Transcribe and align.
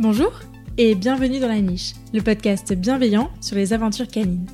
Bonjour 0.00 0.32
et 0.78 0.94
bienvenue 0.94 1.40
dans 1.40 1.48
La 1.48 1.60
Niche, 1.60 1.92
le 2.14 2.22
podcast 2.22 2.72
bienveillant 2.72 3.30
sur 3.42 3.56
les 3.56 3.74
aventures 3.74 4.08
canines. 4.08 4.46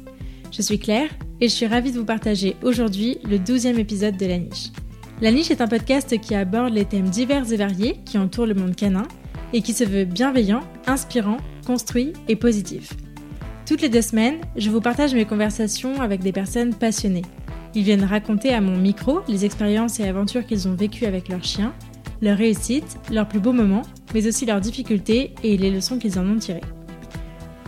Je 0.51 0.61
suis 0.61 0.81
Claire 0.81 1.09
et 1.41 1.49
je 1.49 1.55
suis 1.55 1.69
ravie 1.69 1.93
de 1.93 2.01
vous 2.01 2.05
partager 2.05 2.57
aujourd'hui 2.65 3.19
le 3.23 3.39
12e 3.39 3.79
épisode 3.79 4.17
de 4.17 4.27
La 4.27 4.39
Niche. 4.39 4.73
La 5.21 5.31
Niche 5.31 5.53
est 5.53 5.61
un 5.61 5.69
podcast 5.69 6.21
qui 6.21 6.35
aborde 6.35 6.75
les 6.75 6.85
thèmes 6.85 7.11
divers 7.11 7.53
et 7.53 7.57
variés 7.57 8.01
qui 8.05 8.19
entourent 8.19 8.47
le 8.47 8.55
monde 8.55 8.75
canin 8.75 9.07
et 9.53 9.63
qui 9.63 9.73
se 9.73 9.85
veut 9.85 10.05
bienveillant, 10.05 10.65
inspirant, 10.89 11.37
construit 11.65 12.13
et 12.27 12.35
positif. 12.35 12.95
Toutes 13.67 13.83
les 13.83 13.89
deux 13.89 14.03
semaines, 14.03 14.41
je 14.57 14.69
vous 14.69 14.81
partage 14.81 15.15
mes 15.15 15.27
conversations 15.27 16.01
avec 16.01 16.23
des 16.23 16.33
personnes 16.33 16.75
passionnées. 16.75 17.23
Ils 17.77 17.85
viennent 17.85 18.03
raconter 18.03 18.53
à 18.53 18.61
mon 18.61 18.77
micro 18.77 19.21
les 19.29 19.45
expériences 19.45 20.01
et 20.01 20.09
aventures 20.09 20.45
qu'ils 20.45 20.67
ont 20.67 20.75
vécues 20.75 21.07
avec 21.07 21.29
leurs 21.29 21.45
chiens 21.45 21.73
leurs 22.21 22.39
réussites, 22.39 22.99
leurs 23.11 23.29
plus 23.29 23.41
beaux 23.41 23.53
moments, 23.53 23.83
mais 24.17 24.27
aussi 24.27 24.47
leurs 24.47 24.63
difficultés 24.63 25.35
et 25.43 25.59
les 25.59 25.71
leçons 25.71 25.99
qu'ils 25.99 26.19
en 26.19 26.27
ont 26.27 26.39
tirées. 26.39 26.63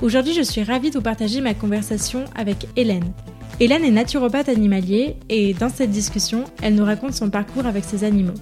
Aujourd'hui, 0.00 0.32
je 0.32 0.40
suis 0.40 0.62
ravie 0.62 0.88
de 0.88 0.94
vous 0.94 1.02
partager 1.02 1.42
ma 1.42 1.52
conversation 1.52 2.24
avec 2.34 2.66
Hélène. 2.74 3.12
Hélène 3.60 3.84
est 3.84 3.90
naturopathe 3.90 4.48
animalier 4.48 5.16
et 5.28 5.52
dans 5.52 5.68
cette 5.68 5.90
discussion, 5.90 6.44
elle 6.62 6.74
nous 6.74 6.86
raconte 6.86 7.12
son 7.12 7.28
parcours 7.28 7.66
avec 7.66 7.84
ses 7.84 8.02
animaux. 8.02 8.32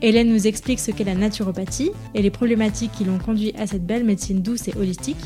Hélène 0.00 0.28
nous 0.28 0.46
explique 0.46 0.78
ce 0.78 0.92
qu'est 0.92 1.02
la 1.02 1.16
naturopathie 1.16 1.90
et 2.14 2.22
les 2.22 2.30
problématiques 2.30 2.92
qui 2.92 3.02
l'ont 3.02 3.18
conduit 3.18 3.52
à 3.58 3.66
cette 3.66 3.84
belle 3.84 4.04
médecine 4.04 4.42
douce 4.42 4.68
et 4.68 4.76
holistique, 4.78 5.18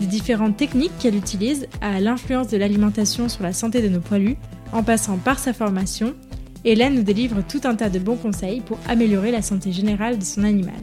des 0.00 0.06
différentes 0.06 0.56
techniques 0.56 0.98
qu'elle 0.98 1.14
utilise 1.14 1.68
à 1.80 2.00
l'influence 2.00 2.48
de 2.48 2.56
l'alimentation 2.56 3.28
sur 3.28 3.44
la 3.44 3.52
santé 3.52 3.82
de 3.82 3.88
nos 3.88 4.00
poilus, 4.00 4.36
en 4.72 4.82
passant 4.82 5.16
par 5.16 5.38
sa 5.38 5.52
formation 5.52 6.12
Hélène 6.64 6.96
nous 6.96 7.04
délivre 7.04 7.44
tout 7.48 7.60
un 7.62 7.76
tas 7.76 7.88
de 7.88 8.00
bons 8.00 8.16
conseils 8.16 8.60
pour 8.60 8.80
améliorer 8.88 9.30
la 9.30 9.40
santé 9.40 9.70
générale 9.70 10.18
de 10.18 10.24
son 10.24 10.42
animal. 10.42 10.74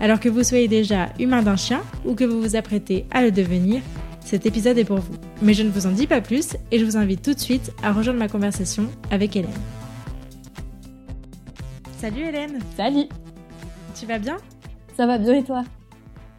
Alors 0.00 0.20
que 0.20 0.28
vous 0.28 0.44
soyez 0.44 0.68
déjà 0.68 1.08
humain 1.18 1.42
d'un 1.42 1.56
chien 1.56 1.82
ou 2.04 2.14
que 2.14 2.24
vous 2.24 2.40
vous 2.40 2.54
apprêtez 2.54 3.06
à 3.10 3.22
le 3.22 3.30
devenir, 3.32 3.80
cet 4.20 4.44
épisode 4.44 4.76
est 4.76 4.84
pour 4.84 4.98
vous. 4.98 5.14
Mais 5.40 5.54
je 5.54 5.62
ne 5.62 5.70
vous 5.70 5.86
en 5.86 5.90
dis 5.90 6.06
pas 6.06 6.20
plus 6.20 6.56
et 6.70 6.78
je 6.78 6.84
vous 6.84 6.96
invite 6.96 7.22
tout 7.22 7.32
de 7.32 7.38
suite 7.38 7.72
à 7.82 7.92
rejoindre 7.92 8.18
ma 8.18 8.28
conversation 8.28 8.90
avec 9.10 9.36
Hélène. 9.36 9.50
Salut 11.96 12.22
Hélène 12.22 12.58
Salut 12.76 13.06
Tu 13.98 14.04
vas 14.04 14.18
bien? 14.18 14.36
Ça 14.96 15.06
va 15.06 15.16
bien 15.16 15.34
et 15.34 15.44
toi? 15.44 15.64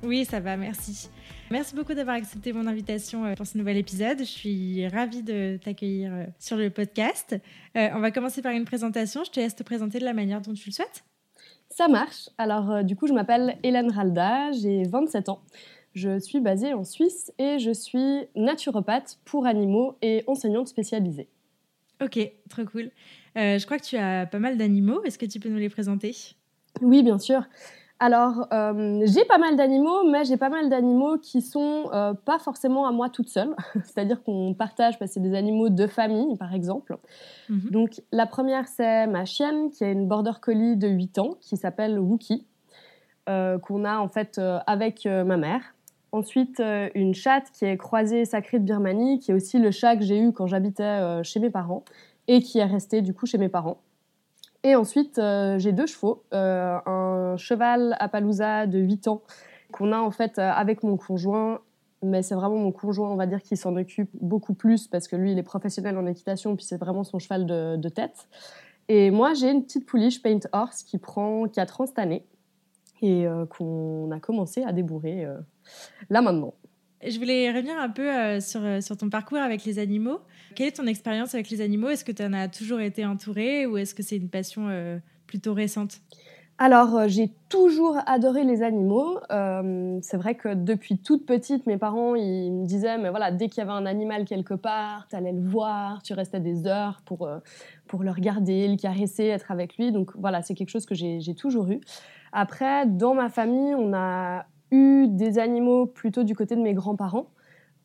Oui, 0.03 0.25
ça 0.25 0.39
va, 0.39 0.55
merci. 0.55 1.09
Merci 1.49 1.75
beaucoup 1.75 1.93
d'avoir 1.93 2.17
accepté 2.17 2.53
mon 2.53 2.67
invitation 2.67 3.25
euh, 3.25 3.33
pour 3.33 3.47
ce 3.47 3.57
nouvel 3.57 3.77
épisode. 3.77 4.19
Je 4.19 4.25
suis 4.25 4.87
ravie 4.87 5.23
de 5.23 5.57
t'accueillir 5.63 6.11
euh, 6.13 6.25
sur 6.39 6.57
le 6.57 6.69
podcast. 6.69 7.35
Euh, 7.75 7.89
on 7.95 7.99
va 7.99 8.11
commencer 8.11 8.41
par 8.41 8.51
une 8.51 8.65
présentation. 8.65 9.23
Je 9.23 9.31
te 9.31 9.39
laisse 9.39 9.55
te 9.55 9.63
présenter 9.63 9.97
de 9.97 10.05
la 10.05 10.13
manière 10.13 10.41
dont 10.41 10.53
tu 10.53 10.69
le 10.69 10.73
souhaites. 10.73 11.03
Ça 11.77 11.87
marche. 11.87 12.31
Alors, 12.39 12.83
du 12.83 12.95
coup, 12.95 13.05
je 13.05 13.13
m'appelle 13.13 13.59
Hélène 13.61 13.91
Ralda, 13.91 14.51
j'ai 14.51 14.81
27 14.81 15.29
ans. 15.29 15.43
Je 15.93 16.17
suis 16.17 16.39
basée 16.39 16.73
en 16.73 16.83
Suisse 16.83 17.31
et 17.37 17.59
je 17.59 17.69
suis 17.69 18.25
naturopathe 18.35 19.19
pour 19.25 19.45
animaux 19.45 19.95
et 20.01 20.23
enseignante 20.25 20.67
spécialisée. 20.67 21.27
Ok, 22.01 22.17
trop 22.49 22.65
cool. 22.65 22.89
je 23.35 23.63
crois 23.65 23.77
que 23.77 23.85
tu 23.85 23.95
as 23.95 24.25
pas 24.25 24.39
mal 24.39 24.57
d'animaux. 24.57 25.03
Est-ce 25.03 25.19
que 25.19 25.27
tu 25.27 25.39
peux 25.39 25.49
nous 25.49 25.59
les 25.59 25.69
présenter? 25.69 26.15
Oui, 26.81 27.03
bien 27.03 27.19
sûr. 27.19 27.43
Alors, 27.99 28.47
euh, 28.53 29.01
j'ai 29.05 29.25
pas 29.25 29.39
mal 29.39 29.55
d'animaux, 29.55 30.03
mais 30.09 30.23
j'ai 30.23 30.37
pas 30.37 30.49
mal 30.49 30.69
d'animaux 30.69 31.17
qui 31.17 31.41
sont 31.41 31.89
euh, 31.93 32.13
pas 32.13 32.37
forcément 32.37 32.85
à 32.85 32.91
moi 32.91 33.09
toute 33.09 33.29
seule. 33.29 33.55
C'est-à-dire 33.83 34.21
qu'on 34.23 34.53
partage, 34.53 34.99
parce 34.99 35.11
que 35.11 35.13
c'est 35.15 35.19
des 35.19 35.35
animaux 35.35 35.69
de 35.69 35.87
famille, 35.87 36.37
par 36.37 36.53
exemple. 36.53 36.97
Mhm. 37.49 37.69
Donc, 37.71 38.01
la 38.11 38.27
première, 38.27 38.67
c'est 38.67 39.07
ma 39.07 39.25
chienne, 39.25 39.71
qui 39.71 39.83
est 39.83 39.91
une 39.91 40.07
border 40.07 40.33
collie 40.39 40.77
de 40.77 40.87
8 40.87 41.17
ans, 41.17 41.37
qui 41.41 41.57
s'appelle 41.57 41.99
Wookie, 41.99 42.45
euh, 43.29 43.57
qu'on 43.57 43.83
a 43.83 43.97
en 43.97 44.07
fait 44.07 44.39
avec 44.67 45.05
ma 45.05 45.37
mère. 45.37 45.61
Ensuite, 46.11 46.61
une 46.95 47.13
chatte 47.13 47.51
qui 47.51 47.65
est 47.65 47.77
croisée 47.77 48.25
sacrée 48.25 48.59
de 48.59 48.63
Birmanie, 48.63 49.19
qui 49.19 49.31
est 49.31 49.33
aussi 49.33 49.57
le 49.57 49.71
chat 49.71 49.97
que 49.97 50.03
j'ai 50.03 50.19
eu 50.19 50.31
quand 50.31 50.47
j'habitais 50.47 51.23
chez 51.23 51.39
mes 51.39 51.49
parents, 51.49 51.83
et 52.27 52.41
qui 52.41 52.59
est 52.59 52.65
resté 52.65 53.01
du 53.01 53.13
coup 53.13 53.25
chez 53.25 53.37
mes 53.37 53.49
parents. 53.49 53.77
Et 54.63 54.75
ensuite, 54.75 55.19
euh, 55.19 55.59
j'ai 55.59 55.71
deux 55.71 55.85
chevaux, 55.85 56.23
euh, 56.33 56.77
un 56.85 57.37
cheval 57.37 57.95
Appaloosa 57.99 58.67
de 58.67 58.79
8 58.79 59.07
ans 59.07 59.21
qu'on 59.71 59.91
a 59.91 59.99
en 59.99 60.11
fait 60.11 60.39
euh, 60.39 60.49
avec 60.49 60.83
mon 60.83 60.97
conjoint, 60.97 61.59
mais 62.01 62.21
c'est 62.21 62.35
vraiment 62.35 62.57
mon 62.57 62.71
conjoint, 62.71 63.09
on 63.09 63.15
va 63.15 63.27
dire, 63.27 63.41
qui 63.41 63.55
s'en 63.55 63.75
occupe 63.75 64.09
beaucoup 64.19 64.53
plus 64.53 64.87
parce 64.87 65.07
que 65.07 65.15
lui, 65.15 65.31
il 65.31 65.37
est 65.37 65.43
professionnel 65.43 65.97
en 65.97 66.05
équitation, 66.05 66.55
puis 66.55 66.65
c'est 66.65 66.77
vraiment 66.77 67.03
son 67.03 67.19
cheval 67.19 67.45
de, 67.45 67.89
tête. 67.89 68.27
Et 68.87 69.11
moi, 69.11 69.33
j'ai 69.33 69.51
une 69.51 69.63
petite 69.63 69.85
pouliche 69.85 70.21
Paint 70.21 70.39
Horse 70.53 70.83
qui 70.83 70.97
prend 70.97 71.47
4 71.47 71.81
ans 71.81 71.85
cette 71.85 71.99
année 71.99 72.25
et 73.01 73.27
qu'on 73.49 74.09
a 74.11 74.19
commencé 74.19 74.63
à 74.63 74.71
débourrer 74.71 75.27
là 76.09 76.21
maintenant. 76.21 76.53
Je 77.05 77.19
voulais 77.19 77.51
revenir 77.51 77.77
un 77.77 77.89
peu 77.89 78.09
euh, 78.09 78.39
sur, 78.39 78.63
euh, 78.63 78.81
sur 78.81 78.97
ton 78.97 79.09
parcours 79.09 79.37
avec 79.37 79.65
les 79.65 79.77
animaux. 79.77 80.19
Quelle 80.55 80.69
est 80.69 80.77
ton 80.77 80.87
expérience 80.87 81.35
avec 81.35 81.49
les 81.51 81.61
animaux? 81.61 81.89
Est-ce 81.89 82.03
que 82.03 82.11
tu 82.11 82.23
en 82.23 82.33
as 82.33 82.47
toujours 82.47 82.79
été 82.79 83.05
entourée 83.05 83.67
ou 83.67 83.77
est-ce 83.77 83.93
que 83.93 84.01
c'est 84.01 84.17
une 84.17 84.29
passion 84.29 84.67
euh, 84.69 84.97
plutôt 85.27 85.53
récente? 85.53 85.99
Alors, 86.57 87.07
j'ai 87.07 87.29
toujours 87.49 87.99
adoré 88.07 88.43
les 88.43 88.63
animaux. 88.63 89.19
c'est 90.01 90.17
vrai 90.17 90.33
que 90.33 90.55
depuis 90.55 90.97
toute 90.97 91.27
petite, 91.27 91.67
mes 91.67 91.77
parents, 91.77 92.15
ils 92.15 92.51
me 92.51 92.65
disaient, 92.65 92.97
mais 92.97 93.11
voilà, 93.11 93.29
dès 93.29 93.47
qu'il 93.47 93.59
y 93.59 93.61
avait 93.61 93.77
un 93.77 93.85
animal 93.85 94.25
quelque 94.25 94.55
part, 94.55 95.05
tu 95.07 95.15
allais 95.15 95.33
le 95.33 95.47
voir, 95.47 96.01
tu 96.01 96.13
restais 96.13 96.39
des 96.39 96.65
heures 96.65 97.03
pour, 97.05 97.29
pour 97.85 98.01
le 98.01 98.09
regarder, 98.09 98.67
le 98.67 98.75
caresser, 98.75 99.25
être 99.25 99.51
avec 99.51 99.77
lui. 99.77 99.91
Donc 99.91 100.09
voilà, 100.15 100.41
c'est 100.41 100.55
quelque 100.55 100.71
chose 100.71 100.87
que 100.87 100.95
j'ai 100.95 101.35
toujours 101.35 101.69
eu. 101.69 101.79
Après, 102.31 102.87
dans 102.87 103.13
ma 103.13 103.29
famille, 103.29 103.75
on 103.75 103.93
a 103.93 104.47
eu 104.71 105.07
des 105.07 105.39
animaux 105.39 105.85
plutôt 105.85 106.23
du 106.23 106.35
côté 106.35 106.55
de 106.55 106.61
mes 106.61 106.73
grands-parents. 106.73 107.27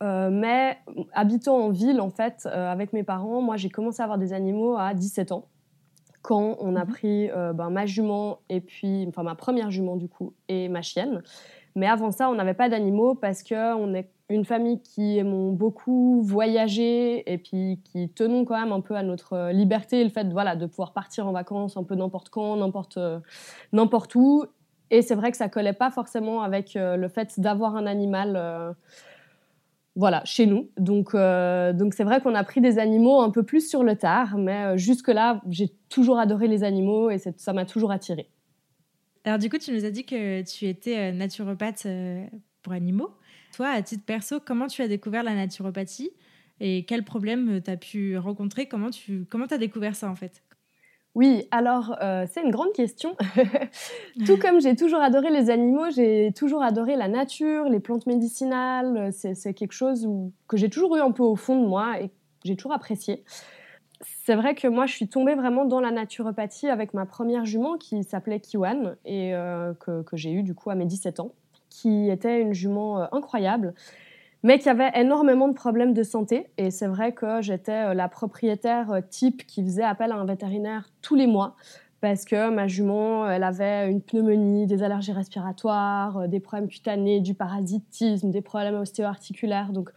Euh, 0.02 0.30
mais 0.30 0.78
habitant 1.12 1.56
en 1.56 1.70
ville, 1.70 2.00
en 2.00 2.10
fait, 2.10 2.46
euh, 2.46 2.70
avec 2.70 2.92
mes 2.92 3.04
parents, 3.04 3.40
moi, 3.40 3.56
j'ai 3.56 3.70
commencé 3.70 4.00
à 4.00 4.04
avoir 4.04 4.18
des 4.18 4.32
animaux 4.32 4.76
à 4.76 4.94
17 4.94 5.30
ans, 5.30 5.46
quand 6.22 6.56
on 6.60 6.74
a 6.74 6.84
mhm. 6.84 6.90
pris 6.90 7.30
euh, 7.30 7.52
ben, 7.52 7.70
ma 7.70 7.86
jument, 7.86 8.40
et 8.48 8.60
puis, 8.60 9.06
enfin, 9.08 9.22
ma 9.22 9.36
première 9.36 9.70
jument, 9.70 9.96
du 9.96 10.08
coup, 10.08 10.34
et 10.48 10.68
ma 10.68 10.82
chienne. 10.82 11.22
Mais 11.76 11.86
avant 11.86 12.10
ça, 12.10 12.28
on 12.28 12.34
n'avait 12.34 12.54
pas 12.54 12.68
d'animaux 12.68 13.14
parce 13.14 13.42
qu'on 13.42 13.94
est 13.94 14.10
une 14.28 14.44
famille 14.44 14.80
qui 14.82 15.18
aimons 15.18 15.52
beaucoup 15.52 16.20
voyager 16.22 17.30
et 17.32 17.38
puis 17.38 17.80
qui 17.84 18.10
tenons 18.10 18.44
quand 18.44 18.58
même 18.58 18.72
un 18.72 18.80
peu 18.80 18.94
à 18.94 19.02
notre 19.02 19.50
liberté, 19.52 20.04
le 20.04 20.10
fait 20.10 20.30
voilà, 20.30 20.54
de 20.54 20.66
pouvoir 20.66 20.92
partir 20.92 21.26
en 21.26 21.32
vacances 21.32 21.78
un 21.78 21.82
peu 21.82 21.94
n'importe 21.94 22.28
quand, 22.28 22.56
n'importe, 22.56 22.98
n'importe 23.72 24.14
où, 24.14 24.44
et 24.92 25.00
c'est 25.00 25.14
vrai 25.14 25.30
que 25.30 25.38
ça 25.38 25.48
collait 25.48 25.72
pas 25.72 25.90
forcément 25.90 26.42
avec 26.42 26.76
euh, 26.76 26.96
le 26.96 27.08
fait 27.08 27.40
d'avoir 27.40 27.76
un 27.76 27.86
animal 27.86 28.34
euh, 28.36 28.72
voilà, 29.96 30.22
chez 30.26 30.44
nous. 30.44 30.68
Donc, 30.76 31.14
euh, 31.14 31.72
donc 31.72 31.94
c'est 31.94 32.04
vrai 32.04 32.20
qu'on 32.20 32.34
a 32.34 32.44
pris 32.44 32.60
des 32.60 32.78
animaux 32.78 33.22
un 33.22 33.30
peu 33.30 33.42
plus 33.42 33.66
sur 33.66 33.82
le 33.84 33.96
tard, 33.96 34.36
mais 34.36 34.76
jusque-là, 34.76 35.40
j'ai 35.48 35.70
toujours 35.88 36.18
adoré 36.18 36.46
les 36.46 36.62
animaux 36.62 37.10
et 37.10 37.18
ça 37.18 37.52
m'a 37.54 37.64
toujours 37.64 37.90
attiré. 37.90 38.28
Alors 39.24 39.38
du 39.38 39.48
coup, 39.48 39.56
tu 39.56 39.72
nous 39.72 39.86
as 39.86 39.90
dit 39.90 40.04
que 40.04 40.42
tu 40.42 40.66
étais 40.66 41.10
naturopathe 41.12 41.86
pour 42.62 42.74
animaux. 42.74 43.10
Toi, 43.56 43.68
à 43.68 43.80
titre 43.80 44.04
perso, 44.04 44.40
comment 44.44 44.66
tu 44.66 44.82
as 44.82 44.88
découvert 44.88 45.22
la 45.22 45.34
naturopathie 45.34 46.10
et 46.60 46.84
quels 46.84 47.04
problèmes 47.04 47.62
tu 47.62 47.70
as 47.70 47.76
pu 47.78 48.18
rencontrer? 48.18 48.66
Comment 48.66 48.90
tu 48.90 49.24
comment 49.30 49.46
as 49.46 49.58
découvert 49.58 49.96
ça 49.96 50.10
en 50.10 50.16
fait? 50.16 50.42
Oui, 51.14 51.46
alors 51.50 51.96
euh, 52.00 52.24
c'est 52.30 52.42
une 52.42 52.50
grande 52.50 52.72
question. 52.72 53.16
Tout 54.26 54.38
comme 54.38 54.60
j'ai 54.60 54.74
toujours 54.74 55.00
adoré 55.00 55.30
les 55.30 55.50
animaux, 55.50 55.90
j'ai 55.90 56.32
toujours 56.34 56.62
adoré 56.62 56.96
la 56.96 57.08
nature, 57.08 57.68
les 57.68 57.80
plantes 57.80 58.06
médicinales. 58.06 59.12
C'est 59.12 59.52
quelque 59.52 59.72
chose 59.72 60.08
que 60.48 60.56
j'ai 60.56 60.70
toujours 60.70 60.96
eu 60.96 61.00
un 61.00 61.10
peu 61.10 61.22
au 61.22 61.36
fond 61.36 61.60
de 61.60 61.66
moi 61.66 62.00
et 62.00 62.08
que 62.08 62.14
j'ai 62.44 62.56
toujours 62.56 62.72
apprécié. 62.72 63.24
C'est 64.24 64.34
vrai 64.34 64.54
que 64.54 64.66
moi, 64.68 64.86
je 64.86 64.94
suis 64.94 65.08
tombée 65.08 65.34
vraiment 65.34 65.64
dans 65.64 65.80
la 65.80 65.90
naturopathie 65.90 66.68
avec 66.68 66.94
ma 66.94 67.06
première 67.06 67.44
jument 67.44 67.76
qui 67.76 68.02
s'appelait 68.04 68.40
Kiwan 68.40 68.96
et 69.04 69.34
euh, 69.34 69.74
que, 69.74 70.04
j'ai 70.14 70.32
eue 70.32 70.42
du 70.42 70.54
coup 70.54 70.70
à 70.70 70.74
mes 70.74 70.86
17 70.86 71.20
ans, 71.20 71.32
qui 71.68 72.10
était 72.10 72.40
une 72.40 72.52
jument 72.52 73.02
euh, 73.02 73.06
incroyable 73.12 73.74
mais 74.42 74.58
qui 74.58 74.68
avait 74.68 74.90
énormément 74.94 75.48
de 75.48 75.54
problèmes 75.54 75.94
de 75.94 76.02
santé. 76.02 76.48
Et 76.58 76.70
c'est 76.70 76.86
vrai 76.86 77.12
que 77.12 77.40
j'étais 77.42 77.90
euh, 77.90 77.94
la 77.94 78.08
propriétaire 78.08 78.90
euh, 78.90 79.00
type 79.08 79.46
qui 79.46 79.62
faisait 79.62 79.84
appel 79.84 80.12
à 80.12 80.16
un 80.16 80.24
vétérinaire 80.24 80.88
tous 81.00 81.14
les 81.14 81.26
mois 81.26 81.54
parce 82.00 82.24
que 82.24 82.50
ma 82.50 82.66
jument, 82.66 83.30
elle 83.30 83.44
avait 83.44 83.88
une 83.88 84.00
pneumonie, 84.00 84.66
des 84.66 84.82
allergies 84.82 85.12
respiratoires, 85.12 86.18
euh, 86.18 86.26
des 86.26 86.40
problèmes 86.40 86.68
cutanés, 86.68 87.20
du 87.20 87.34
parasitisme, 87.34 88.30
des 88.30 88.40
problèmes 88.40 88.74
ostéo-articulaires. 88.74 89.72
Donc, 89.72 89.90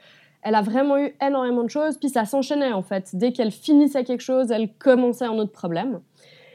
elle 0.44 0.54
a 0.54 0.62
vraiment 0.62 1.00
eu 1.00 1.16
énormément 1.26 1.64
de 1.64 1.70
choses. 1.70 1.98
Puis 1.98 2.10
ça 2.10 2.26
s'enchaînait 2.26 2.72
en 2.72 2.84
fait. 2.84 3.16
Dès 3.16 3.32
qu'elle 3.32 3.52
finissait 3.52 4.04
quelque 4.04 4.22
chose, 4.22 4.52
elle 4.52 4.72
commençait 4.74 5.26
un 5.26 5.34
autre 5.34 5.52
problème. 5.52 6.02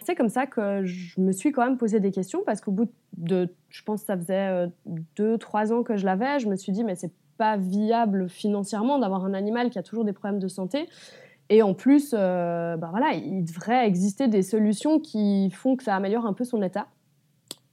C'est 0.07 0.15
comme 0.15 0.29
ça 0.29 0.47
que 0.47 0.85
je 0.85 1.21
me 1.21 1.33
suis 1.33 1.51
quand 1.51 1.65
même 1.65 1.77
posé 1.77 1.99
des 1.99 2.13
questions 2.13 2.43
parce 2.47 2.61
qu'au 2.61 2.71
bout 2.71 2.91
de, 3.17 3.53
je 3.69 3.83
pense 3.83 4.01
que 4.01 4.07
ça 4.07 4.17
faisait 4.17 4.71
deux, 5.17 5.37
trois 5.37 5.73
ans 5.73 5.83
que 5.83 5.97
je 5.97 6.07
l'avais, 6.07 6.39
je 6.39 6.49
me 6.49 6.57
suis 6.57 6.73
dit 6.73 6.85
mais 6.85 6.95
c'est 6.95 7.13
pas 7.41 7.57
viable 7.57 8.29
financièrement 8.29 8.99
d'avoir 8.99 9.25
un 9.25 9.33
animal 9.33 9.71
qui 9.71 9.79
a 9.79 9.83
toujours 9.83 10.05
des 10.05 10.13
problèmes 10.13 10.41
de 10.41 10.49
santé. 10.49 10.89
Et 11.49 11.63
en 11.63 11.73
plus, 11.73 12.15
euh, 12.17 12.77
bah 12.77 12.89
voilà, 12.91 13.15
il 13.15 13.45
devrait 13.45 13.87
exister 13.87 14.29
des 14.29 14.43
solutions 14.43 15.01
qui 15.01 15.51
font 15.51 15.77
que 15.77 15.83
ça 15.83 15.97
améliore 15.97 16.27
un 16.27 16.35
peu 16.35 16.45
son 16.45 16.63
état. 16.63 16.87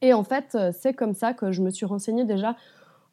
Et 0.02 0.14
en 0.14 0.24
fait, 0.24 0.58
c'est 0.72 0.94
comme 0.94 1.14
ça 1.14 1.34
que 1.34 1.52
je 1.52 1.62
me 1.62 1.70
suis 1.70 1.86
renseignée 1.86 2.24
déjà 2.24 2.56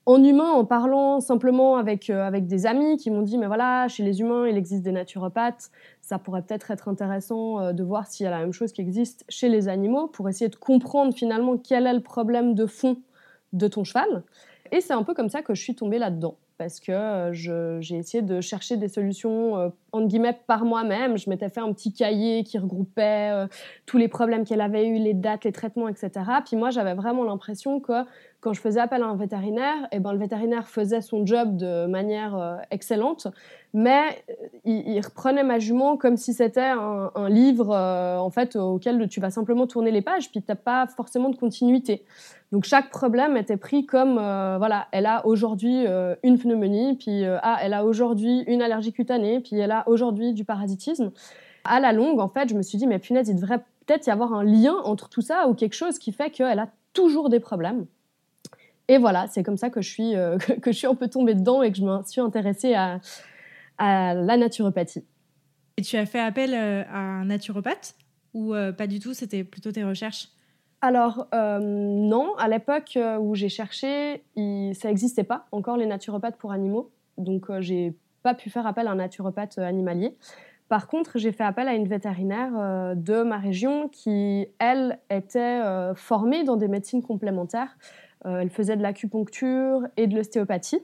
en 0.06 0.22
humain, 0.22 0.50
en 0.50 0.64
parlant 0.64 1.20
simplement 1.20 1.76
avec, 1.76 2.10
euh, 2.10 2.22
avec 2.22 2.46
des 2.46 2.66
amis 2.66 2.98
qui 2.98 3.10
m'ont 3.10 3.22
dit, 3.22 3.38
mais 3.38 3.46
voilà, 3.46 3.88
chez 3.88 4.02
les 4.02 4.20
humains, 4.20 4.46
il 4.46 4.56
existe 4.56 4.82
des 4.82 4.92
naturopathes, 4.92 5.70
ça 6.02 6.18
pourrait 6.18 6.42
peut-être 6.42 6.70
être 6.70 6.88
intéressant 6.88 7.60
euh, 7.60 7.72
de 7.72 7.82
voir 7.82 8.06
s'il 8.06 8.24
y 8.24 8.26
a 8.26 8.30
la 8.30 8.40
même 8.40 8.52
chose 8.52 8.72
qui 8.72 8.82
existe 8.82 9.24
chez 9.30 9.48
les 9.48 9.68
animaux 9.68 10.08
pour 10.08 10.28
essayer 10.28 10.48
de 10.50 10.56
comprendre 10.56 11.14
finalement 11.14 11.56
quel 11.56 11.86
est 11.86 11.94
le 11.94 12.02
problème 12.02 12.54
de 12.54 12.66
fond 12.66 12.98
de 13.54 13.66
ton 13.66 13.84
cheval. 13.84 14.24
Et 14.72 14.80
c'est 14.80 14.92
un 14.92 15.04
peu 15.04 15.14
comme 15.14 15.30
ça 15.30 15.40
que 15.40 15.54
je 15.54 15.62
suis 15.62 15.74
tombée 15.74 15.98
là-dedans 15.98 16.36
parce 16.58 16.80
que 16.80 16.92
euh, 16.92 17.80
j'ai 17.80 17.96
essayé 17.96 18.22
de 18.22 18.40
chercher 18.40 18.76
des 18.76 18.88
solutions 18.88 19.58
euh, 19.58 19.68
entre 19.92 20.08
guillemets 20.08 20.38
par 20.46 20.64
moi-même. 20.64 21.18
Je 21.18 21.28
m'étais 21.28 21.48
fait 21.48 21.60
un 21.60 21.72
petit 21.72 21.92
cahier 21.92 22.44
qui 22.44 22.58
regroupait 22.58 23.30
euh, 23.32 23.46
tous 23.86 23.98
les 23.98 24.08
problèmes 24.08 24.44
qu'elle 24.44 24.60
avait 24.60 24.86
eu, 24.86 24.98
les 24.98 25.14
dates, 25.14 25.44
les 25.44 25.52
traitements, 25.52 25.88
etc. 25.88 26.10
Puis 26.46 26.56
moi, 26.56 26.70
j'avais 26.70 26.94
vraiment 26.94 27.24
l'impression 27.24 27.80
que 27.80 28.04
quand 28.44 28.52
je 28.52 28.60
faisais 28.60 28.78
appel 28.78 29.02
à 29.02 29.06
un 29.06 29.16
vétérinaire, 29.16 29.88
eh 29.90 29.98
ben, 29.98 30.12
le 30.12 30.18
vétérinaire 30.18 30.68
faisait 30.68 31.00
son 31.00 31.26
job 31.26 31.56
de 31.56 31.86
manière 31.86 32.60
excellente, 32.70 33.26
mais 33.72 34.22
il, 34.64 35.00
reprenait 35.00 35.42
ma 35.42 35.58
jument 35.58 35.96
comme 35.96 36.16
si 36.16 36.32
c'était 36.32 36.60
un, 36.60 37.28
livre 37.28 37.74
en 37.74 38.30
fait 38.30 38.54
auquel 38.54 39.08
tu 39.08 39.18
vas 39.20 39.30
simplement 39.30 39.66
tourner 39.66 39.90
les 39.90 40.02
pages, 40.02 40.30
puis 40.30 40.42
tu 40.42 40.46
n'as 40.50 40.56
pas 40.56 40.86
forcément 40.86 41.30
de 41.30 41.36
continuité. 41.36 42.04
Donc 42.54 42.66
chaque 42.66 42.88
problème 42.90 43.36
était 43.36 43.56
pris 43.56 43.84
comme, 43.84 44.16
euh, 44.16 44.58
voilà, 44.58 44.86
elle 44.92 45.06
a 45.06 45.26
aujourd'hui 45.26 45.88
euh, 45.88 46.14
une 46.22 46.38
pneumonie, 46.38 46.94
puis 46.94 47.24
euh, 47.24 47.36
ah, 47.42 47.58
elle 47.60 47.74
a 47.74 47.84
aujourd'hui 47.84 48.44
une 48.46 48.62
allergie 48.62 48.92
cutanée, 48.92 49.40
puis 49.40 49.58
elle 49.58 49.72
a 49.72 49.82
aujourd'hui 49.88 50.34
du 50.34 50.44
parasitisme. 50.44 51.10
À 51.64 51.80
la 51.80 51.92
longue, 51.92 52.20
en 52.20 52.28
fait, 52.28 52.48
je 52.48 52.54
me 52.54 52.62
suis 52.62 52.78
dit, 52.78 52.86
mais 52.86 53.00
punaise, 53.00 53.28
il 53.28 53.34
devrait 53.34 53.58
peut-être 53.86 54.06
y 54.06 54.10
avoir 54.10 54.34
un 54.34 54.44
lien 54.44 54.76
entre 54.84 55.08
tout 55.08 55.20
ça 55.20 55.48
ou 55.48 55.54
quelque 55.54 55.74
chose 55.74 55.98
qui 55.98 56.12
fait 56.12 56.30
qu'elle 56.30 56.60
a 56.60 56.68
toujours 56.92 57.28
des 57.28 57.40
problèmes. 57.40 57.86
Et 58.88 58.98
voilà, 58.98 59.26
c'est 59.28 59.42
comme 59.42 59.56
ça 59.56 59.70
que 59.70 59.80
je, 59.80 59.90
suis, 59.90 60.12
que 60.62 60.72
je 60.72 60.76
suis 60.76 60.86
un 60.86 60.94
peu 60.94 61.08
tombée 61.08 61.34
dedans 61.34 61.62
et 61.62 61.70
que 61.72 61.78
je 61.78 61.84
me 61.84 62.02
suis 62.04 62.20
intéressée 62.20 62.74
à, 62.74 63.00
à 63.78 64.14
la 64.14 64.36
naturopathie. 64.36 65.04
Et 65.76 65.82
tu 65.82 65.96
as 65.96 66.06
fait 66.06 66.20
appel 66.20 66.54
à 66.54 66.96
un 66.96 67.24
naturopathe 67.24 67.94
ou 68.32 68.54
pas 68.76 68.86
du 68.86 69.00
tout 69.00 69.14
C'était 69.14 69.44
plutôt 69.44 69.72
tes 69.72 69.84
recherches? 69.84 70.28
Alors 70.84 71.28
euh, 71.34 71.60
non, 71.62 72.34
à 72.36 72.46
l'époque 72.46 72.98
euh, 72.98 73.16
où 73.16 73.34
j'ai 73.34 73.48
cherché, 73.48 74.22
ça 74.36 74.88
n'existait 74.88 75.24
pas 75.24 75.46
encore 75.50 75.78
les 75.78 75.86
naturopathes 75.86 76.36
pour 76.36 76.52
animaux, 76.52 76.92
donc 77.16 77.48
euh, 77.48 77.62
j'ai 77.62 77.96
pas 78.22 78.34
pu 78.34 78.50
faire 78.50 78.66
appel 78.66 78.86
à 78.86 78.90
un 78.90 78.96
naturopathe 78.96 79.56
animalier. 79.56 80.14
Par 80.68 80.86
contre, 80.86 81.16
j'ai 81.16 81.32
fait 81.32 81.42
appel 81.42 81.68
à 81.68 81.74
une 81.74 81.88
vétérinaire 81.88 82.52
de 82.96 83.22
ma 83.22 83.38
région 83.38 83.88
qui, 83.88 84.46
elle, 84.58 84.98
était 85.08 85.60
formée 85.94 86.42
dans 86.42 86.56
des 86.56 86.68
médecines 86.68 87.02
complémentaires. 87.02 87.76
Elle 88.24 88.50
faisait 88.50 88.76
de 88.76 88.82
l'acupuncture 88.82 89.82
et 89.96 90.06
de 90.06 90.16
l'ostéopathie. 90.16 90.80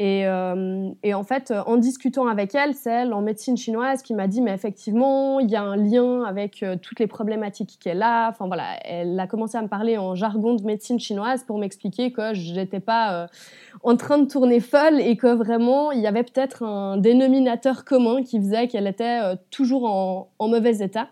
Euh, 0.00 0.90
et, 1.02 1.12
en 1.12 1.24
fait, 1.24 1.52
en 1.66 1.76
discutant 1.76 2.26
avec 2.26 2.54
elle, 2.54 2.74
c'est 2.74 2.90
elle 2.90 3.12
en 3.12 3.20
médecine 3.20 3.56
chinoise 3.56 4.02
qui 4.02 4.14
m'a 4.14 4.28
dit, 4.28 4.40
mais 4.40 4.52
effectivement, 4.52 5.40
il 5.40 5.50
y 5.50 5.56
a 5.56 5.62
un 5.62 5.76
lien 5.76 6.22
avec 6.24 6.62
euh, 6.62 6.76
toutes 6.80 7.00
les 7.00 7.06
problématiques 7.06 7.78
qu'elle 7.80 8.02
a. 8.02 8.30
Enfin 8.30 8.46
voilà, 8.46 8.78
elle 8.84 9.20
a 9.20 9.26
commencé 9.26 9.58
à 9.58 9.62
me 9.62 9.68
parler 9.68 9.98
en 9.98 10.14
jargon 10.14 10.54
de 10.54 10.62
médecine 10.64 10.98
chinoise 10.98 11.44
pour 11.44 11.58
m'expliquer 11.58 12.12
que 12.12 12.32
je 12.32 12.54
n'étais 12.54 12.80
pas 12.80 13.12
euh, 13.12 13.26
en 13.82 13.96
train 13.96 14.16
de 14.16 14.26
tourner 14.26 14.60
folle 14.60 15.00
et 15.00 15.16
que 15.18 15.34
vraiment, 15.34 15.92
il 15.92 16.00
y 16.00 16.06
avait 16.06 16.24
peut-être 16.24 16.62
un 16.62 16.96
dénominateur 16.96 17.84
commun 17.84 18.22
qui 18.22 18.38
faisait 18.38 18.68
qu'elle 18.68 18.86
était 18.86 19.20
toujours 19.50 19.84
en, 19.84 20.48
mauvais 20.48 20.78
état, 20.78 21.08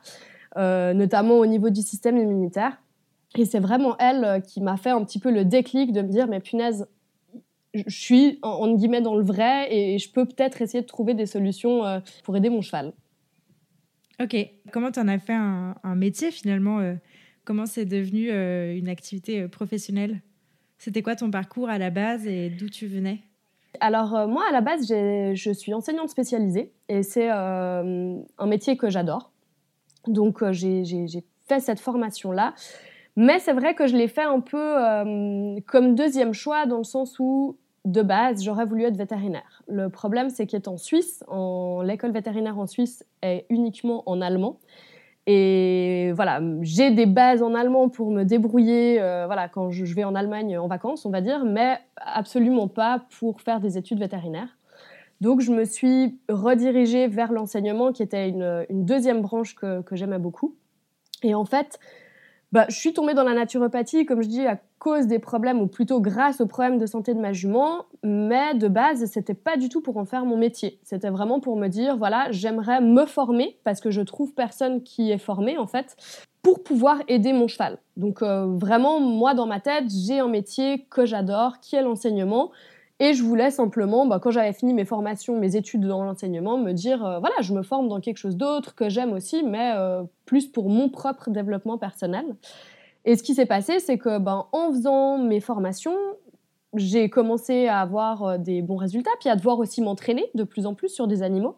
notamment 0.56 1.34
au 1.34 1.46
niveau 1.46 1.70
du 1.70 1.82
système 1.82 2.16
immunitaire. 2.16 2.78
Et 3.36 3.44
c'est 3.44 3.60
vraiment 3.60 3.96
elle 3.98 4.42
qui 4.42 4.60
m'a 4.60 4.76
fait 4.76 4.90
un 4.90 5.04
petit 5.04 5.18
peu 5.18 5.30
le 5.30 5.44
déclic 5.44 5.92
de 5.92 6.02
me 6.02 6.08
dire, 6.08 6.26
mais 6.28 6.40
punaise, 6.40 6.86
je 7.74 7.82
suis 7.88 8.38
en, 8.42 8.74
guillemets 8.74 9.00
dans 9.00 9.16
le 9.16 9.24
vrai 9.24 9.74
et 9.74 9.98
je 9.98 10.10
peux 10.10 10.24
peut-être 10.24 10.62
essayer 10.62 10.82
de 10.82 10.86
trouver 10.86 11.14
des 11.14 11.26
solutions 11.26 11.84
euh, 11.84 12.00
pour 12.24 12.36
aider 12.36 12.50
mon 12.50 12.62
cheval. 12.62 12.92
Ok, 14.20 14.36
comment 14.72 14.90
tu 14.90 14.98
en 14.98 15.08
as 15.08 15.18
fait 15.18 15.34
un, 15.34 15.94
métier 15.94 16.30
finalement 16.30 16.80
euh, 16.80 16.94
Comment 17.44 17.66
c'est 17.66 17.84
devenu 17.84 18.30
euh, 18.30 18.76
une 18.76 18.88
activité 18.88 19.46
professionnelle? 19.48 20.20
C'était 20.78 21.02
quoi 21.02 21.16
ton 21.16 21.30
parcours 21.30 21.68
à 21.68 21.78
la 21.78 21.90
base 21.90 22.26
et 22.26 22.50
d'où 22.50 22.68
tu 22.68 22.86
venais? 22.86 23.20
Alors 23.80 24.26
moi 24.28 24.44
à 24.48 24.52
la 24.52 24.60
base 24.60 24.88
je 24.88 25.52
suis 25.52 25.72
enseignante 25.72 26.08
spécialisée 26.08 26.72
et 26.88 27.02
c'est 27.02 27.28
un 27.28 28.46
métier 28.46 28.76
que 28.76 28.90
j'adore. 28.90 29.30
Donc 30.06 30.42
j'ai 30.52 31.24
fait 31.46 31.60
cette 31.60 31.80
formation 31.80 32.32
là 32.32 32.54
mais 33.18 33.40
c'est 33.40 33.52
vrai 33.52 33.74
que 33.74 33.88
je 33.88 33.96
l'ai 33.96 34.06
fait 34.06 34.22
un 34.22 34.38
peu 34.38 34.56
euh, 34.56 35.58
comme 35.66 35.96
deuxième 35.96 36.32
choix 36.32 36.66
dans 36.66 36.78
le 36.78 36.84
sens 36.84 37.18
où, 37.18 37.56
de 37.84 38.00
base, 38.00 38.44
j'aurais 38.44 38.64
voulu 38.64 38.84
être 38.84 38.96
vétérinaire. 38.96 39.64
Le 39.66 39.88
problème, 39.88 40.30
c'est 40.30 40.46
qu'étant 40.46 40.76
Suisse, 40.76 41.24
en... 41.26 41.82
l'école 41.82 42.12
vétérinaire 42.12 42.56
en 42.60 42.68
Suisse 42.68 43.04
est 43.22 43.44
uniquement 43.50 44.04
en 44.06 44.20
allemand. 44.20 44.60
Et 45.26 46.12
voilà, 46.14 46.40
j'ai 46.62 46.92
des 46.92 47.06
bases 47.06 47.42
en 47.42 47.56
allemand 47.56 47.88
pour 47.88 48.12
me 48.12 48.22
débrouiller 48.22 49.00
euh, 49.00 49.26
voilà, 49.26 49.48
quand 49.48 49.72
je 49.72 49.92
vais 49.96 50.04
en 50.04 50.14
Allemagne 50.14 50.56
en 50.56 50.68
vacances, 50.68 51.04
on 51.04 51.10
va 51.10 51.20
dire, 51.20 51.44
mais 51.44 51.76
absolument 51.96 52.68
pas 52.68 53.02
pour 53.18 53.40
faire 53.40 53.58
des 53.58 53.76
études 53.76 53.98
vétérinaires. 53.98 54.56
Donc 55.20 55.40
je 55.40 55.50
me 55.50 55.64
suis 55.64 56.20
redirigée 56.28 57.08
vers 57.08 57.32
l'enseignement, 57.32 57.90
qui 57.92 58.04
était 58.04 58.28
une, 58.28 58.64
deuxième 58.70 59.22
branche 59.22 59.56
que, 59.56 59.82
que 59.82 59.96
j'aimais 59.96 60.20
beaucoup. 60.20 60.54
Et 61.24 61.34
en 61.34 61.44
fait, 61.44 61.80
bah, 62.50 62.64
je 62.68 62.76
suis 62.76 62.94
tombée 62.94 63.14
dans 63.14 63.24
la 63.24 63.34
naturopathie, 63.34 64.06
comme 64.06 64.22
je 64.22 64.28
dis, 64.28 64.46
à 64.46 64.58
cause 64.78 65.06
des 65.06 65.18
problèmes, 65.18 65.60
ou 65.60 65.66
plutôt 65.66 66.00
grâce 66.00 66.40
aux 66.40 66.46
problèmes 66.46 66.78
de 66.78 66.86
santé 66.86 67.12
de 67.12 67.20
ma 67.20 67.32
jument, 67.32 67.84
mais 68.02 68.54
de 68.54 68.68
base, 68.68 69.04
c'était 69.04 69.34
pas 69.34 69.56
du 69.56 69.68
tout 69.68 69.82
pour 69.82 69.98
en 69.98 70.06
faire 70.06 70.24
mon 70.24 70.38
métier. 70.38 70.78
C'était 70.82 71.10
vraiment 71.10 71.40
pour 71.40 71.56
me 71.56 71.68
dire, 71.68 71.96
voilà, 71.96 72.28
j'aimerais 72.30 72.80
me 72.80 73.04
former, 73.04 73.58
parce 73.64 73.80
que 73.80 73.90
je 73.90 74.00
trouve 74.00 74.32
personne 74.32 74.82
qui 74.82 75.10
est 75.10 75.18
formé, 75.18 75.58
en 75.58 75.66
fait, 75.66 75.96
pour 76.42 76.62
pouvoir 76.62 77.02
aider 77.08 77.34
mon 77.34 77.48
cheval. 77.48 77.78
Donc 77.96 78.22
euh, 78.22 78.46
vraiment, 78.46 79.00
moi, 79.00 79.34
dans 79.34 79.46
ma 79.46 79.60
tête, 79.60 79.84
j'ai 79.90 80.20
un 80.20 80.28
métier 80.28 80.86
que 80.88 81.04
j'adore, 81.04 81.60
qui 81.60 81.76
est 81.76 81.82
l'enseignement, 81.82 82.50
et 83.00 83.14
je 83.14 83.22
voulais 83.22 83.50
simplement, 83.50 84.06
bah, 84.06 84.18
quand 84.20 84.32
j'avais 84.32 84.52
fini 84.52 84.74
mes 84.74 84.84
formations, 84.84 85.38
mes 85.38 85.54
études 85.54 85.86
dans 85.86 86.02
l'enseignement, 86.02 86.58
me 86.58 86.72
dire, 86.72 87.04
euh, 87.04 87.20
voilà, 87.20 87.36
je 87.42 87.54
me 87.54 87.62
forme 87.62 87.88
dans 87.88 88.00
quelque 88.00 88.16
chose 88.16 88.36
d'autre 88.36 88.74
que 88.74 88.88
j'aime 88.88 89.12
aussi, 89.12 89.44
mais 89.44 89.72
euh, 89.76 90.02
plus 90.24 90.48
pour 90.48 90.68
mon 90.68 90.88
propre 90.88 91.30
développement 91.30 91.78
personnel. 91.78 92.24
Et 93.04 93.16
ce 93.16 93.22
qui 93.22 93.34
s'est 93.34 93.46
passé, 93.46 93.78
c'est 93.78 93.98
que 93.98 94.18
ben, 94.18 94.46
en 94.50 94.72
faisant 94.72 95.18
mes 95.18 95.38
formations, 95.38 95.94
j'ai 96.74 97.08
commencé 97.08 97.68
à 97.68 97.78
avoir 97.80 98.24
euh, 98.24 98.38
des 98.38 98.62
bons 98.62 98.76
résultats, 98.76 99.12
puis 99.20 99.28
à 99.28 99.36
devoir 99.36 99.60
aussi 99.60 99.80
m'entraîner 99.80 100.26
de 100.34 100.42
plus 100.42 100.66
en 100.66 100.74
plus 100.74 100.88
sur 100.88 101.06
des 101.06 101.22
animaux. 101.22 101.56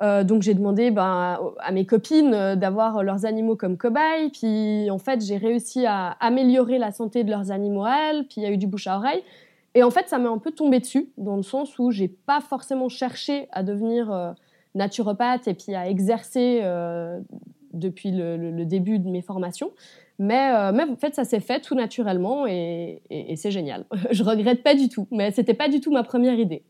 donc 0.00 0.42
j'ai 0.42 0.54
demandé 0.54 0.92
ben, 0.92 1.40
à 1.58 1.72
mes 1.72 1.86
copines 1.86 2.54
d'avoir 2.54 3.02
leurs 3.02 3.26
animaux 3.26 3.56
comme 3.56 3.76
cobayes, 3.76 4.30
puis 4.30 4.88
en 4.92 4.98
fait 4.98 5.20
j'ai 5.20 5.38
réussi 5.38 5.86
à 5.86 6.10
améliorer 6.20 6.78
la 6.78 6.92
santé 6.92 7.24
de 7.24 7.30
leurs 7.30 7.50
animaux 7.50 7.84
à 7.84 7.96
elles, 7.96 8.28
puis 8.28 8.36
il 8.36 8.44
y 8.44 8.46
a 8.46 8.52
eu 8.52 8.58
du 8.58 8.68
bouche 8.68 8.86
à 8.86 8.96
oreille. 8.96 9.24
Et 9.74 9.82
en 9.82 9.90
fait, 9.90 10.08
ça 10.08 10.18
m'est 10.18 10.28
un 10.28 10.38
peu 10.38 10.50
tombé 10.50 10.80
dessus, 10.80 11.10
dans 11.16 11.36
le 11.36 11.42
sens 11.42 11.78
où 11.78 11.90
j'ai 11.90 12.08
pas 12.08 12.40
forcément 12.40 12.88
cherché 12.88 13.48
à 13.52 13.62
devenir 13.62 14.10
euh, 14.10 14.32
naturopathe 14.74 15.46
et 15.48 15.54
puis 15.54 15.74
à 15.74 15.88
exercer 15.88 16.60
euh, 16.62 17.20
depuis 17.72 18.10
le, 18.10 18.64
début 18.64 18.98
de 18.98 19.08
mes 19.08 19.22
formations. 19.22 19.72
Mais, 20.18 20.52
euh, 20.52 20.72
mais 20.72 20.84
en 20.84 20.96
fait, 20.96 21.14
ça 21.14 21.24
s'est 21.24 21.40
fait 21.40 21.60
tout 21.60 21.74
naturellement 21.74 22.46
et, 22.46 23.02
c'est 23.36 23.50
génial. 23.50 23.84
Je 24.10 24.24
regrette 24.24 24.62
pas 24.62 24.74
du 24.74 24.88
tout, 24.88 25.06
mais 25.10 25.30
c'était 25.30 25.54
pas 25.54 25.68
du 25.68 25.80
tout 25.80 25.92
ma 25.92 26.02
première 26.02 26.38
idée. 26.38 26.64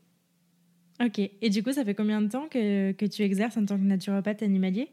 Ok. 1.03 1.19
Et 1.19 1.49
du 1.49 1.63
coup, 1.63 1.71
ça 1.71 1.85
fait 1.85 1.95
combien 1.95 2.21
de 2.21 2.27
temps 2.27 2.47
que, 2.49 2.91
que 2.91 3.05
tu 3.05 3.23
exerces 3.23 3.55
en 3.55 3.65
tant 3.65 3.77
que 3.77 3.83
naturopathe 3.83 4.43
animalier? 4.43 4.91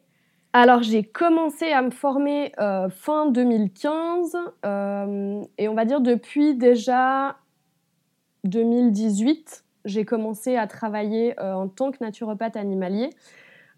Alors 0.53 0.83
j'ai 0.83 1.03
commencé 1.03 1.67
à 1.67 1.83
me 1.83 1.91
former 1.91 2.53
fin 2.89 3.31
2015 3.31 4.37
et 5.59 5.69
on 5.69 5.75
va 5.75 5.85
dire 5.85 6.01
depuis 6.01 6.55
déjà 6.55 7.37
2018, 8.47 9.65
j'ai 9.87 10.05
commencé 10.05 10.57
à 10.57 10.67
travailler 10.67 11.39
euh, 11.41 11.55
en 11.55 11.69
tant 11.69 11.91
que 11.91 11.99
naturopathe 12.01 12.57
animalier. 12.57 13.11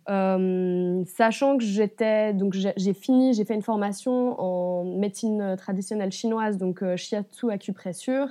Euh, 0.09 1.05
sachant 1.05 1.59
que 1.59 1.65
j'étais 1.65 2.33
donc 2.33 2.55
j'ai 2.55 2.95
fini, 2.95 3.35
j'ai 3.35 3.45
fait 3.45 3.55
une 3.55 3.63
formation 3.63 4.41
en 4.41 4.85
médecine 4.85 5.55
traditionnelle 5.59 6.13
chinoise, 6.13 6.57
donc 6.57 6.83
euh, 6.83 6.97
shiatsu 6.97 7.51
acupressure. 7.51 8.29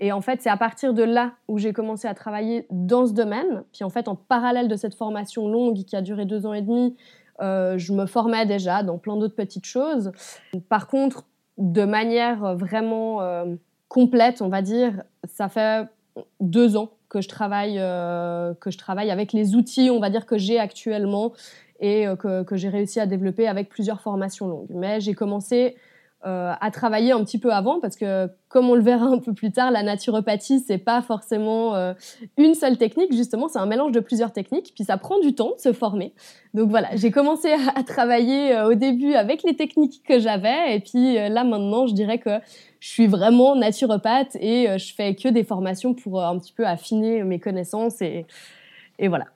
Et 0.00 0.10
en 0.10 0.20
fait, 0.20 0.42
c'est 0.42 0.50
à 0.50 0.56
partir 0.56 0.94
de 0.94 1.04
là 1.04 1.34
où 1.46 1.58
j'ai 1.58 1.72
commencé 1.72 2.08
à 2.08 2.14
travailler 2.14 2.66
dans 2.70 3.06
ce 3.06 3.12
domaine. 3.12 3.62
Puis 3.72 3.84
en 3.84 3.88
fait, 3.88 4.08
en 4.08 4.16
parallèle 4.16 4.66
de 4.66 4.74
cette 4.74 4.96
formation 4.96 5.48
longue 5.48 5.84
qui 5.84 5.94
a 5.94 6.02
duré 6.02 6.24
deux 6.24 6.44
ans 6.44 6.54
et 6.54 6.62
demi, 6.62 6.96
je 7.40 7.92
me 7.92 8.06
formais 8.06 8.46
déjà 8.46 8.82
dans 8.82 8.98
plein 8.98 9.16
d'autres 9.16 9.36
petites 9.36 9.64
choses. 9.64 10.10
Par 10.68 10.88
contre, 10.88 11.24
de 11.56 11.84
manière 11.84 12.56
vraiment 12.56 13.20
complète, 13.92 14.40
on 14.40 14.48
va 14.48 14.62
dire, 14.62 15.02
ça 15.24 15.50
fait 15.50 15.86
deux 16.40 16.78
ans 16.78 16.92
que 17.10 17.20
je 17.20 17.28
travaille, 17.28 17.76
euh, 17.78 18.54
que 18.54 18.70
je 18.70 18.78
travaille 18.78 19.10
avec 19.10 19.34
les 19.34 19.54
outils, 19.54 19.90
on 19.90 20.00
va 20.00 20.08
dire, 20.08 20.24
que 20.24 20.38
j'ai 20.38 20.58
actuellement 20.58 21.32
et 21.78 22.06
euh, 22.06 22.16
que, 22.16 22.56
j'ai 22.56 22.70
réussi 22.70 23.00
à 23.00 23.06
développer 23.06 23.46
avec 23.46 23.68
plusieurs 23.68 24.00
formations 24.00 24.48
longues. 24.48 24.70
Mais 24.70 25.02
j'ai 25.02 25.12
commencé 25.12 25.76
euh, 26.24 26.54
à 26.58 26.70
travailler 26.70 27.12
un 27.12 27.22
petit 27.22 27.36
peu 27.36 27.52
avant 27.52 27.80
parce 27.80 27.96
que 27.96 28.30
comme 28.48 28.70
on 28.70 28.74
le 28.74 28.80
verra 28.80 29.04
un 29.04 29.18
peu 29.18 29.34
plus 29.34 29.52
tard, 29.52 29.70
la 29.70 29.82
naturopathie 29.82 30.60
c'est 30.60 30.78
pas 30.78 31.02
forcément 31.02 31.74
une 32.38 32.54
seule 32.54 32.78
technique 32.78 33.12
justement, 33.12 33.48
c'est 33.48 33.58
un 33.58 33.66
mélange 33.66 33.92
de 33.92 34.00
plusieurs 34.00 34.32
techniques 34.32 34.72
puis 34.74 34.84
ça 34.84 34.96
prend 34.96 35.18
du 35.18 35.34
temps 35.34 35.52
de 35.56 35.60
se 35.60 35.72
former. 35.72 36.14
Donc 36.54 36.70
voilà, 36.70 36.94
j'ai 36.94 37.10
commencé 37.10 37.48
à, 37.74 37.82
travailler 37.82 38.58
au 38.62 38.74
début 38.74 39.14
avec 39.14 39.42
les 39.42 39.56
techniques 39.56 40.02
que 40.06 40.20
j'avais 40.20 40.76
et 40.76 40.80
puis 40.80 41.14
là 41.16 41.42
maintenant, 41.42 41.88
je 41.88 41.94
dirais 41.94 42.18
que 42.18 42.38
je 42.82 42.88
suis 42.88 43.06
vraiment 43.06 43.54
naturopathe 43.54 44.36
et 44.40 44.66
je 44.76 44.92
fais 44.92 45.14
que 45.14 45.28
des 45.28 45.44
formations 45.44 45.94
pour 45.94 46.20
un 46.20 46.36
petit 46.40 46.52
peu 46.52 46.66
affiner 46.66 47.22
mes 47.22 47.38
connaissances 47.38 48.02
et, 48.02 48.26
et 48.98 49.06
voilà. 49.06 49.26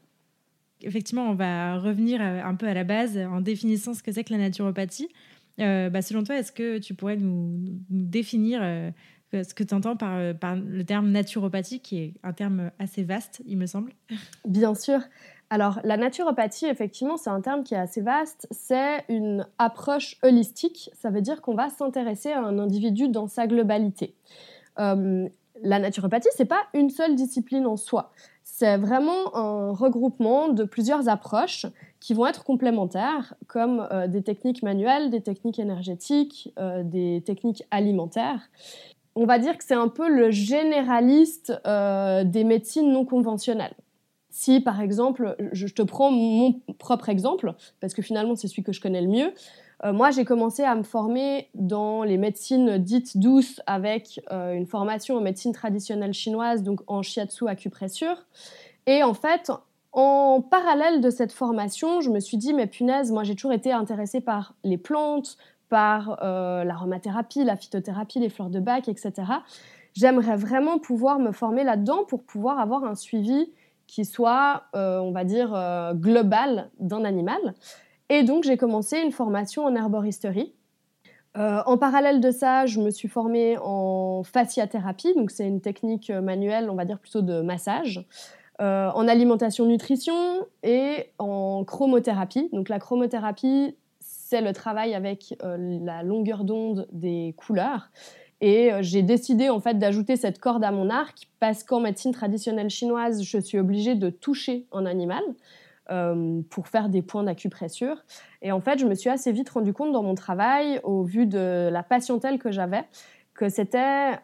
Effectivement, 0.82 1.30
on 1.30 1.34
va 1.34 1.78
revenir 1.78 2.20
un 2.20 2.54
peu 2.56 2.66
à 2.66 2.74
la 2.74 2.82
base 2.82 3.16
en 3.16 3.40
définissant 3.40 3.94
ce 3.94 4.02
que 4.02 4.10
c'est 4.10 4.24
que 4.24 4.32
la 4.32 4.40
naturopathie. 4.40 5.08
Euh, 5.60 5.90
bah, 5.90 6.02
selon 6.02 6.22
toi, 6.22 6.36
est-ce 6.36 6.52
que 6.52 6.78
tu 6.78 6.94
pourrais 6.94 7.16
nous, 7.16 7.58
définir 7.88 8.60
euh, 8.62 8.90
ce 9.32 9.54
que 9.54 9.64
tu 9.64 9.74
entends 9.74 9.96
par, 9.96 10.16
euh, 10.16 10.34
par, 10.34 10.56
le 10.56 10.84
terme 10.84 11.10
naturopathie, 11.10 11.80
qui 11.80 11.98
est 11.98 12.14
un 12.22 12.32
terme 12.32 12.70
assez 12.78 13.04
vaste, 13.04 13.42
il 13.46 13.56
me 13.56 13.66
semble? 13.66 13.92
Bien 14.46 14.74
sûr. 14.74 15.00
Alors, 15.48 15.78
la 15.84 15.96
naturopathie, 15.96 16.66
effectivement, 16.66 17.16
c'est 17.16 17.30
un 17.30 17.40
terme 17.40 17.62
qui 17.62 17.74
est 17.74 17.78
assez 17.78 18.00
vaste. 18.00 18.48
C'est 18.50 19.04
une 19.08 19.46
approche 19.58 20.18
holistique. 20.22 20.90
Ça 20.94 21.10
veut 21.10 21.20
dire 21.20 21.40
qu'on 21.40 21.54
va 21.54 21.70
s'intéresser 21.70 22.32
à 22.32 22.42
un 22.42 22.58
individu 22.58 23.08
dans 23.08 23.28
sa 23.28 23.46
globalité. 23.46 24.14
la 24.76 25.78
naturopathie, 25.78 26.28
c'est 26.34 26.44
pas 26.44 26.62
une 26.74 26.90
seule 26.90 27.14
discipline 27.14 27.66
en 27.66 27.76
soi. 27.76 28.12
C'est 28.42 28.76
vraiment 28.76 29.36
un 29.36 29.72
regroupement 29.72 30.48
de 30.48 30.64
plusieurs 30.64 31.08
approches 31.08 31.66
qui 32.00 32.14
vont 32.14 32.26
être 32.26 32.44
complémentaires, 32.44 33.34
comme 33.48 33.86
euh, 33.90 34.06
des 34.06 34.22
techniques 34.22 34.62
manuelles, 34.62 35.10
des 35.10 35.20
techniques 35.20 35.58
énergétiques, 35.58 36.52
euh, 36.58 36.82
des 36.82 37.22
techniques 37.26 37.64
alimentaires. 37.70 38.48
On 39.14 39.26
va 39.26 39.38
dire 39.38 39.58
que 39.58 39.64
c'est 39.64 39.74
un 39.74 39.88
peu 39.88 40.08
le 40.08 40.30
généraliste 40.30 41.52
euh, 41.66 42.22
des 42.22 42.44
médecines 42.44 42.92
non 42.92 43.04
conventionnelles. 43.04 43.74
Si 44.38 44.60
par 44.60 44.82
exemple, 44.82 45.34
je 45.52 45.66
te 45.66 45.80
prends 45.80 46.10
mon 46.10 46.60
propre 46.78 47.08
exemple, 47.08 47.54
parce 47.80 47.94
que 47.94 48.02
finalement 48.02 48.36
c'est 48.36 48.48
celui 48.48 48.62
que 48.62 48.72
je 48.72 48.82
connais 48.82 49.00
le 49.00 49.08
mieux, 49.08 49.32
moi, 49.84 50.10
j'ai 50.10 50.24
commencé 50.24 50.62
à 50.62 50.74
me 50.74 50.82
former 50.82 51.50
dans 51.54 52.02
les 52.02 52.16
médecines 52.16 52.78
dites 52.78 53.18
douces 53.18 53.60
avec 53.66 54.20
une 54.30 54.64
formation 54.64 55.16
en 55.16 55.20
médecine 55.20 55.52
traditionnelle 55.52 56.14
chinoise, 56.14 56.62
donc 56.62 56.80
en 56.86 57.02
shiatsu 57.02 57.46
acupressure. 57.46 58.26
Et 58.86 59.02
en 59.02 59.12
fait, 59.12 59.52
en 59.92 60.42
parallèle 60.42 61.00
de 61.00 61.08
cette 61.08 61.32
formation, 61.32 62.02
je 62.02 62.10
me 62.10 62.20
suis 62.20 62.36
dit, 62.36 62.52
mais 62.52 62.66
punaise, 62.66 63.12
moi 63.12 63.22
j'ai 63.22 63.34
toujours 63.34 63.54
été 63.54 63.72
intéressée 63.72 64.20
par 64.20 64.54
les 64.64 64.76
plantes, 64.76 65.38
par 65.68 66.18
euh, 66.22 66.64
l'aromathérapie, 66.64 67.44
la 67.44 67.56
phytothérapie, 67.56 68.20
les 68.20 68.28
fleurs 68.28 68.50
de 68.50 68.60
bac, 68.60 68.88
etc. 68.88 69.12
J'aimerais 69.94 70.36
vraiment 70.36 70.78
pouvoir 70.78 71.18
me 71.18 71.32
former 71.32 71.64
là-dedans 71.64 72.04
pour 72.04 72.22
pouvoir 72.22 72.60
avoir 72.60 72.84
un 72.84 72.94
suivi 72.94 73.50
qui 73.86 74.04
soit, 74.04 74.64
euh, 74.74 74.98
on 74.98 75.12
va 75.12 75.24
dire, 75.24 75.54
euh, 75.54 75.94
global 75.94 76.70
d'un 76.78 77.04
animal. 77.04 77.54
Et 78.08 78.22
donc 78.22 78.44
j'ai 78.44 78.56
commencé 78.56 78.98
une 79.00 79.12
formation 79.12 79.64
en 79.64 79.74
herboristerie. 79.74 80.52
en 81.34 81.76
parallèle 81.76 82.20
de 82.20 82.30
ça, 82.30 82.64
je 82.64 82.80
me 82.80 82.90
suis 82.90 83.08
formée 83.08 83.58
en 83.60 84.22
fasciathérapie, 84.22 85.12
donc 85.14 85.30
c'est 85.30 85.46
une 85.46 85.60
technique 85.60 86.10
manuelle, 86.10 86.70
on 86.70 86.74
va 86.74 86.86
dire 86.86 86.98
plutôt 86.98 87.20
de 87.20 87.42
massage. 87.42 88.06
Euh, 88.62 88.88
en 88.94 89.06
alimentation-nutrition 89.06 90.46
et 90.62 91.10
en 91.18 91.64
chromothérapie. 91.64 92.48
Donc 92.54 92.70
la 92.70 92.78
chromothérapie, 92.78 93.76
c'est 94.00 94.40
le 94.40 94.54
travail 94.54 94.94
avec 94.94 95.36
euh, 95.42 95.78
la 95.84 96.02
longueur 96.02 96.42
d'onde 96.44 96.88
des 96.90 97.34
couleurs. 97.36 97.90
Et 98.40 98.72
euh, 98.72 98.82
j'ai 98.82 99.02
décidé 99.02 99.48
en 99.48 99.60
fait 99.60 99.78
d'ajouter 99.78 100.16
cette 100.16 100.38
corde 100.38 100.64
à 100.64 100.70
mon 100.70 100.90
arc 100.90 101.28
parce 101.40 101.64
qu'en 101.64 101.80
médecine 101.80 102.12
traditionnelle 102.12 102.70
chinoise, 102.70 103.22
je 103.22 103.38
suis 103.38 103.58
obligée 103.58 103.94
de 103.94 104.10
toucher 104.10 104.66
un 104.72 104.86
animal 104.86 105.22
pour 106.50 106.66
faire 106.66 106.88
des 106.88 107.00
points 107.00 107.22
d'acupressure. 107.22 108.02
Et 108.42 108.50
en 108.50 108.60
fait, 108.60 108.80
je 108.80 108.86
me 108.86 108.96
suis 108.96 109.08
assez 109.08 109.30
vite 109.30 109.48
rendu 109.50 109.72
compte 109.72 109.92
dans 109.92 110.02
mon 110.02 110.16
travail, 110.16 110.80
au 110.82 111.04
vu 111.04 111.26
de 111.26 111.68
la 111.70 111.84
patientèle 111.84 112.40
que 112.40 112.50
j'avais, 112.50 112.82
que 113.34 113.48
c'était 113.48 114.18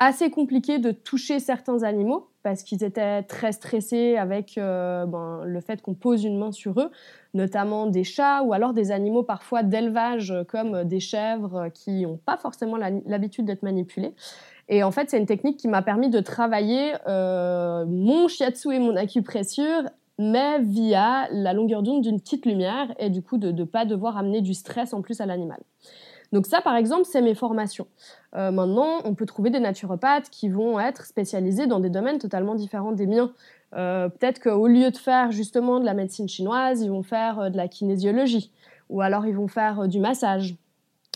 assez 0.00 0.30
compliqué 0.30 0.78
de 0.78 0.90
toucher 0.90 1.38
certains 1.38 1.82
animaux 1.82 2.30
parce 2.42 2.62
qu'ils 2.62 2.82
étaient 2.82 3.22
très 3.22 3.52
stressés 3.52 4.16
avec 4.16 4.56
euh, 4.56 5.04
ben, 5.04 5.42
le 5.44 5.60
fait 5.60 5.82
qu'on 5.82 5.92
pose 5.92 6.24
une 6.24 6.38
main 6.38 6.52
sur 6.52 6.80
eux, 6.80 6.90
notamment 7.34 7.86
des 7.86 8.02
chats 8.02 8.42
ou 8.42 8.54
alors 8.54 8.72
des 8.72 8.92
animaux 8.92 9.22
parfois 9.22 9.62
d'élevage 9.62 10.34
comme 10.48 10.84
des 10.84 11.00
chèvres 11.00 11.68
qui 11.74 12.02
n'ont 12.02 12.16
pas 12.16 12.38
forcément 12.38 12.78
l'habitude 12.78 13.44
d'être 13.44 13.62
manipulés. 13.62 14.14
Et 14.70 14.82
en 14.82 14.90
fait, 14.90 15.10
c'est 15.10 15.18
une 15.18 15.26
technique 15.26 15.58
qui 15.58 15.68
m'a 15.68 15.82
permis 15.82 16.08
de 16.08 16.20
travailler 16.20 16.94
euh, 17.06 17.84
mon 17.86 18.26
shiatsu 18.26 18.72
et 18.72 18.78
mon 18.78 18.96
acupressure, 18.96 19.82
mais 20.18 20.60
via 20.60 21.28
la 21.32 21.52
longueur 21.52 21.82
d'onde 21.82 22.02
d'une 22.02 22.20
petite 22.20 22.46
lumière 22.46 22.94
et 22.98 23.10
du 23.10 23.20
coup 23.20 23.36
de 23.36 23.52
ne 23.52 23.64
pas 23.64 23.84
devoir 23.84 24.16
amener 24.16 24.40
du 24.40 24.54
stress 24.54 24.94
en 24.94 25.02
plus 25.02 25.20
à 25.20 25.26
l'animal. 25.26 25.60
Donc 26.32 26.46
ça, 26.46 26.60
par 26.60 26.76
exemple, 26.76 27.04
c'est 27.04 27.22
mes 27.22 27.34
formations. 27.34 27.86
Euh, 28.36 28.50
maintenant, 28.50 29.00
on 29.04 29.14
peut 29.14 29.26
trouver 29.26 29.50
des 29.50 29.60
naturopathes 29.60 30.30
qui 30.30 30.48
vont 30.48 30.78
être 30.78 31.04
spécialisés 31.06 31.66
dans 31.66 31.80
des 31.80 31.90
domaines 31.90 32.18
totalement 32.18 32.54
différents 32.54 32.92
des 32.92 33.06
miens. 33.06 33.32
Euh, 33.74 34.08
peut-être 34.08 34.40
qu'au 34.40 34.66
lieu 34.66 34.90
de 34.90 34.96
faire 34.96 35.32
justement 35.32 35.80
de 35.80 35.84
la 35.84 35.94
médecine 35.94 36.28
chinoise, 36.28 36.82
ils 36.82 36.90
vont 36.90 37.02
faire 37.02 37.40
euh, 37.40 37.50
de 37.50 37.56
la 37.56 37.68
kinésiologie 37.68 38.52
ou 38.88 39.00
alors 39.00 39.26
ils 39.26 39.34
vont 39.34 39.48
faire 39.48 39.88
du 39.88 40.00
massage. 40.00 40.56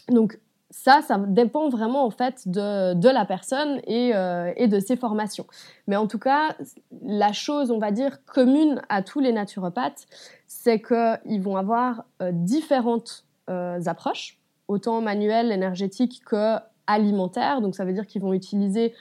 Donc 0.08 0.38
ça, 0.70 1.02
ça 1.02 1.18
dépend 1.18 1.68
vraiment 1.68 2.04
en 2.04 2.10
fait 2.10 2.48
de, 2.48 3.08
la 3.08 3.24
personne 3.24 3.80
et, 3.86 4.12
et, 4.56 4.68
de 4.68 4.80
ses 4.80 4.96
formations. 4.96 5.46
Mais 5.88 5.96
en 5.96 6.06
tout 6.06 6.18
cas, 6.18 6.56
la 7.04 7.32
chose, 7.32 7.72
on 7.72 7.78
va 7.78 7.90
dire, 7.90 8.24
commune 8.24 8.80
à 8.88 9.02
tous 9.02 9.18
les 9.18 9.32
naturopathes, 9.32 10.06
c'est 10.46 10.80
qu'ils 10.80 11.40
vont 11.40 11.56
avoir 11.56 12.04
différentes 12.20 13.24
approches 13.48 14.38
autant 14.68 15.00
manuel, 15.00 15.52
énergétique 15.52 16.22
que 16.24 16.56
alimentaire. 16.86 17.60
Donc 17.60 17.74
ça 17.74 17.84
veut 17.84 17.92
dire 17.92 18.06
qu'ils 18.06 18.22
vont 18.22 18.32
utiliser 18.32 18.94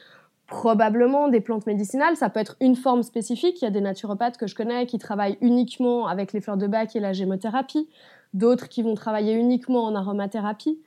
probablement 0.47 1.29
des 1.29 1.41
plantes 1.41 1.65
médicinales. 1.65 2.15
Ça 2.15 2.29
peut 2.29 2.39
être 2.39 2.55
une 2.59 2.75
forme 2.75 3.03
spécifique. 3.03 3.61
Il 3.61 3.65
y 3.65 3.67
a 3.67 3.71
des 3.71 3.81
naturopathes 3.81 4.37
que 4.37 4.47
je 4.47 4.55
connais 4.55 4.85
qui 4.85 4.99
travaillent 4.99 5.37
uniquement 5.41 6.07
avec 6.07 6.33
les 6.33 6.41
fleurs 6.41 6.57
de 6.57 6.67
bac 6.67 6.95
et 6.95 6.99
la 6.99 7.13
gémothérapie. 7.13 7.89
D'autres 8.33 8.67
qui 8.67 8.81
vont 8.81 8.95
travailler 8.95 9.33
uniquement 9.33 9.83
en 9.83 9.95
aromathérapie. 9.95 10.79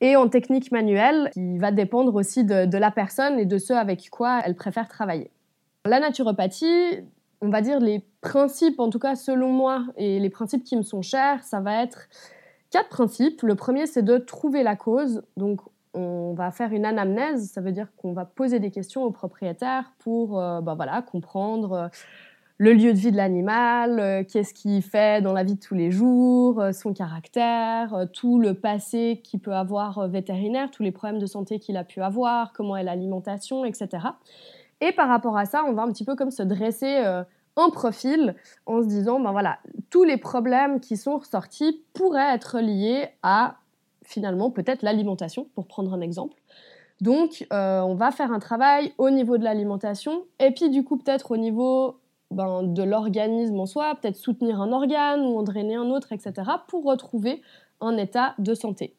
Et 0.00 0.16
en 0.16 0.28
technique 0.28 0.72
manuelle, 0.72 1.30
qui 1.32 1.58
va 1.58 1.70
dépendre 1.70 2.14
aussi 2.14 2.44
de 2.44 2.76
la 2.76 2.90
personne 2.90 3.38
et 3.38 3.46
de 3.46 3.58
ce 3.58 3.72
avec 3.72 4.10
quoi 4.10 4.40
elle 4.44 4.54
préfère 4.54 4.88
travailler. 4.88 5.30
La 5.86 6.00
naturopathie, 6.00 7.00
on 7.40 7.50
va 7.50 7.60
dire 7.60 7.78
les 7.78 8.02
principes, 8.20 8.80
en 8.80 8.88
tout 8.88 8.98
cas 8.98 9.16
selon 9.16 9.50
moi, 9.50 9.84
et 9.96 10.18
les 10.18 10.30
principes 10.30 10.64
qui 10.64 10.76
me 10.76 10.82
sont 10.82 11.02
chers, 11.02 11.42
ça 11.44 11.60
va 11.60 11.82
être 11.82 12.08
quatre 12.74 12.88
principes. 12.88 13.42
Le 13.42 13.54
premier, 13.54 13.86
c'est 13.86 14.02
de 14.02 14.18
trouver 14.18 14.64
la 14.64 14.74
cause. 14.74 15.22
Donc, 15.36 15.60
on 15.94 16.34
va 16.34 16.50
faire 16.50 16.72
une 16.72 16.84
anamnèse, 16.84 17.52
ça 17.52 17.60
veut 17.60 17.70
dire 17.70 17.86
qu'on 17.96 18.12
va 18.12 18.24
poser 18.24 18.58
des 18.58 18.72
questions 18.72 19.04
au 19.04 19.12
propriétaire 19.12 19.92
pour 20.00 20.30
bah 20.32 20.74
voilà, 20.74 21.00
comprendre 21.02 21.72
euh, 21.72 21.88
le 22.58 22.72
lieu 22.72 22.92
de 22.92 22.98
vie 22.98 23.12
de 23.12 23.16
l'animal, 23.16 24.00
euh, 24.00 24.24
qu'est-ce 24.24 24.52
qu'il 24.52 24.82
fait 24.82 25.22
dans 25.22 25.32
la 25.32 25.44
vie 25.44 25.54
de 25.54 25.60
tous 25.60 25.76
les 25.76 25.92
jours, 25.92 26.60
son 26.72 26.92
caractère, 26.92 28.08
tout 28.12 28.40
le 28.40 28.54
passé 28.54 29.20
qu'il 29.22 29.38
peut 29.38 29.54
avoir 29.54 30.08
vétérinaire, 30.08 30.72
tous 30.72 30.82
les 30.82 30.90
problèmes 30.90 31.20
de 31.20 31.26
santé 31.26 31.60
qu'il 31.60 31.76
a 31.76 31.84
pu 31.84 32.02
avoir, 32.02 32.52
comment 32.52 32.76
est 32.76 32.82
l'alimentation, 32.82 33.64
etc. 33.64 33.88
Et 34.80 34.90
par 34.90 35.06
rapport 35.06 35.38
à 35.38 35.44
ça, 35.44 35.62
on 35.64 35.74
va 35.74 35.82
un 35.82 35.92
petit 35.92 36.04
peu 36.04 36.16
comme 36.16 36.32
se 36.32 36.42
dresser 36.42 37.04
profil 37.70 38.34
en 38.66 38.82
se 38.82 38.88
disant, 38.88 39.20
ben 39.20 39.32
voilà, 39.32 39.58
tous 39.90 40.04
les 40.04 40.16
problèmes 40.16 40.80
qui 40.80 40.96
sont 40.96 41.18
ressortis 41.18 41.82
pourraient 41.92 42.34
être 42.34 42.60
liés 42.60 43.08
à 43.22 43.56
finalement 44.02 44.50
peut-être 44.50 44.82
l'alimentation, 44.82 45.48
pour 45.54 45.66
prendre 45.66 45.94
un 45.94 46.00
exemple. 46.00 46.40
Donc, 47.00 47.46
euh, 47.52 47.80
on 47.80 47.94
va 47.94 48.10
faire 48.10 48.32
un 48.32 48.38
travail 48.38 48.92
au 48.98 49.10
niveau 49.10 49.38
de 49.38 49.44
l'alimentation 49.44 50.24
et 50.38 50.52
puis 50.52 50.70
du 50.70 50.84
coup 50.84 50.96
peut-être 50.96 51.32
au 51.32 51.36
niveau 51.36 51.98
ben, 52.30 52.62
de 52.62 52.82
l'organisme 52.82 53.58
en 53.58 53.66
soi, 53.66 53.94
peut-être 54.00 54.16
soutenir 54.16 54.60
un 54.60 54.72
organe 54.72 55.20
ou 55.20 55.38
en 55.38 55.42
drainer 55.42 55.76
un 55.76 55.90
autre, 55.90 56.12
etc., 56.12 56.32
pour 56.68 56.84
retrouver 56.84 57.42
un 57.80 57.96
état 57.96 58.34
de 58.38 58.54
santé. 58.54 58.96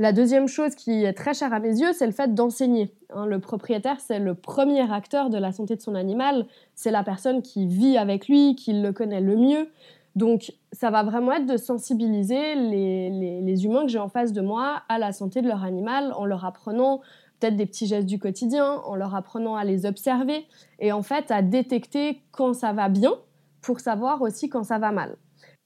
La 0.00 0.12
deuxième 0.12 0.48
chose 0.48 0.74
qui 0.74 1.04
est 1.04 1.12
très 1.12 1.34
chère 1.34 1.52
à 1.52 1.60
mes 1.60 1.80
yeux, 1.80 1.92
c'est 1.92 2.06
le 2.06 2.12
fait 2.12 2.34
d'enseigner. 2.34 2.92
Hein. 3.10 3.26
le 3.26 3.38
propriétaire, 3.38 4.00
c'est 4.00 4.18
le 4.18 4.34
premier 4.34 4.92
acteur 4.92 5.30
de 5.30 5.38
la 5.38 5.52
santé 5.52 5.76
de 5.76 5.80
son 5.80 5.94
animal, 5.94 6.46
c'est 6.74 6.90
la 6.90 7.04
personne 7.04 7.42
qui 7.42 7.68
vit 7.68 7.96
avec 7.96 8.26
lui, 8.26 8.56
qui 8.56 8.72
le 8.72 8.92
connaît 8.92 9.20
le 9.20 9.36
mieux. 9.36 9.68
Donc, 10.16 10.52
ça 10.72 10.90
va 10.90 11.04
vraiment 11.04 11.32
être 11.32 11.46
de 11.46 11.56
sensibiliser 11.56 12.56
les, 12.56 13.64
humains 13.64 13.82
que 13.82 13.88
j'ai 13.88 13.98
en 13.98 14.08
face 14.08 14.32
de 14.32 14.40
moi 14.40 14.82
à 14.88 14.98
la 14.98 15.12
santé 15.12 15.42
de 15.42 15.48
leur 15.48 15.62
animal 15.62 16.12
en 16.16 16.24
leur 16.24 16.44
apprenant 16.44 17.00
peut-être 17.38 17.56
des 17.56 17.66
petits 17.66 17.86
gestes 17.86 18.06
du 18.06 18.18
quotidien, 18.18 18.80
en 18.84 18.96
leur 18.96 19.14
apprenant 19.14 19.54
à 19.54 19.64
les 19.64 19.86
observer 19.86 20.44
et 20.80 20.90
en 20.90 21.02
fait 21.02 21.30
à 21.30 21.42
détecter 21.42 22.20
quand 22.32 22.52
ça 22.52 22.72
va 22.72 22.88
bien 22.88 23.14
pour 23.60 23.78
savoir 23.80 24.22
aussi 24.22 24.48
quand 24.48 24.64
ça 24.64 24.78
va 24.78 24.92
mal. 24.92 25.16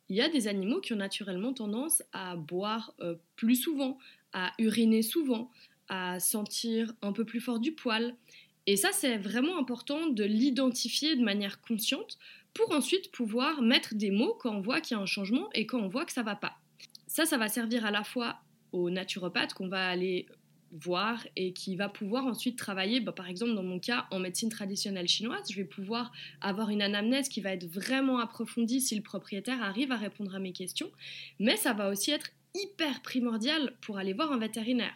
il 0.08 0.16
y 0.16 0.22
a 0.22 0.28
des 0.28 0.48
animaux 0.48 0.80
qui 0.80 0.92
ont 0.94 0.96
naturellement 0.96 1.52
tendance 1.52 2.02
à 2.12 2.36
boire 2.36 2.94
euh, 3.00 3.16
plus 3.36 3.56
souvent, 3.56 3.98
à 4.32 4.52
uriner 4.58 5.02
souvent, 5.02 5.50
à 5.88 6.20
sentir 6.20 6.92
un 7.02 7.12
peu 7.12 7.24
plus 7.24 7.40
fort 7.40 7.58
du 7.58 7.72
poil. 7.72 8.14
Et 8.66 8.76
ça, 8.76 8.90
c'est 8.92 9.16
vraiment 9.16 9.58
important 9.58 10.08
de 10.08 10.24
l'identifier 10.24 11.16
de 11.16 11.22
manière 11.22 11.60
consciente 11.60 12.18
pour 12.52 12.72
ensuite 12.72 13.10
pouvoir 13.12 13.62
mettre 13.62 13.94
des 13.94 14.10
mots 14.10 14.34
quand 14.38 14.54
on 14.54 14.60
voit 14.60 14.80
qu'il 14.80 14.96
y 14.96 15.00
a 15.00 15.02
un 15.02 15.06
changement 15.06 15.48
et 15.54 15.66
quand 15.66 15.80
on 15.80 15.88
voit 15.88 16.04
que 16.04 16.12
ça 16.12 16.22
va 16.22 16.36
pas. 16.36 16.58
Ça, 17.06 17.24
ça 17.24 17.38
va 17.38 17.48
servir 17.48 17.86
à 17.86 17.90
la 17.90 18.04
fois 18.04 18.40
aux 18.72 18.90
naturopathes 18.90 19.54
qu'on 19.54 19.68
va 19.68 19.88
aller 19.88 20.26
voir 20.72 21.26
et 21.36 21.52
qui 21.52 21.76
va 21.76 21.88
pouvoir 21.88 22.26
ensuite 22.26 22.58
travailler, 22.58 23.00
bah, 23.00 23.12
par 23.12 23.28
exemple 23.28 23.54
dans 23.54 23.62
mon 23.62 23.78
cas 23.78 24.06
en 24.10 24.18
médecine 24.18 24.50
traditionnelle 24.50 25.08
chinoise, 25.08 25.50
je 25.50 25.56
vais 25.56 25.64
pouvoir 25.64 26.12
avoir 26.40 26.70
une 26.70 26.82
anamnèse 26.82 27.28
qui 27.28 27.40
va 27.40 27.52
être 27.52 27.64
vraiment 27.64 28.18
approfondie 28.18 28.80
si 28.80 28.94
le 28.94 29.02
propriétaire 29.02 29.62
arrive 29.62 29.92
à 29.92 29.96
répondre 29.96 30.34
à 30.34 30.38
mes 30.38 30.52
questions, 30.52 30.90
mais 31.38 31.56
ça 31.56 31.72
va 31.72 31.88
aussi 31.88 32.10
être 32.10 32.30
hyper 32.54 33.02
primordial 33.02 33.76
pour 33.80 33.98
aller 33.98 34.12
voir 34.12 34.32
un 34.32 34.38
vétérinaire. 34.38 34.94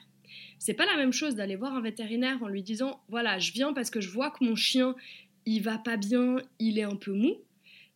C'est 0.59 0.75
pas 0.75 0.87
la 0.87 0.97
même 0.97 1.12
chose 1.12 1.35
d'aller 1.35 1.56
voir 1.56 1.75
un 1.75 1.80
vétérinaire 1.80 2.42
en 2.42 2.49
lui 2.49 2.62
disant 2.62 3.02
voilà, 3.09 3.38
je 3.38 3.52
viens 3.52 3.73
parce 3.73 3.90
que 3.90 4.00
je 4.00 4.11
vois 4.11 4.30
que 4.30 4.44
mon 4.44 4.56
chien 4.56 4.94
il 5.44 5.62
va 5.62 5.78
pas 5.78 5.97
bien, 5.97 6.37
il 6.59 6.78
est 6.78 6.85
un 6.85 6.94
peu 6.94 7.12
mou, 7.12 7.35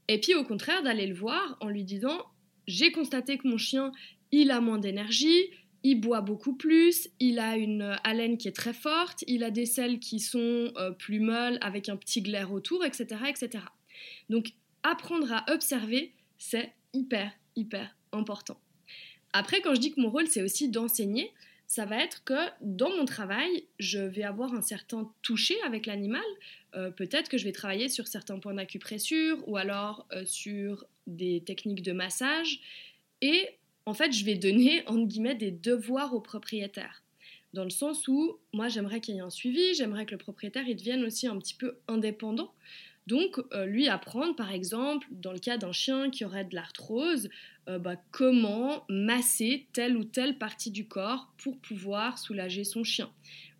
et 0.08 0.20
puis 0.20 0.34
au 0.34 0.44
contraire 0.44 0.82
d'aller 0.82 1.06
le 1.06 1.14
voir 1.14 1.56
en 1.60 1.68
lui 1.68 1.84
disant 1.84 2.24
j'ai 2.66 2.90
constaté 2.90 3.38
que 3.38 3.46
mon 3.46 3.58
chien 3.58 3.92
il 4.32 4.50
a 4.50 4.60
moins 4.60 4.78
d'énergie, 4.78 5.50
il 5.84 6.00
boit 6.00 6.20
beaucoup 6.20 6.54
plus, 6.54 7.08
il 7.20 7.38
a 7.38 7.56
une 7.56 7.96
haleine 8.02 8.38
qui 8.38 8.48
est 8.48 8.56
très 8.56 8.72
forte, 8.72 9.22
il 9.28 9.44
a 9.44 9.52
des 9.52 9.66
selles 9.66 10.00
qui 10.00 10.18
sont 10.18 10.72
euh, 10.76 10.90
plus 10.90 11.20
molles 11.20 11.58
avec 11.60 11.88
un 11.88 11.96
petit 11.96 12.22
glaire 12.22 12.52
autour, 12.52 12.84
etc., 12.84 13.06
etc. 13.28 13.64
Donc 14.28 14.52
apprendre 14.82 15.32
à 15.32 15.44
observer, 15.52 16.12
c'est 16.38 16.72
hyper, 16.92 17.32
hyper 17.54 17.96
important. 18.12 18.58
Après, 19.32 19.60
quand 19.60 19.74
je 19.74 19.80
dis 19.80 19.92
que 19.92 20.00
mon 20.00 20.10
rôle, 20.10 20.26
c'est 20.26 20.42
aussi 20.42 20.68
d'enseigner, 20.68 21.32
ça 21.66 21.84
va 21.84 22.02
être 22.02 22.22
que 22.24 22.48
dans 22.60 22.90
mon 22.90 23.04
travail, 23.04 23.64
je 23.78 23.98
vais 23.98 24.22
avoir 24.22 24.54
un 24.54 24.60
certain 24.60 25.10
toucher 25.22 25.60
avec 25.62 25.86
l'animal. 25.86 26.22
Euh, 26.74 26.90
peut-être 26.90 27.28
que 27.28 27.38
je 27.38 27.44
vais 27.44 27.52
travailler 27.52 27.88
sur 27.88 28.06
certains 28.06 28.38
points 28.38 28.54
d'acupressure 28.54 29.46
ou 29.48 29.56
alors 29.56 30.06
euh, 30.12 30.24
sur 30.24 30.86
des 31.06 31.40
techniques 31.40 31.82
de 31.82 31.92
massage. 31.92 32.60
Et 33.20 33.48
en 33.84 33.94
fait, 33.94 34.12
je 34.12 34.24
vais 34.24 34.36
donner, 34.36 34.86
entre 34.86 35.06
guillemets, 35.06 35.34
des 35.34 35.50
devoirs 35.50 36.14
au 36.14 36.20
propriétaire. 36.20 37.02
Dans 37.52 37.64
le 37.64 37.70
sens 37.70 38.06
où, 38.06 38.38
moi, 38.52 38.68
j'aimerais 38.68 39.00
qu'il 39.00 39.14
y 39.14 39.18
ait 39.18 39.22
un 39.22 39.30
suivi, 39.30 39.74
j'aimerais 39.74 40.06
que 40.06 40.12
le 40.12 40.18
propriétaire, 40.18 40.68
il 40.68 40.76
devienne 40.76 41.04
aussi 41.04 41.26
un 41.26 41.38
petit 41.38 41.54
peu 41.54 41.78
indépendant. 41.88 42.52
Donc, 43.06 43.38
euh, 43.54 43.66
lui 43.66 43.88
apprendre, 43.88 44.34
par 44.36 44.52
exemple, 44.52 45.06
dans 45.10 45.32
le 45.32 45.38
cas 45.38 45.56
d'un 45.56 45.72
chien 45.72 46.10
qui 46.10 46.24
aurait 46.24 46.44
de 46.44 46.54
l'arthrose, 46.54 47.28
euh, 47.68 47.78
bah, 47.78 47.96
comment 48.12 48.84
masser 48.88 49.66
telle 49.72 49.96
ou 49.96 50.04
telle 50.04 50.38
partie 50.38 50.70
du 50.70 50.86
corps 50.86 51.32
pour 51.38 51.58
pouvoir 51.58 52.18
soulager 52.18 52.64
son 52.64 52.84
chien. 52.84 53.10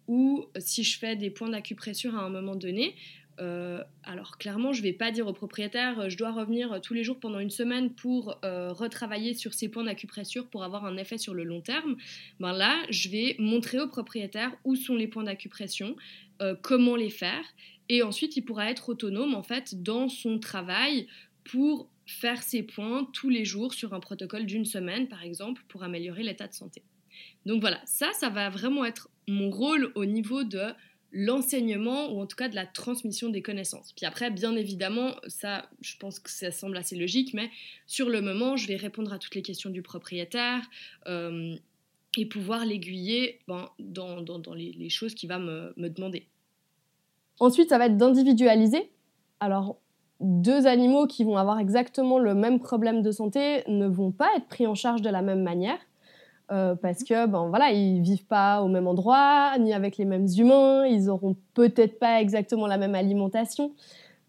Ou 0.09 0.47
si 0.59 0.85
je 0.85 0.99
fais 0.99 1.17
des 1.17 1.31
points 1.31 1.49
d'acupressure 1.49 2.15
à 2.15 2.21
un 2.21 2.31
moment 2.31 2.55
donné, 2.55 2.95
euh, 3.39 3.83
alors 4.03 4.39
clairement, 4.39 4.73
je 4.73 4.81
ne 4.81 4.85
vais 4.85 4.93
pas 4.93 5.11
dire 5.11 5.27
au 5.27 5.33
propriétaire, 5.33 6.01
euh, 6.01 6.09
je 6.09 6.17
dois 6.17 6.33
revenir 6.33 6.73
euh, 6.73 6.79
tous 6.81 6.95
les 6.95 7.05
jours 7.05 7.21
pendant 7.21 7.39
une 7.39 7.51
semaine 7.51 7.91
pour 7.91 8.39
retravailler 8.43 9.35
sur 9.35 9.55
ces 9.55 9.69
points 9.69 9.85
d'acupressure 9.85 10.47
pour 10.47 10.65
avoir 10.65 10.85
un 10.85 10.97
effet 10.97 11.19
sur 11.19 11.35
le 11.35 11.45
long 11.45 11.61
terme. 11.61 11.97
Ben 12.41 12.53
là, 12.53 12.75
je 12.91 13.09
vais 13.09 13.37
montrer 13.39 13.81
au 13.81 13.89
propriétaire 13.89 14.53
où 14.65 14.75
sont 14.77 14.95
les 14.95 15.07
points 15.07 15.25
d'acupression, 15.25 15.97
comment 16.63 16.97
les 16.97 17.11
faire, 17.11 17.45
et 17.89 18.03
ensuite 18.03 18.37
il 18.37 18.43
pourra 18.43 18.71
être 18.71 18.89
autonome 18.89 19.35
en 19.35 19.43
fait 19.43 19.83
dans 19.83 20.09
son 20.09 20.39
travail 20.39 21.07
pour 21.45 21.89
faire 22.07 22.43
ces 22.43 22.63
points 22.63 23.09
tous 23.13 23.29
les 23.29 23.45
jours 23.45 23.75
sur 23.75 23.95
un 23.95 24.01
protocole 24.01 24.47
d'une 24.47 24.65
semaine 24.65 25.09
par 25.09 25.23
exemple 25.23 25.63
pour 25.69 25.83
améliorer 25.83 26.23
l'état 26.23 26.47
de 26.47 26.55
santé. 26.55 26.83
Donc 27.45 27.61
voilà, 27.61 27.81
ça, 27.85 28.11
ça 28.13 28.29
va 28.29 28.49
vraiment 28.51 28.85
être 28.85 29.09
mon 29.29 29.51
rôle 29.51 29.93
au 29.95 30.05
niveau 30.05 30.45
de 30.45 30.73
l'enseignement 31.13 32.13
ou 32.13 32.21
en 32.21 32.27
tout 32.27 32.37
cas 32.37 32.49
de 32.49 32.55
la 32.55 32.67
transmission 32.67 33.31
des 33.31 33.43
connaissances. 33.43 33.93
Puis 33.93 34.05
après, 34.05 34.31
bien 34.31 34.55
évidemment, 34.57 35.15
ça, 35.29 35.71
je 35.81 35.97
pense 35.97 36.19
que 36.19 36.31
ça 36.31 36.51
semble 36.51 36.77
assez 36.77 36.97
logique, 36.97 37.33
mais 37.33 37.51
sur 37.87 38.09
le 38.09 38.21
moment, 38.21 38.57
je 38.57 38.67
vais 38.67 38.77
répondre 38.77 39.13
à 39.13 39.19
toutes 39.19 39.35
les 39.35 39.43
questions 39.43 39.71
du 39.71 39.83
propriétaire 39.83 40.69
euh, 41.07 41.57
et 42.17 42.27
pouvoir 42.27 42.65
l'aiguiller 42.65 43.41
ben, 43.49 43.71
dans, 43.79 44.55
les, 44.55 44.91
choses 44.91 45.15
qu'il 45.15 45.29
va 45.29 45.39
me, 45.39 45.73
me 45.77 45.89
demander. 45.89 46.27
Ensuite, 47.39 47.69
ça 47.69 47.79
va 47.79 47.87
être 47.87 47.97
d'individualiser. 47.97 48.91
Alors, 49.41 49.79
deux 50.21 50.67
animaux 50.67 51.07
qui 51.07 51.25
vont 51.25 51.37
avoir 51.37 51.59
exactement 51.59 52.19
le 52.19 52.35
même 52.35 52.59
problème 52.59 53.03
de 53.03 53.11
santé 53.11 53.63
ne 53.69 53.87
vont 53.87 54.13
pas 54.13 54.29
être 54.37 54.47
pris 54.47 54.67
en 54.67 54.75
charge 54.75 55.03
de 55.03 55.11
la 55.11 55.23
même 55.23 55.43
manière. 55.43 55.79
Euh, 56.53 56.77
parce 56.77 57.03
que 57.03 57.27
ben 57.27 57.49
voilà 57.49 57.73
ils 57.73 58.01
vivent 58.01 58.25
pas 58.25 58.63
au 58.63 58.69
même 58.69 58.87
endroit 58.87 59.59
ni 59.59 59.73
avec 59.75 59.97
les 59.97 60.05
mêmes 60.05 60.29
humains 60.29 60.87
ils 60.87 61.11
auront 61.11 61.35
peut-être 61.55 61.99
pas 61.99 62.21
exactement 62.21 62.69
la 62.69 62.79
même 62.79 62.95
alimentation 62.95 63.73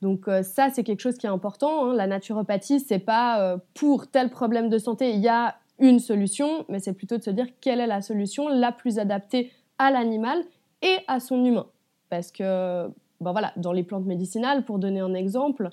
donc 0.01 0.27
euh, 0.27 0.41
ça 0.41 0.71
c'est 0.71 0.83
quelque 0.83 1.01
chose 1.01 1.19
qui 1.19 1.27
est 1.27 1.29
important 1.29 1.85
hein. 1.85 1.93
la 1.93 2.07
naturopathie 2.07 2.79
c'est 2.79 2.97
pas 2.97 3.39
euh, 3.43 3.57
pour 3.75 4.07
tel 4.07 4.31
problème 4.31 4.67
de 4.67 4.79
santé 4.79 5.11
il 5.11 5.19
y 5.19 5.27
a 5.27 5.57
une 5.77 5.99
solution 5.99 6.65
mais 6.69 6.79
c'est 6.79 6.93
plutôt 6.93 7.17
de 7.17 7.21
se 7.21 7.29
dire 7.29 7.45
quelle 7.61 7.79
est 7.79 7.85
la 7.85 8.01
solution 8.01 8.47
la 8.47 8.71
plus 8.71 8.97
adaptée 8.97 9.51
à 9.77 9.91
l'animal 9.91 10.43
et 10.81 10.97
à 11.07 11.19
son 11.19 11.45
humain 11.45 11.67
parce 12.09 12.31
que 12.31 12.89
ben 13.21 13.31
voilà 13.31 13.53
dans 13.57 13.71
les 13.71 13.83
plantes 13.83 14.05
médicinales 14.05 14.63
pour 14.63 14.79
donner 14.79 14.99
un 14.99 15.13
exemple 15.13 15.69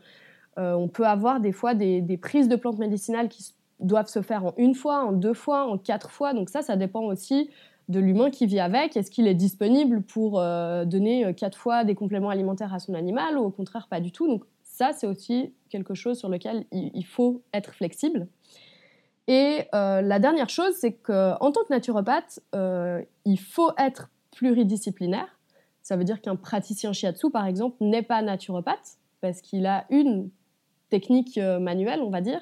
on 0.56 0.86
peut 0.86 1.04
avoir 1.04 1.40
des 1.40 1.50
fois 1.50 1.74
des, 1.74 2.16
prises 2.16 2.46
de 2.46 2.54
plantes 2.54 2.78
médicinales 2.78 3.28
qui 3.28 3.54
doivent 3.80 4.08
se 4.08 4.22
faire 4.22 4.44
en 4.44 4.54
une 4.56 4.74
fois, 4.74 5.04
en 5.04 5.12
deux 5.12 5.34
fois, 5.34 5.64
en 5.64 5.78
quatre 5.78 6.10
fois. 6.10 6.34
Donc 6.34 6.48
ça, 6.48 6.62
ça 6.62 6.76
dépend 6.76 7.02
aussi 7.02 7.50
de 7.88 8.00
l'humain 8.00 8.30
qui 8.30 8.46
vit 8.46 8.60
avec. 8.60 8.96
Est-ce 8.96 9.10
qu'il 9.10 9.26
est 9.26 9.34
disponible 9.34 10.02
pour 10.02 10.40
euh, 10.40 10.84
donner 10.84 11.26
euh, 11.26 11.32
quatre 11.32 11.58
fois 11.58 11.84
des 11.84 11.94
compléments 11.94 12.30
alimentaires 12.30 12.72
à 12.72 12.78
son 12.78 12.94
animal 12.94 13.36
ou 13.36 13.42
au 13.42 13.50
contraire 13.50 13.88
pas 13.88 14.00
du 14.00 14.10
tout? 14.10 14.26
Donc 14.26 14.44
ça, 14.62 14.92
c'est 14.92 15.06
aussi 15.06 15.52
quelque 15.68 15.94
chose 15.94 16.18
sur 16.18 16.28
lequel 16.28 16.64
il, 16.72 17.04
faut 17.04 17.42
être 17.52 17.74
flexible. 17.74 18.26
Et 19.28 19.62
euh, 19.74 20.02
la 20.02 20.18
dernière 20.18 20.48
chose, 20.48 20.74
c'est 20.78 20.92
qu'en 20.92 21.52
tant 21.52 21.62
que 21.64 21.70
naturopathe, 21.72 22.40
il 23.24 23.38
faut 23.38 23.70
être 23.78 24.08
pluridisciplinaire. 24.32 25.33
Ça 25.84 25.96
veut 25.96 26.02
dire 26.02 26.20
qu'un 26.20 26.34
praticien 26.34 26.92
shiatsu, 26.92 27.30
par 27.30 27.46
exemple, 27.46 27.76
n'est 27.80 28.02
pas 28.02 28.20
naturopathe 28.22 28.98
parce 29.20 29.40
qu'il 29.40 29.66
a 29.66 29.84
une 29.90 30.30
technique 30.90 31.38
manuelle, 31.38 32.00
on 32.02 32.10
va 32.10 32.20
dire, 32.20 32.40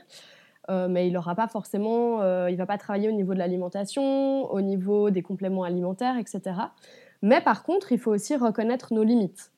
euh, 0.71 0.89
mais 0.89 1.09
il 1.09 1.17
aura 1.17 1.35
pas 1.35 1.49
forcément, 1.49 2.21
euh, 2.21 2.49
il 2.51 2.57
va 2.57 2.67
pas 2.67 2.79
travailler 2.79 3.09
au 3.09 3.13
niveau 3.13 3.35
de 3.35 3.39
l'alimentation, 3.39 4.51
au 4.51 4.61
niveau 4.61 5.11
des 5.11 5.23
compléments 5.23 5.65
alimentaires, 5.65 6.17
etc. 6.19 6.57
Mais 7.21 7.41
par 7.41 7.65
contre, 7.65 7.93
il 7.93 7.99
faut 7.99 8.13
aussi 8.13 8.37
reconnaître 8.37 8.95
nos 8.95 9.03
limites. 9.03 9.51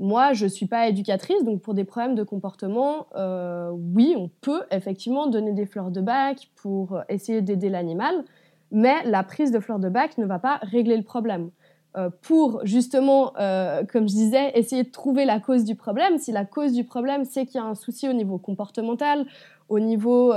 Moi, 0.00 0.32
je 0.32 0.44
ne 0.44 0.48
suis 0.48 0.66
pas 0.66 0.88
éducatrice, 0.88 1.44
donc 1.44 1.60
pour 1.60 1.74
des 1.74 1.84
problèmes 1.84 2.14
de 2.14 2.22
comportement, 2.22 3.06
euh, 3.16 3.70
oui, 3.72 4.14
on 4.16 4.30
peut 4.40 4.62
effectivement 4.70 5.26
donner 5.26 5.52
des 5.52 5.66
fleurs 5.66 5.90
de 5.90 6.00
bac 6.00 6.50
pour 6.56 7.00
essayer 7.08 7.40
d'aider 7.40 7.68
l'animal, 7.68 8.24
mais 8.70 9.02
la 9.04 9.24
prise 9.24 9.50
de 9.50 9.58
fleurs 9.60 9.80
de 9.80 9.88
bac 9.88 10.18
ne 10.18 10.26
va 10.26 10.38
pas 10.38 10.58
régler 10.62 10.96
le 10.96 11.02
problème. 11.02 11.50
Pour 12.22 12.60
justement, 12.64 13.32
comme 13.92 14.08
je 14.08 14.14
disais, 14.14 14.52
essayer 14.54 14.84
de 14.84 14.90
trouver 14.90 15.24
la 15.24 15.40
cause 15.40 15.64
du 15.64 15.74
problème, 15.74 16.18
si 16.18 16.32
la 16.32 16.44
cause 16.44 16.72
du 16.72 16.84
problème, 16.84 17.24
c'est 17.24 17.46
qu'il 17.46 17.56
y 17.56 17.64
a 17.64 17.66
un 17.66 17.74
souci 17.74 18.08
au 18.08 18.12
niveau 18.12 18.38
comportemental, 18.38 19.26
au 19.68 19.80
niveau 19.80 20.32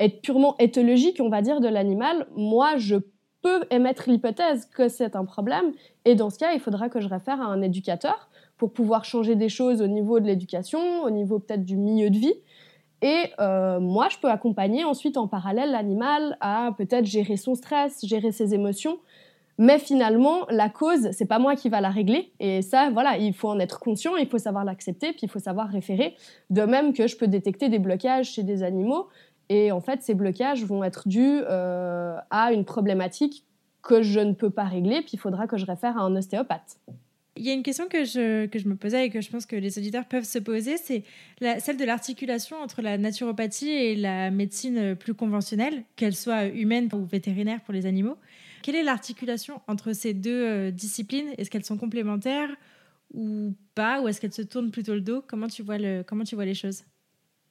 euh, 0.00 0.08
purement 0.22 0.56
éthologique, 0.58 1.18
on 1.20 1.28
va 1.28 1.42
dire, 1.42 1.60
de 1.60 1.68
l'animal, 1.68 2.26
moi, 2.36 2.76
je 2.76 2.96
peux 3.42 3.64
émettre 3.70 4.08
l'hypothèse 4.08 4.66
que 4.66 4.88
c'est 4.88 5.16
un 5.16 5.24
problème. 5.24 5.72
Et 6.04 6.14
dans 6.14 6.30
ce 6.30 6.38
cas, 6.38 6.52
il 6.52 6.60
faudra 6.60 6.88
que 6.88 7.00
je 7.00 7.08
réfère 7.08 7.40
à 7.40 7.46
un 7.46 7.62
éducateur 7.62 8.28
pour 8.56 8.72
pouvoir 8.72 9.04
changer 9.04 9.36
des 9.36 9.48
choses 9.48 9.80
au 9.82 9.86
niveau 9.86 10.20
de 10.20 10.26
l'éducation, 10.26 11.02
au 11.02 11.10
niveau 11.10 11.38
peut-être 11.38 11.64
du 11.64 11.76
milieu 11.76 12.10
de 12.10 12.18
vie. 12.18 12.34
Et 13.00 13.26
euh, 13.38 13.78
moi, 13.78 14.08
je 14.10 14.18
peux 14.18 14.28
accompagner 14.28 14.84
ensuite 14.84 15.16
en 15.16 15.28
parallèle 15.28 15.70
l'animal 15.70 16.36
à 16.40 16.72
peut-être 16.76 17.04
gérer 17.04 17.36
son 17.36 17.54
stress, 17.54 18.04
gérer 18.04 18.32
ses 18.32 18.54
émotions, 18.54 18.98
mais 19.58 19.80
finalement, 19.80 20.46
la 20.50 20.68
cause, 20.68 21.10
c'est 21.10 21.26
pas 21.26 21.40
moi 21.40 21.56
qui 21.56 21.68
va 21.68 21.80
la 21.80 21.90
régler. 21.90 22.32
Et 22.38 22.62
ça, 22.62 22.90
voilà, 22.92 23.18
il 23.18 23.34
faut 23.34 23.48
en 23.48 23.58
être 23.58 23.80
conscient, 23.80 24.16
il 24.16 24.28
faut 24.28 24.38
savoir 24.38 24.64
l'accepter, 24.64 25.10
puis 25.10 25.22
il 25.24 25.28
faut 25.28 25.40
savoir 25.40 25.68
référer. 25.68 26.14
De 26.48 26.62
même 26.62 26.92
que 26.92 27.08
je 27.08 27.16
peux 27.16 27.26
détecter 27.26 27.68
des 27.68 27.80
blocages 27.80 28.30
chez 28.30 28.44
des 28.44 28.62
animaux. 28.62 29.08
Et 29.48 29.72
en 29.72 29.80
fait, 29.80 30.02
ces 30.02 30.14
blocages 30.14 30.64
vont 30.64 30.84
être 30.84 31.08
dus 31.08 31.40
euh, 31.42 32.16
à 32.30 32.52
une 32.52 32.64
problématique 32.64 33.44
que 33.82 34.02
je 34.02 34.20
ne 34.20 34.32
peux 34.32 34.50
pas 34.50 34.64
régler, 34.64 35.00
puis 35.00 35.12
il 35.14 35.18
faudra 35.18 35.48
que 35.48 35.56
je 35.56 35.66
réfère 35.66 35.98
à 35.98 36.02
un 36.02 36.14
ostéopathe. 36.14 36.78
Il 37.36 37.44
y 37.44 37.50
a 37.50 37.52
une 37.52 37.62
question 37.62 37.86
que 37.88 38.04
je, 38.04 38.46
que 38.46 38.58
je 38.58 38.68
me 38.68 38.74
posais 38.74 39.06
et 39.06 39.10
que 39.10 39.20
je 39.20 39.30
pense 39.30 39.46
que 39.46 39.54
les 39.54 39.78
auditeurs 39.78 40.04
peuvent 40.06 40.24
se 40.24 40.40
poser, 40.40 40.76
c'est 40.76 41.04
celle 41.60 41.76
de 41.76 41.84
l'articulation 41.84 42.56
entre 42.56 42.82
la 42.82 42.98
naturopathie 42.98 43.70
et 43.70 43.94
la 43.94 44.30
médecine 44.30 44.96
plus 44.96 45.14
conventionnelle, 45.14 45.84
qu'elle 45.94 46.16
soit 46.16 46.46
humaine 46.46 46.88
ou 46.92 47.04
vétérinaire 47.04 47.60
pour 47.60 47.72
les 47.72 47.86
animaux. 47.86 48.16
Quelle 48.62 48.76
est 48.76 48.82
l'articulation 48.82 49.60
entre 49.68 49.92
ces 49.92 50.14
deux 50.14 50.46
euh, 50.46 50.70
disciplines? 50.70 51.32
Est-ce 51.38 51.50
qu'elles 51.50 51.64
sont 51.64 51.78
complémentaires 51.78 52.50
ou 53.14 53.54
pas? 53.74 54.00
Ou 54.00 54.08
est-ce 54.08 54.20
qu'elles 54.20 54.32
se 54.32 54.42
tournent 54.42 54.70
plutôt 54.70 54.94
le 54.94 55.00
dos? 55.00 55.22
Comment 55.26 55.48
tu, 55.48 55.62
vois 55.62 55.78
le, 55.78 56.02
comment 56.02 56.24
tu 56.24 56.34
vois 56.34 56.44
les 56.44 56.54
choses? 56.54 56.82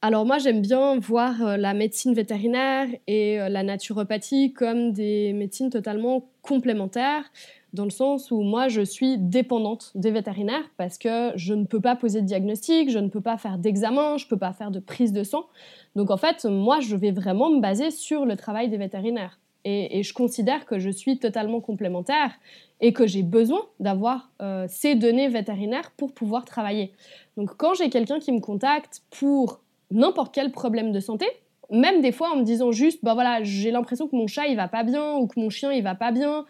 Alors 0.00 0.24
moi 0.24 0.38
j'aime 0.38 0.62
bien 0.62 0.96
voir 1.00 1.42
euh, 1.42 1.56
la 1.56 1.74
médecine 1.74 2.14
vétérinaire 2.14 2.86
et 3.08 3.40
euh, 3.40 3.48
la 3.48 3.64
naturopathie 3.64 4.52
comme 4.52 4.92
des 4.92 5.32
médecines 5.32 5.70
totalement 5.70 6.30
complémentaires 6.40 7.24
dans 7.72 7.82
le 7.82 7.90
sens 7.90 8.30
où 8.30 8.42
moi 8.42 8.68
je 8.68 8.80
suis 8.80 9.18
dépendante 9.18 9.90
des 9.96 10.12
vétérinaires 10.12 10.70
parce 10.76 10.98
que 10.98 11.32
je 11.34 11.52
ne 11.52 11.64
peux 11.64 11.80
pas 11.80 11.96
poser 11.96 12.22
de 12.22 12.26
diagnostic, 12.26 12.90
je 12.90 13.00
ne 13.00 13.08
peux 13.08 13.20
pas 13.20 13.38
faire 13.38 13.58
d'examen, 13.58 14.18
je 14.18 14.26
ne 14.26 14.28
peux 14.28 14.38
pas 14.38 14.52
faire 14.52 14.70
de 14.70 14.78
prise 14.78 15.12
de 15.12 15.24
sang. 15.24 15.48
Donc 15.96 16.12
en 16.12 16.16
fait, 16.16 16.44
moi 16.44 16.78
je 16.78 16.94
vais 16.94 17.10
vraiment 17.10 17.50
me 17.50 17.60
baser 17.60 17.90
sur 17.90 18.24
le 18.24 18.36
travail 18.36 18.68
des 18.68 18.78
vétérinaires. 18.78 19.40
Et, 19.64 20.02
je 20.02 20.14
considère 20.14 20.66
que 20.66 20.78
je 20.78 20.88
suis 20.88 21.18
totalement 21.18 21.60
complémentaire 21.60 22.32
et 22.80 22.92
que 22.92 23.06
j'ai 23.06 23.22
besoin 23.22 23.62
d'avoir 23.80 24.30
euh, 24.40 24.66
ces 24.68 24.94
données 24.94 25.28
vétérinaires 25.28 25.90
pour 25.96 26.12
pouvoir 26.12 26.44
travailler. 26.44 26.92
Donc 27.36 27.56
quand 27.56 27.74
j'ai 27.74 27.90
quelqu'un 27.90 28.18
qui 28.18 28.32
me 28.32 28.40
contacte 28.40 29.02
pour 29.10 29.60
n'importe 29.90 30.34
quel 30.34 30.52
problème 30.52 30.92
de 30.92 31.00
santé, 31.00 31.26
même 31.70 32.00
des 32.00 32.12
fois 32.12 32.32
en 32.32 32.36
me 32.36 32.44
disant 32.44 32.72
juste, 32.72 33.00
bah 33.02 33.14
voilà, 33.14 33.42
j'ai 33.42 33.70
l'impression 33.70 34.08
que 34.08 34.16
mon 34.16 34.26
chat 34.26 34.46
il 34.46 34.56
va 34.56 34.68
pas 34.68 34.84
bien 34.84 35.16
ou 35.16 35.26
que 35.26 35.38
mon 35.38 35.50
chien 35.50 35.72
il 35.72 35.82
va 35.82 35.94
pas 35.94 36.12
bien, 36.12 36.46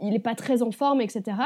il 0.00 0.14
est 0.14 0.20
pas 0.20 0.34
très 0.34 0.62
en 0.62 0.70
forme, 0.70 1.00
etc. 1.00 1.36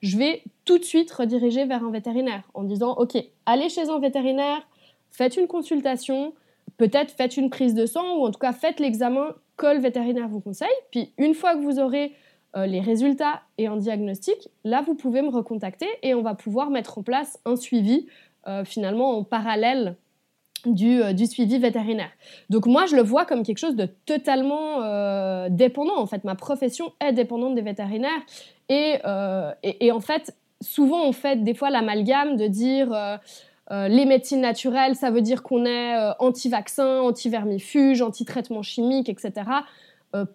Je 0.00 0.16
vais 0.16 0.42
tout 0.64 0.78
de 0.78 0.84
suite 0.84 1.10
rediriger 1.12 1.66
vers 1.66 1.84
un 1.84 1.90
vétérinaire 1.90 2.42
en 2.54 2.64
disant, 2.64 2.94
ok, 2.94 3.16
allez 3.46 3.68
chez 3.68 3.88
un 3.88 4.00
vétérinaire, 4.00 4.66
faites 5.10 5.36
une 5.36 5.46
consultation, 5.46 6.34
peut-être 6.76 7.12
faites 7.12 7.36
une 7.36 7.50
prise 7.50 7.74
de 7.74 7.86
sang 7.86 8.16
ou 8.16 8.26
en 8.26 8.30
tout 8.32 8.40
cas 8.40 8.52
faites 8.52 8.80
l'examen 8.80 9.34
que 9.56 9.78
vétérinaire 9.78 10.28
vous 10.28 10.40
conseille. 10.40 10.68
Puis 10.90 11.12
une 11.18 11.34
fois 11.34 11.54
que 11.54 11.60
vous 11.60 11.78
aurez 11.78 12.12
euh, 12.56 12.66
les 12.66 12.80
résultats 12.80 13.42
et 13.58 13.66
un 13.66 13.76
diagnostic, 13.76 14.48
là 14.64 14.82
vous 14.82 14.94
pouvez 14.94 15.22
me 15.22 15.30
recontacter 15.30 15.88
et 16.02 16.14
on 16.14 16.22
va 16.22 16.34
pouvoir 16.34 16.70
mettre 16.70 16.98
en 16.98 17.02
place 17.02 17.40
un 17.44 17.56
suivi 17.56 18.06
euh, 18.46 18.64
finalement 18.64 19.16
en 19.16 19.24
parallèle 19.24 19.96
euh, 20.66 21.12
du, 21.12 21.26
suivi 21.26 21.58
vétérinaire. 21.58 22.10
Donc 22.48 22.66
moi, 22.66 22.86
je 22.86 22.96
le 22.96 23.02
vois 23.02 23.24
comme 23.24 23.42
quelque 23.42 23.58
chose 23.58 23.76
de 23.76 23.86
totalement 24.06 24.78
dépendant. 25.48 25.98
En 25.98 26.06
fait, 26.06 26.24
ma 26.24 26.34
profession 26.34 26.92
est 27.00 27.12
dépendante 27.12 27.54
des 27.54 27.62
vétérinaires. 27.62 28.10
Euh, 28.70 29.52
et, 29.62 29.86
et, 29.86 29.92
en 29.92 30.00
fait, 30.00 30.34
souvent, 30.60 31.04
on 31.04 31.12
fait 31.12 31.42
des 31.42 31.54
fois 31.54 31.70
l'amalgame 31.70 32.36
de 32.36 32.46
dire... 32.46 32.88
les 33.70 34.04
médecines 34.04 34.40
naturelles, 34.40 34.94
ça 34.94 35.10
veut 35.10 35.22
dire 35.22 35.42
qu'on 35.42 35.64
est 35.64 35.96
anti-vaccin, 36.18 37.00
anti-vermifuge, 37.00 38.02
anti-traitement 38.02 38.62
chimique, 38.62 39.08
etc. 39.08 39.32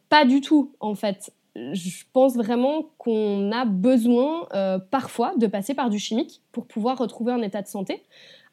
pas 0.09 0.25
du 0.25 0.41
tout, 0.41 0.71
en 0.79 0.95
fait. 0.95 1.31
Je 1.55 2.03
pense 2.11 2.35
vraiment 2.35 2.85
qu'on 2.97 3.51
a 3.51 3.65
besoin 3.65 4.47
parfois 4.89 5.33
de 5.37 5.45
passer 5.45 5.75
par 5.75 5.89
du 5.89 5.99
chimique 5.99 6.41
pour 6.51 6.65
pouvoir 6.65 6.97
retrouver 6.97 7.31
un 7.31 7.41
état 7.41 7.61
de 7.61 7.67
santé. 7.67 8.01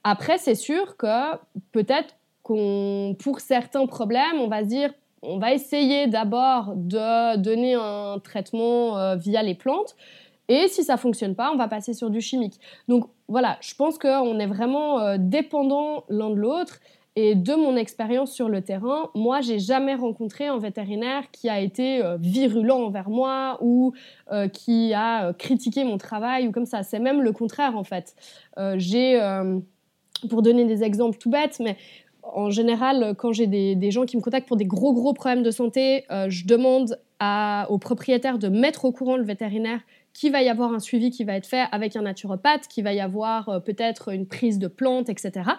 Après, 0.09 0.39
c'est 0.39 0.55
sûr 0.55 0.97
que 0.97 1.37
peut-être 1.73 2.15
qu'on, 2.45 3.17
pour 3.19 3.41
certains 3.41 3.87
problèmes, 3.87 4.39
on 4.39 4.47
va 4.47 4.63
se 4.63 4.69
dire, 4.69 4.93
on 5.21 5.39
va 5.39 5.53
essayer 5.53 6.07
d'abord 6.07 6.75
de 6.77 7.37
donner 7.39 7.75
un 7.75 8.21
traitement 8.23 8.97
euh, 8.99 9.17
via 9.17 9.43
les 9.43 9.57
plantes. 9.57 9.97
Et 10.49 10.69
si 10.69 10.85
ça 10.85 10.97
fonctionne 10.97 11.35
pas, 11.35 11.51
on 11.53 11.57
va 11.57 11.69
passer 11.69 11.95
sur 11.95 12.11
du 12.11 12.21
chimique. 12.21 12.61
Donc 12.89 13.09
voilà, 13.29 13.59
je 13.61 13.75
pense 13.75 13.99
qu'on 13.99 14.39
est 14.39 14.47
vraiment 14.47 15.01
euh, 15.01 15.17
dépendant 15.19 16.05
l'un 16.09 16.31
de 16.31 16.37
l'autre. 16.37 16.81
Et 17.19 17.35
de 17.35 17.55
mon 17.55 17.77
expérience 17.77 18.31
sur 18.31 18.51
le 18.51 18.61
terrain, 18.61 19.09
moi, 19.15 19.41
j'ai 19.41 19.59
jamais 19.59 19.95
rencontré 19.95 20.49
un 20.49 20.59
vétérinaire 20.59 21.31
qui 21.33 21.49
a 21.49 21.61
été 21.61 22.05
euh, 22.05 22.19
virulent 22.21 22.85
envers 22.85 23.09
moi 23.09 23.57
ou 23.63 23.95
qui 24.53 24.93
a 24.93 25.33
critiqué 25.33 25.83
mon 25.85 25.97
travail 25.97 26.47
ou 26.47 26.53
comme 26.53 26.67
ça. 26.67 26.83
C'est 26.83 26.99
même 26.99 27.23
le 27.23 27.33
contraire 27.33 27.77
en 27.79 27.85
fait. 27.85 28.15
j'ai 28.77 29.19
pour 30.29 30.43
donner 30.43 30.65
des 30.65 30.83
exemples 30.83 31.19
tout 31.19 31.31
bêtes, 31.31 31.61
mais 31.61 31.77
en 32.23 32.51
général, 32.51 33.15
quand 33.17 33.33
j'ai 33.33 33.47
des, 33.47 33.91
gens 33.91 34.05
qui 34.05 34.17
me 34.17 34.23
contactent 34.23 34.49
pour 34.49 34.57
des 34.57 34.65
gros, 34.65 34.93
gros 34.93 35.13
problèmes 35.13 35.43
de 35.43 35.51
santé, 35.51 36.05
euh, 36.11 36.27
je 36.29 36.47
demande 36.47 36.99
à, 37.19 37.67
au 37.71 37.79
propriétaire 37.79 38.39
de 38.39 38.49
mettre 38.49 38.85
au 38.85 38.93
courant 38.93 39.17
le 39.17 39.25
vétérinaire 39.25 39.81
qu'il 40.17 40.33
va 40.33 40.43
y 40.43 40.49
avoir 40.49 40.73
un 40.73 40.79
suivi 40.79 41.11
qui 41.11 41.25
va 41.25 41.35
être 41.35 41.47
fait 41.47 41.65
avec 41.73 41.95
un 41.97 42.03
naturopathe, 42.03 42.69
qu'il 42.69 42.85
va 42.85 42.93
y 42.93 43.01
avoir 43.01 43.49
euh, 43.49 43.61
peut-être 43.61 44.13
une 44.13 44.27
prise 44.27 44.59
de 44.59 44.69
plantes, 44.69 45.09
etc. 45.09 45.51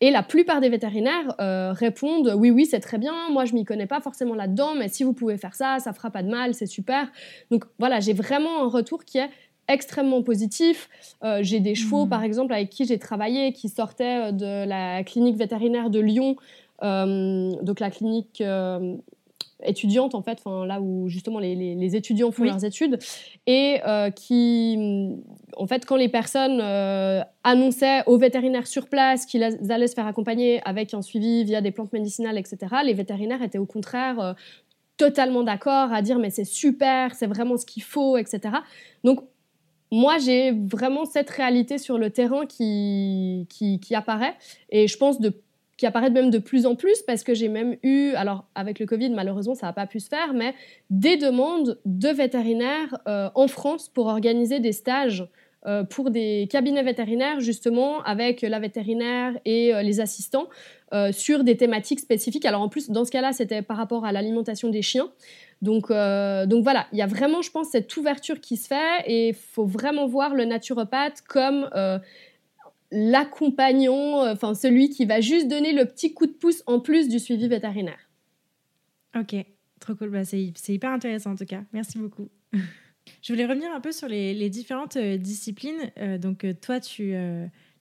Et 0.00 0.10
la 0.10 0.22
plupart 0.22 0.60
des 0.60 0.68
vétérinaires 0.68 1.34
euh, 1.40 1.72
répondent 1.72 2.32
oui, 2.36 2.50
oui, 2.50 2.66
c'est 2.66 2.80
très 2.80 2.98
bien, 2.98 3.14
moi 3.30 3.44
je 3.44 3.54
m'y 3.54 3.64
connais 3.64 3.86
pas 3.86 4.00
forcément 4.00 4.34
là-dedans, 4.34 4.74
mais 4.74 4.88
si 4.88 5.04
vous 5.04 5.12
pouvez 5.12 5.36
faire 5.36 5.54
ça, 5.54 5.78
ça 5.80 5.92
fera 5.92 6.10
pas 6.10 6.22
de 6.22 6.28
mal, 6.28 6.54
c'est 6.54 6.66
super. 6.66 7.10
Donc 7.50 7.64
voilà, 7.78 8.00
j'ai 8.00 8.12
vraiment 8.12 8.62
un 8.62 8.68
retour 8.68 9.04
qui 9.04 9.18
est 9.18 9.30
extrêmement 9.68 10.22
positif. 10.22 10.88
Euh, 11.24 11.40
j'ai 11.42 11.60
des 11.60 11.74
chevaux, 11.74 12.06
mmh. 12.06 12.08
par 12.08 12.22
exemple, 12.22 12.52
avec 12.52 12.70
qui 12.70 12.84
j'ai 12.84 12.98
travaillé, 12.98 13.52
qui 13.52 13.68
sortaient 13.68 14.32
de 14.32 14.64
la 14.66 15.02
clinique 15.02 15.36
vétérinaire 15.36 15.90
de 15.90 15.98
Lyon, 15.98 16.36
euh, 16.82 17.52
donc 17.62 17.80
la 17.80 17.90
clinique 17.90 18.42
étudiante, 19.62 20.14
en 20.14 20.22
fait, 20.22 20.42
là 20.44 20.80
où 20.80 21.08
justement 21.08 21.38
les, 21.38 21.96
étudiants 21.96 22.30
font 22.30 22.44
leurs 22.44 22.64
études, 22.64 22.98
et 23.46 23.80
qui, 24.14 25.16
en 25.56 25.66
fait, 25.66 25.86
quand 25.86 25.96
les 25.96 26.08
personnes 26.08 26.60
annonçaient 27.44 28.02
aux 28.06 28.18
vétérinaires 28.18 28.66
sur 28.66 28.88
place 28.88 29.26
qu'ils 29.26 29.42
allaient 29.42 29.86
se 29.86 29.94
faire 29.94 30.06
accompagner 30.06 30.60
avec 30.64 30.94
un 30.94 31.02
suivi 31.02 31.44
via 31.44 31.60
des 31.60 31.70
plantes 31.70 31.92
médicinales, 31.92 32.38
etc., 32.38 32.58
les 32.84 32.94
vétérinaires 32.94 33.42
étaient 33.42 33.58
au 33.58 33.66
contraire 33.66 34.34
totalement 34.96 35.42
d'accord 35.42 35.92
à 35.92 36.02
dire 36.02 36.18
mais 36.18 36.30
c'est 36.30 36.44
super, 36.44 37.14
c'est 37.14 37.26
vraiment 37.26 37.56
ce 37.56 37.66
qu'il 37.66 37.82
faut, 37.82 38.16
etc. 38.16 38.56
Donc 39.04 39.20
moi, 39.92 40.18
j'ai 40.18 40.50
vraiment 40.50 41.04
cette 41.04 41.30
réalité 41.30 41.78
sur 41.78 41.96
le 41.96 42.10
terrain 42.10 42.46
qui, 42.46 43.46
qui, 43.48 43.94
apparaît. 43.94 44.34
Et 44.70 44.88
je 44.88 44.96
pense 44.96 45.20
de, 45.20 45.32
qui 45.76 45.86
apparaît 45.86 46.10
même 46.10 46.30
de 46.30 46.38
plus 46.38 46.66
en 46.66 46.74
plus 46.74 47.02
parce 47.06 47.22
que 47.22 47.34
j'ai 47.34 47.48
même 47.48 47.76
eu, 47.82 48.12
alors 48.14 48.46
avec 48.54 48.78
le 48.78 48.86
Covid, 48.86 49.10
malheureusement, 49.10 49.54
ça 49.54 49.66
n'a 49.66 49.72
pas 49.72 49.86
pu 49.86 50.00
se 50.00 50.08
faire, 50.08 50.32
mais 50.34 50.54
des 50.90 51.16
demandes 51.16 51.78
de 51.84 52.08
vétérinaires 52.08 52.98
euh, 53.06 53.28
en 53.34 53.48
France 53.48 53.88
pour 53.88 54.06
organiser 54.06 54.60
des 54.60 54.72
stages 54.72 55.28
euh, 55.66 55.82
pour 55.82 56.10
des 56.10 56.46
cabinets 56.48 56.84
vétérinaires, 56.84 57.40
justement, 57.40 58.00
avec 58.04 58.42
la 58.42 58.60
vétérinaire 58.60 59.32
et 59.44 59.74
euh, 59.74 59.82
les 59.82 60.00
assistants, 60.00 60.48
sur 61.10 61.42
des 61.42 61.56
thématiques 61.56 61.98
spécifiques. 61.98 62.44
Alors 62.44 62.62
en 62.62 62.68
plus, 62.68 62.90
dans 62.90 63.04
ce 63.04 63.10
cas-là, 63.10 63.32
c'était 63.32 63.60
par 63.60 63.76
rapport 63.76 64.04
à 64.04 64.12
l'alimentation 64.12 64.70
des 64.70 64.82
chiens. 64.82 65.08
Donc, 65.60 65.88
donc 65.88 66.62
voilà, 66.62 66.86
il 66.92 66.98
y 66.98 67.02
a 67.02 67.06
vraiment, 67.06 67.42
je 67.42 67.50
pense, 67.50 67.70
cette 67.70 67.94
ouverture 67.96 68.40
qui 68.40 68.56
se 68.56 68.68
fait 68.68 69.02
et 69.04 69.28
il 69.30 69.34
faut 69.34 69.66
vraiment 69.66 70.06
voir 70.06 70.36
le 70.36 70.44
naturopathe 70.44 71.22
comme 71.22 71.68
l'accompagnant, 72.90 74.24
euh, 74.24 74.32
enfin 74.32 74.54
celui 74.54 74.90
qui 74.90 75.04
va 75.04 75.20
juste 75.20 75.48
donner 75.48 75.72
le 75.72 75.84
petit 75.84 76.14
coup 76.14 76.26
de 76.26 76.32
pouce 76.32 76.62
en 76.66 76.80
plus 76.80 77.08
du 77.08 77.18
suivi 77.18 77.48
vétérinaire. 77.48 77.98
Ok, 79.18 79.34
trop 79.80 79.94
cool. 79.94 80.10
Bah, 80.10 80.24
c'est 80.24 80.52
hyper 80.68 80.92
intéressant 80.92 81.32
en 81.32 81.36
tout 81.36 81.46
cas. 81.46 81.62
Merci 81.72 81.98
beaucoup. 81.98 82.28
Je 83.22 83.32
voulais 83.32 83.46
revenir 83.46 83.70
un 83.72 83.80
peu 83.80 83.92
sur 83.92 84.08
les, 84.08 84.34
les 84.34 84.50
différentes 84.50 84.98
disciplines. 84.98 85.92
donc 86.20 86.44
toi, 86.60 86.80
tu 86.80 87.14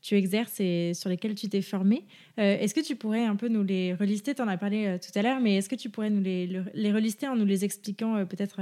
tu 0.06 0.16
exerces 0.16 0.60
et 0.60 0.94
sur 0.94 1.10
lesquels 1.10 1.34
tu 1.34 1.50
t'es 1.50 1.64
formé. 1.64 2.06
Euh, 2.38 2.60
est-ce 2.60 2.76
que 2.76 2.80
tu 2.80 2.96
pourrais 2.96 3.26
un 3.26 3.36
peu 3.36 3.48
nous 3.48 3.64
les 3.64 3.96
relister? 3.96 4.36
Tu 4.36 4.42
en 4.44 4.48
as 4.48 4.58
parlé 4.58 4.86
euh, 4.86 4.98
tout 5.00 5.18
à 5.18 5.24
l'heure, 5.24 5.40
mais 5.40 5.56
est-ce 5.56 5.68
que 5.68 5.76
tu 5.76 5.90
pourrais 5.90 6.12
nous 6.12 6.22
les, 6.22 6.46
les 6.76 6.92
relister 6.92 7.28
en 7.28 7.36
nous 7.36 7.46
les 7.46 7.66
expliquant 7.66 8.16
euh, 8.16 8.26
peut-être 8.26 8.62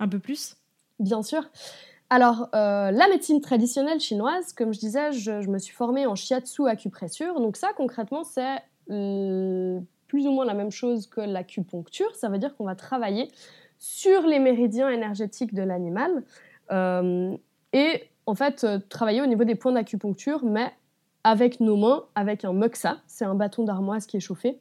un 0.00 0.08
peu 0.08 0.18
plus? 0.18 0.56
Bien 0.98 1.22
sûr. 1.22 1.48
Alors, 2.10 2.48
la 2.52 3.08
médecine 3.08 3.40
traditionnelle 3.40 4.00
chinoise, 4.00 4.52
comme 4.52 4.74
je 4.74 4.80
disais, 4.80 5.12
je, 5.12 5.48
me 5.48 5.58
suis 5.58 5.72
formée 5.72 6.06
en 6.06 6.16
shiatsu 6.16 6.66
acupressure. 6.66 7.40
Donc 7.40 7.56
ça, 7.56 7.68
concrètement, 7.76 8.24
c'est 8.24 8.58
plus 8.86 10.26
ou 10.26 10.32
moins 10.32 10.44
la 10.44 10.54
même 10.54 10.72
chose 10.72 11.06
que 11.06 11.20
l'acupuncture. 11.20 12.14
Ça 12.16 12.28
veut 12.28 12.38
dire 12.38 12.56
qu'on 12.56 12.64
va 12.64 12.74
travailler 12.74 13.30
sur 13.78 14.22
les 14.22 14.40
méridiens 14.40 14.90
énergétiques 14.90 15.54
de 15.54 15.62
l'animal 15.62 16.24
et 17.72 18.02
en 18.26 18.34
fait 18.34 18.66
travailler 18.88 19.22
au 19.22 19.26
niveau 19.26 19.44
des 19.44 19.54
points 19.54 19.72
d'acupuncture, 19.72 20.44
mais 20.44 20.72
avec 21.24 21.60
nos 21.60 21.76
mains, 21.76 22.04
avec 22.14 22.44
un 22.44 22.52
moxa, 22.52 22.98
c'est 23.06 23.24
un 23.24 23.34
bâton 23.34 23.64
d'armoise 23.64 24.06
qui 24.06 24.16
est 24.16 24.20
chauffé, 24.20 24.58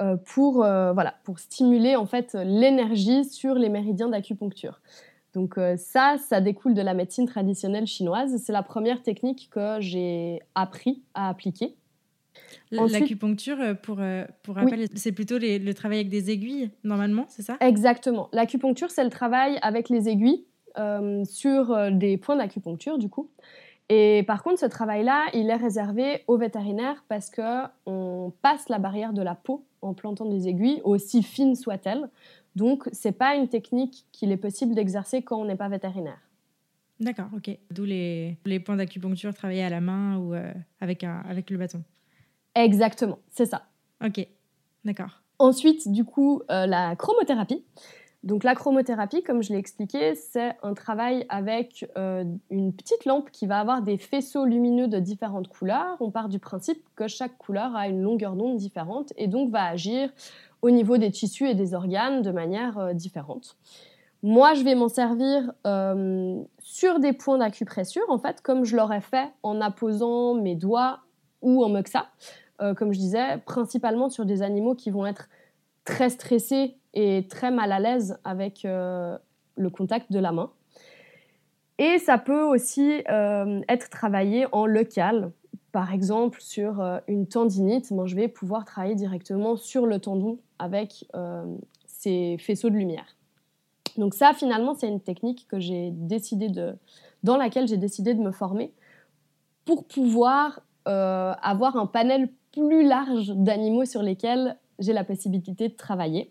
euh, 0.00 0.16
pour, 0.16 0.64
euh, 0.64 0.94
pour 1.24 1.38
stimuler 1.38 1.96
en 1.96 2.06
fait 2.06 2.34
l'énergie 2.34 3.24
sur 3.24 3.54
les 3.54 3.68
méridiens 3.68 4.08
d'acupuncture. 4.08 4.80
Donc 5.34 5.58
euh, 5.58 5.76
ça, 5.76 6.16
ça 6.18 6.40
découle 6.40 6.74
de 6.74 6.82
la 6.82 6.94
médecine 6.94 7.26
traditionnelle 7.26 7.86
chinoise. 7.86 8.36
C'est 8.44 8.52
la 8.52 8.62
première 8.62 9.02
technique 9.02 9.48
que 9.50 9.78
j'ai 9.80 10.40
appris 10.54 11.02
à 11.14 11.28
appliquer. 11.28 11.74
L'acupuncture, 12.70 13.58
pour, 13.82 14.00
pour 14.42 14.54
rappel, 14.54 14.86
c'est 14.94 15.12
plutôt 15.12 15.38
le 15.38 15.72
travail 15.72 15.98
avec 15.98 16.08
des 16.08 16.30
aiguilles, 16.30 16.70
normalement, 16.84 17.26
c'est 17.28 17.42
ça? 17.42 17.56
Exactement. 17.60 18.28
L'acupuncture, 18.32 18.90
c'est 18.90 19.04
le 19.04 19.10
travail 19.10 19.58
avec 19.62 19.90
les 19.90 20.08
aiguilles 20.08 20.44
sur 21.24 21.90
des 21.92 22.16
points 22.16 22.36
d'acupuncture, 22.36 22.96
du 22.96 23.10
coup. 23.10 23.28
Et 23.90 24.22
par 24.26 24.42
contre, 24.42 24.58
ce 24.60 24.66
travail-là, 24.66 25.26
il 25.34 25.50
est 25.50 25.56
réservé 25.56 26.24
aux 26.26 26.38
vétérinaires 26.38 27.04
parce 27.08 27.28
que 27.28 27.64
on 27.84 28.32
passe 28.40 28.70
la 28.70 28.78
barrière 28.78 29.12
de 29.12 29.20
la 29.20 29.34
peau 29.34 29.66
en 29.82 29.92
plantant 29.92 30.24
des 30.24 30.48
aiguilles, 30.48 30.80
aussi 30.84 31.22
fines 31.22 31.54
soient-elles. 31.54 32.08
Donc, 32.56 32.88
c'est 32.92 33.12
pas 33.12 33.34
une 33.34 33.48
technique 33.48 34.06
qu'il 34.12 34.30
est 34.30 34.36
possible 34.36 34.74
d'exercer 34.74 35.22
quand 35.22 35.40
on 35.40 35.44
n'est 35.44 35.56
pas 35.56 35.68
vétérinaire. 35.68 36.20
D'accord, 37.00 37.28
ok. 37.34 37.56
D'où 37.70 37.84
les, 37.84 38.36
les 38.44 38.60
points 38.60 38.76
d'acupuncture 38.76 39.34
travaillés 39.34 39.64
à 39.64 39.70
la 39.70 39.80
main 39.80 40.18
ou 40.18 40.34
euh, 40.34 40.52
avec, 40.80 41.02
un, 41.02 41.22
avec 41.28 41.50
le 41.50 41.58
bâton. 41.58 41.82
Exactement, 42.54 43.18
c'est 43.30 43.46
ça. 43.46 43.62
Ok, 44.04 44.26
d'accord. 44.84 45.22
Ensuite, 45.38 45.90
du 45.90 46.04
coup, 46.04 46.42
la 46.48 46.94
chromothérapie. 46.96 47.64
Donc 48.22 48.44
la 48.44 48.54
chromothérapie, 48.54 49.24
comme 49.24 49.42
je 49.42 49.52
l'ai 49.52 49.58
expliqué, 49.58 50.14
c'est 50.14 50.54
un 50.62 50.74
travail 50.74 51.26
avec 51.28 51.90
euh, 51.98 52.24
une 52.50 52.72
petite 52.72 53.04
lampe 53.04 53.30
qui 53.32 53.46
va 53.46 53.58
avoir 53.58 53.82
des 53.82 53.98
faisceaux 53.98 54.44
lumineux 54.44 54.86
de 54.86 55.00
différentes 55.00 55.48
couleurs. 55.48 55.96
On 55.98 56.12
part 56.12 56.28
du 56.28 56.38
principe 56.38 56.84
que 56.94 57.08
chaque 57.08 57.36
couleur 57.36 57.74
a 57.74 57.88
une 57.88 58.00
longueur 58.00 58.36
d'onde 58.36 58.56
différente 58.56 59.12
et 59.16 59.26
donc 59.26 59.50
va 59.50 59.64
agir 59.64 60.08
au 60.62 60.70
niveau 60.70 60.96
des 60.96 61.10
tissus 61.10 61.48
et 61.48 61.54
des 61.54 61.74
organes 61.74 62.22
de 62.22 62.30
manière 62.30 62.78
euh, 62.78 62.92
différente. 62.94 63.56
Moi, 64.22 64.54
je 64.54 64.62
vais 64.62 64.74
m'en 64.74 64.88
servir 64.88 65.52
euh, 65.66 66.40
sur 66.60 67.00
des 67.00 67.12
points 67.12 67.38
d'acupressure, 67.38 68.08
en 68.08 68.18
fait, 68.18 68.40
comme 68.40 68.64
je 68.64 68.76
l'aurais 68.76 69.00
fait 69.00 69.28
en 69.42 69.60
apposant 69.60 70.34
mes 70.34 70.54
doigts 70.54 71.00
ou 71.40 71.64
en 71.64 71.68
moxa, 71.68 72.06
comme 72.76 72.92
je 72.92 72.98
disais, 73.00 73.38
principalement 73.38 74.08
sur 74.08 74.24
des 74.24 74.42
animaux 74.42 74.76
qui 74.76 74.90
vont 74.90 75.04
être 75.04 75.28
très 75.84 76.10
stressés 76.10 76.76
et 76.94 77.26
très 77.28 77.50
mal 77.50 77.72
à 77.72 77.80
l'aise 77.80 78.18
avec 78.24 78.64
euh, 78.64 79.16
le 79.56 79.70
contact 79.70 80.12
de 80.12 80.18
la 80.18 80.32
main. 80.32 80.50
Et 81.78 81.98
ça 81.98 82.18
peut 82.18 82.42
aussi 82.42 83.02
euh, 83.10 83.60
être 83.68 83.90
travaillé 83.90 84.46
en 84.52 84.66
local. 84.66 85.32
Par 85.72 85.92
exemple, 85.92 86.40
sur 86.40 86.80
euh, 86.80 86.98
une 87.08 87.26
tendinite, 87.26 87.92
je 88.04 88.14
vais 88.14 88.28
pouvoir 88.28 88.64
travailler 88.64 88.94
directement 88.94 89.56
sur 89.56 89.86
le 89.86 89.98
tendon 89.98 90.38
avec 90.62 91.06
ces 91.86 92.36
faisceaux 92.38 92.70
de 92.70 92.76
lumière. 92.76 93.16
Donc 93.98 94.14
ça, 94.14 94.32
finalement, 94.32 94.74
c'est 94.74 94.88
une 94.88 95.00
technique 95.00 95.46
que 95.48 95.60
j'ai 95.60 95.90
décidé 95.90 96.48
de, 96.48 96.74
dans 97.22 97.36
laquelle 97.36 97.68
j'ai 97.68 97.76
décidé 97.76 98.14
de 98.14 98.20
me 98.20 98.32
former 98.32 98.72
pour 99.64 99.84
pouvoir 99.84 100.60
avoir 100.84 101.76
un 101.76 101.86
panel 101.86 102.30
plus 102.52 102.86
large 102.86 103.30
d'animaux 103.34 103.84
sur 103.84 104.02
lesquels 104.02 104.56
j'ai 104.78 104.92
la 104.92 105.04
possibilité 105.04 105.68
de 105.68 105.74
travailler. 105.74 106.30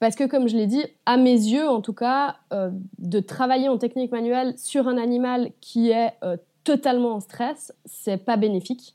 Parce 0.00 0.14
que, 0.14 0.24
comme 0.24 0.48
je 0.48 0.56
l'ai 0.56 0.66
dit, 0.66 0.84
à 1.06 1.16
mes 1.16 1.32
yeux, 1.32 1.68
en 1.68 1.80
tout 1.80 1.92
cas, 1.92 2.36
euh, 2.52 2.70
de 2.98 3.20
travailler 3.20 3.68
en 3.68 3.78
technique 3.78 4.12
manuelle 4.12 4.56
sur 4.56 4.86
un 4.86 4.96
animal 4.96 5.50
qui 5.60 5.90
est 5.90 6.12
euh, 6.22 6.36
totalement 6.62 7.14
en 7.14 7.20
stress, 7.20 7.72
c'est 7.84 8.18
pas 8.18 8.36
bénéfique. 8.36 8.94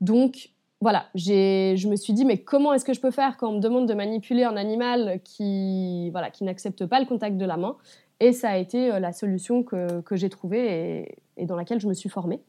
Donc, 0.00 0.50
voilà, 0.80 1.06
je 1.14 1.88
me 1.88 1.96
suis 1.96 2.12
dit, 2.12 2.24
mais 2.24 2.38
comment 2.38 2.72
est-ce 2.72 2.84
que 2.84 2.92
je 2.92 3.00
peux 3.00 3.10
faire 3.10 3.36
quand 3.36 3.48
on 3.48 3.56
me 3.56 3.60
demande 3.60 3.88
de 3.88 3.94
manipuler 3.94 4.44
un 4.44 4.56
animal 4.56 5.20
qui, 5.24 6.10
voilà, 6.10 6.30
qui 6.30 6.44
n'accepte 6.44 6.86
pas 6.86 7.00
le 7.00 7.06
contact 7.06 7.36
de 7.36 7.44
la 7.44 7.56
main? 7.56 7.76
Et 8.20 8.32
ça 8.32 8.50
a 8.50 8.56
été 8.56 8.92
euh, 8.92 9.00
la 9.00 9.12
solution 9.12 9.62
que, 9.62 10.00
que 10.00 10.16
j'ai 10.16 10.28
trouvée 10.28 11.18
et, 11.36 11.46
dans 11.46 11.56
laquelle 11.56 11.80
je 11.80 11.88
me 11.88 11.94
suis 11.94 12.08
formée. 12.08 12.40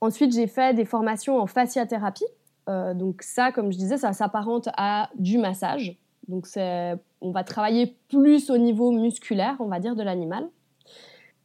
Ensuite, 0.00 0.34
j'ai 0.34 0.46
fait 0.46 0.74
des 0.74 0.84
formations 0.84 1.38
en 1.38 1.46
fasciathérapie. 1.46 2.26
donc 2.66 3.22
ça, 3.22 3.52
comme 3.52 3.70
je 3.72 3.78
disais, 3.78 3.96
ça 3.96 4.12
s'apparente 4.12 4.68
à 4.76 5.10
du 5.14 5.38
massage. 5.38 5.96
Donc 6.28 6.46
on 6.56 7.30
va 7.30 7.44
travailler 7.44 7.96
plus 8.08 8.50
au 8.50 8.58
niveau 8.58 8.90
musculaire, 8.90 9.56
on 9.60 9.66
va 9.66 9.78
dire, 9.78 9.94
de 9.94 10.02
l'animal. 10.02 10.48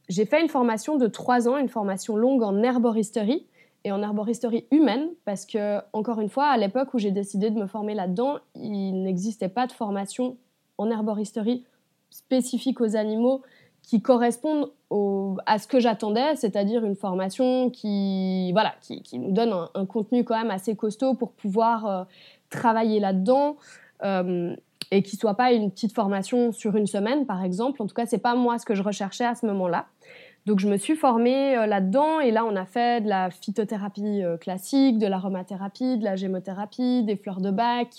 J'ai 0.09 0.25
fait 0.25 0.41
une 0.41 0.49
formation 0.49 0.97
de 0.97 1.07
trois 1.07 1.47
ans, 1.47 1.57
une 1.57 1.69
formation 1.69 2.15
longue 2.15 2.41
en 2.41 2.63
herboristerie 2.63 3.45
et 3.87 3.91
en 3.91 4.01
herboristerie 4.01 4.65
humaine, 4.71 5.07
parce 5.23 5.45
que, 5.45 5.79
encore 5.93 6.19
une 6.19 6.27
fois, 6.27 6.47
à 6.47 6.57
l'époque 6.57 6.93
où 6.93 6.99
j'ai 6.99 7.11
décidé 7.11 7.49
de 7.49 7.57
me 7.57 7.67
former 7.67 7.93
là-dedans, 7.93 8.39
il 8.55 9.01
n'existait 9.01 9.47
pas 9.47 9.65
de 9.65 9.71
formation 9.71 10.35
en 10.77 10.91
herboristerie 10.91 11.63
spécifique 12.09 12.81
aux 12.81 12.97
animaux 12.97 13.43
qui 13.83 14.01
correspondent 14.01 14.69
à 15.45 15.57
ce 15.57 15.67
que 15.67 15.79
j'attendais, 15.79 16.35
c'est-à-dire 16.35 16.83
une 16.83 16.95
formation 16.95 17.69
qui, 17.69 18.51
voilà, 18.51 18.75
qui, 18.81 19.17
nous 19.17 19.31
donne 19.31 19.53
un, 19.73 19.85
contenu 19.85 20.25
quand 20.25 20.37
même 20.37 20.51
assez 20.51 20.75
costaud 20.75 21.13
pour 21.13 21.31
pouvoir 21.31 21.85
euh, 21.85 22.03
travailler 22.49 22.99
là-dedans. 22.99 23.55
Euh, 24.03 24.53
et 24.89 25.03
qui 25.03 25.17
soit 25.17 25.33
pas 25.33 25.51
une 25.51 25.69
petite 25.69 25.93
formation 25.93 26.53
sur 26.53 26.77
une 26.77 26.87
semaine, 26.87 27.25
par 27.25 27.43
exemple. 27.43 27.81
En 27.81 27.87
tout 27.87 27.93
cas, 27.93 28.05
c'est 28.05 28.19
pas 28.19 28.35
moi 28.35 28.57
ce 28.57 28.65
que 28.65 28.73
je 28.73 28.81
recherchais 28.81 29.25
à 29.25 29.35
ce 29.35 29.45
moment-là. 29.47 29.85
Donc, 30.47 30.59
je 30.59 30.69
me 30.69 30.77
suis 30.77 30.95
formée 30.95 31.57
euh, 31.57 31.65
là-dedans 31.65 32.21
et 32.21 32.31
là, 32.31 32.45
on 32.45 32.55
a 32.55 32.65
fait 32.65 33.03
de 33.03 33.09
la 33.09 33.29
phytothérapie 33.29 34.23
euh, 34.23 34.37
classique, 34.37 34.97
de 34.97 35.05
l'aromathérapie, 35.05 35.97
de 35.97 36.05
la 36.05 36.15
gémothérapie, 36.15 37.03
des 37.03 37.17
fleurs 37.17 37.41
de 37.41 37.51
bac. 37.51 37.89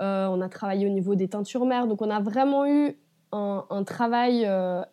Euh, 0.00 0.26
on 0.28 0.40
a 0.40 0.48
travaillé 0.48 0.86
au 0.86 0.88
niveau 0.88 1.14
des 1.14 1.28
teintures 1.28 1.66
mères. 1.66 1.86
Donc, 1.86 2.00
on 2.00 2.08
a 2.08 2.18
vraiment 2.18 2.64
eu 2.64 2.96
un, 3.32 3.84
travail 3.84 4.48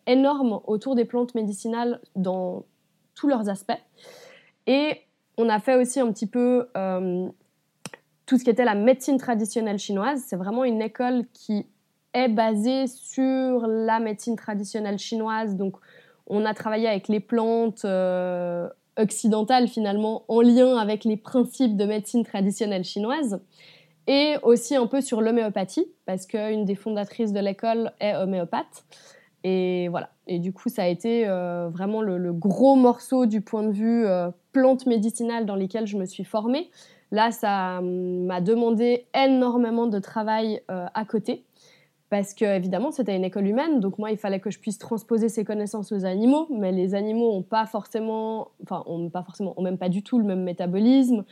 énorme 0.06 0.60
autour 0.66 0.94
des 0.94 1.04
plantes 1.04 1.34
médicinales 1.34 2.00
dans 2.14 2.66
tous 3.16 3.26
leurs 3.26 3.48
aspects. 3.48 3.80
Et 4.68 5.00
on 5.38 5.48
a 5.48 5.58
fait 5.58 5.74
aussi 5.74 5.98
un 5.98 6.12
petit 6.12 6.28
peu 6.28 6.68
tout 8.26 8.38
ce 8.38 8.44
qui 8.44 8.50
était 8.50 8.64
la 8.64 8.76
médecine 8.76 9.18
traditionnelle 9.18 9.80
chinoise. 9.80 10.22
C'est 10.24 10.36
vraiment 10.36 10.62
une 10.62 10.80
école 10.80 11.24
qui 11.32 11.66
est 12.14 12.28
basée 12.28 12.86
sur 12.86 13.66
la 13.66 13.98
médecine 13.98 14.36
traditionnelle 14.36 14.98
chinoise. 14.98 15.56
Donc, 15.56 15.78
on 16.28 16.44
a 16.44 16.54
travaillé 16.54 16.86
avec 16.88 17.08
les 17.08 17.20
plantes 17.20 17.84
euh, 17.84 18.68
occidentales 18.96 19.68
finalement 19.68 20.24
en 20.28 20.40
lien 20.40 20.76
avec 20.76 21.04
les 21.04 21.16
principes 21.16 21.76
de 21.76 21.84
médecine 21.84 22.24
traditionnelle 22.24 22.84
chinoise. 22.84 23.40
Et 24.06 24.36
aussi 24.42 24.74
un 24.74 24.86
peu 24.86 25.02
sur 25.02 25.20
l'homéopathie, 25.20 25.86
parce 26.06 26.26
qu'une 26.26 26.64
des 26.64 26.74
fondatrices 26.74 27.32
de 27.32 27.40
l'école 27.40 27.92
est 28.00 28.14
homéopathe. 28.16 28.84
Et 29.44 29.88
voilà. 29.88 30.08
Et 30.26 30.38
du 30.38 30.54
coup, 30.54 30.70
ça 30.70 30.84
a 30.84 30.86
été 30.86 31.28
euh, 31.28 31.68
vraiment 31.68 32.00
le, 32.00 32.32
gros 32.32 32.74
morceau 32.74 33.26
du 33.26 33.42
point 33.42 33.64
de 33.64 33.70
vue 33.70 34.06
euh, 34.06 34.30
plantes 34.52 34.86
médicinales 34.86 35.44
dans 35.44 35.56
lesquelles 35.56 35.86
je 35.86 35.98
me 35.98 36.06
suis 36.06 36.24
formée. 36.24 36.70
Là, 37.10 37.32
ça 37.32 37.78
hum, 37.78 38.24
m'a 38.24 38.40
demandé 38.40 39.06
énormément 39.14 39.86
de 39.86 39.98
travail 39.98 40.62
à 40.68 41.04
côté 41.04 41.44
parce 42.10 42.34
que 42.34 42.44
évidemment 42.44 42.90
c'était 42.90 43.16
une 43.16 43.24
école 43.24 43.46
humaine, 43.46 43.80
donc 43.80 43.98
moi 43.98 44.10
il 44.10 44.18
fallait 44.18 44.40
que 44.40 44.50
je 44.50 44.58
puisse 44.58 44.78
transposer 44.78 45.28
ces 45.28 45.44
connaissances 45.44 45.92
aux 45.92 46.04
animaux, 46.04 46.46
mais 46.50 46.72
les 46.72 46.94
animaux 46.94 47.32
ont 47.32 47.42
pas 47.42 47.66
forcément, 47.66 48.48
enfin 48.62 48.82
ont 48.86 49.08
pas 49.10 49.22
forcément, 49.22 49.54
ont 49.56 49.62
même 49.62 49.78
pas 49.78 49.88
du 49.88 50.02
tout 50.02 50.18
le 50.18 50.24
même 50.24 50.42
métabolisme. 50.42 51.24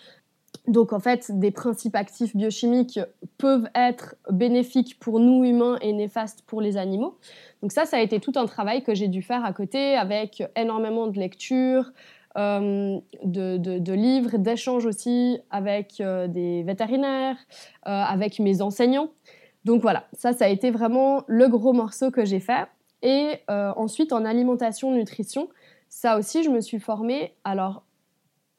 Donc 0.68 0.92
en 0.92 1.00
fait, 1.00 1.30
des 1.38 1.50
principes 1.50 1.94
actifs 1.94 2.34
biochimiques 2.34 2.98
peuvent 3.38 3.68
être 3.74 4.16
bénéfiques 4.30 4.98
pour 4.98 5.20
nous 5.20 5.44
humains 5.44 5.78
et 5.80 5.92
néfastes 5.92 6.42
pour 6.46 6.60
les 6.60 6.76
animaux. 6.76 7.18
Donc 7.62 7.72
ça, 7.72 7.84
ça 7.84 7.98
a 7.98 8.00
été 8.00 8.20
tout 8.20 8.32
un 8.36 8.46
travail 8.46 8.82
que 8.82 8.94
j'ai 8.94 9.08
dû 9.08 9.22
faire 9.22 9.44
à 9.44 9.52
côté 9.52 9.96
avec 9.96 10.42
énormément 10.56 11.06
de 11.06 11.18
lectures, 11.18 11.92
euh, 12.36 12.98
de, 13.24 13.92
livres, 13.92 14.36
d'échanges 14.36 14.84
aussi 14.84 15.38
avec 15.50 16.00
euh, 16.00 16.28
des 16.28 16.64
vétérinaires, 16.64 17.38
euh, 17.86 17.90
avec 17.90 18.40
mes 18.40 18.60
enseignants. 18.60 19.08
Donc 19.66 19.82
voilà, 19.82 20.06
ça, 20.14 20.30
a 20.40 20.48
été 20.48 20.70
vraiment 20.70 21.24
le 21.26 21.48
gros 21.48 21.72
morceau 21.72 22.10
que 22.10 22.24
j'ai 22.24 22.40
fait. 22.40 22.68
Et 23.02 23.40
ensuite, 23.48 24.12
en 24.12 24.24
alimentation, 24.24 24.92
nutrition, 24.92 25.48
ça 25.88 26.16
aussi, 26.16 26.42
je 26.42 26.50
me 26.50 26.60
suis 26.60 26.78
formée. 26.78 27.34
Alors, 27.44 27.82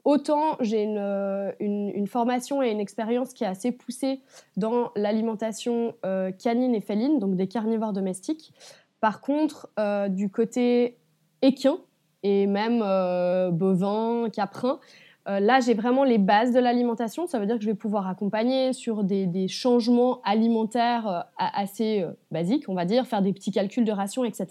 autant 0.04 0.58
j'ai 0.60 0.84
une, 0.84 1.54
une, 1.60 2.08
formation 2.08 2.62
et 2.62 2.70
une 2.70 2.80
expérience 2.80 3.34
qui 3.34 3.46
est 3.46 3.48
assez 3.48 3.72
poussée 3.72 4.20
dans 4.58 4.92
l'alimentation 4.96 5.96
canine 6.38 6.76
et 6.76 6.82
féline, 6.82 7.20
donc 7.20 7.36
des 7.36 7.48
carnivores 7.48 7.94
domestiques. 7.94 8.54
Par 9.00 9.22
contre, 9.22 9.70
du 10.10 10.30
côté 10.30 10.98
équin, 11.42 11.78
et 12.24 12.48
même 12.48 12.82
euh, 12.84 13.52
bovin, 13.52 14.30
caprin. 14.32 14.80
Euh, 15.28 15.40
là, 15.40 15.60
j'ai 15.60 15.74
vraiment 15.74 16.04
les 16.04 16.18
bases 16.18 16.54
de 16.54 16.60
l'alimentation. 16.60 17.28
Ça 17.28 17.40
veut 17.40 17.46
dire 17.46 17.58
que 17.58 17.62
je 17.62 17.70
vais 17.70 17.76
pouvoir 17.76 18.08
accompagner 18.08 18.72
sur 18.74 19.04
des, 19.04 19.48
changements 19.48 20.22
alimentaires 20.24 21.08
euh, 21.08 21.22
assez 21.38 22.06
basiques, 22.32 22.66
on 22.70 22.74
va 22.74 22.86
dire, 22.86 23.06
faire 23.08 23.22
des 23.22 23.34
petits 23.34 23.52
calculs 23.52 23.86
de 23.86 23.92
ration, 23.92 24.24
etc. 24.24 24.48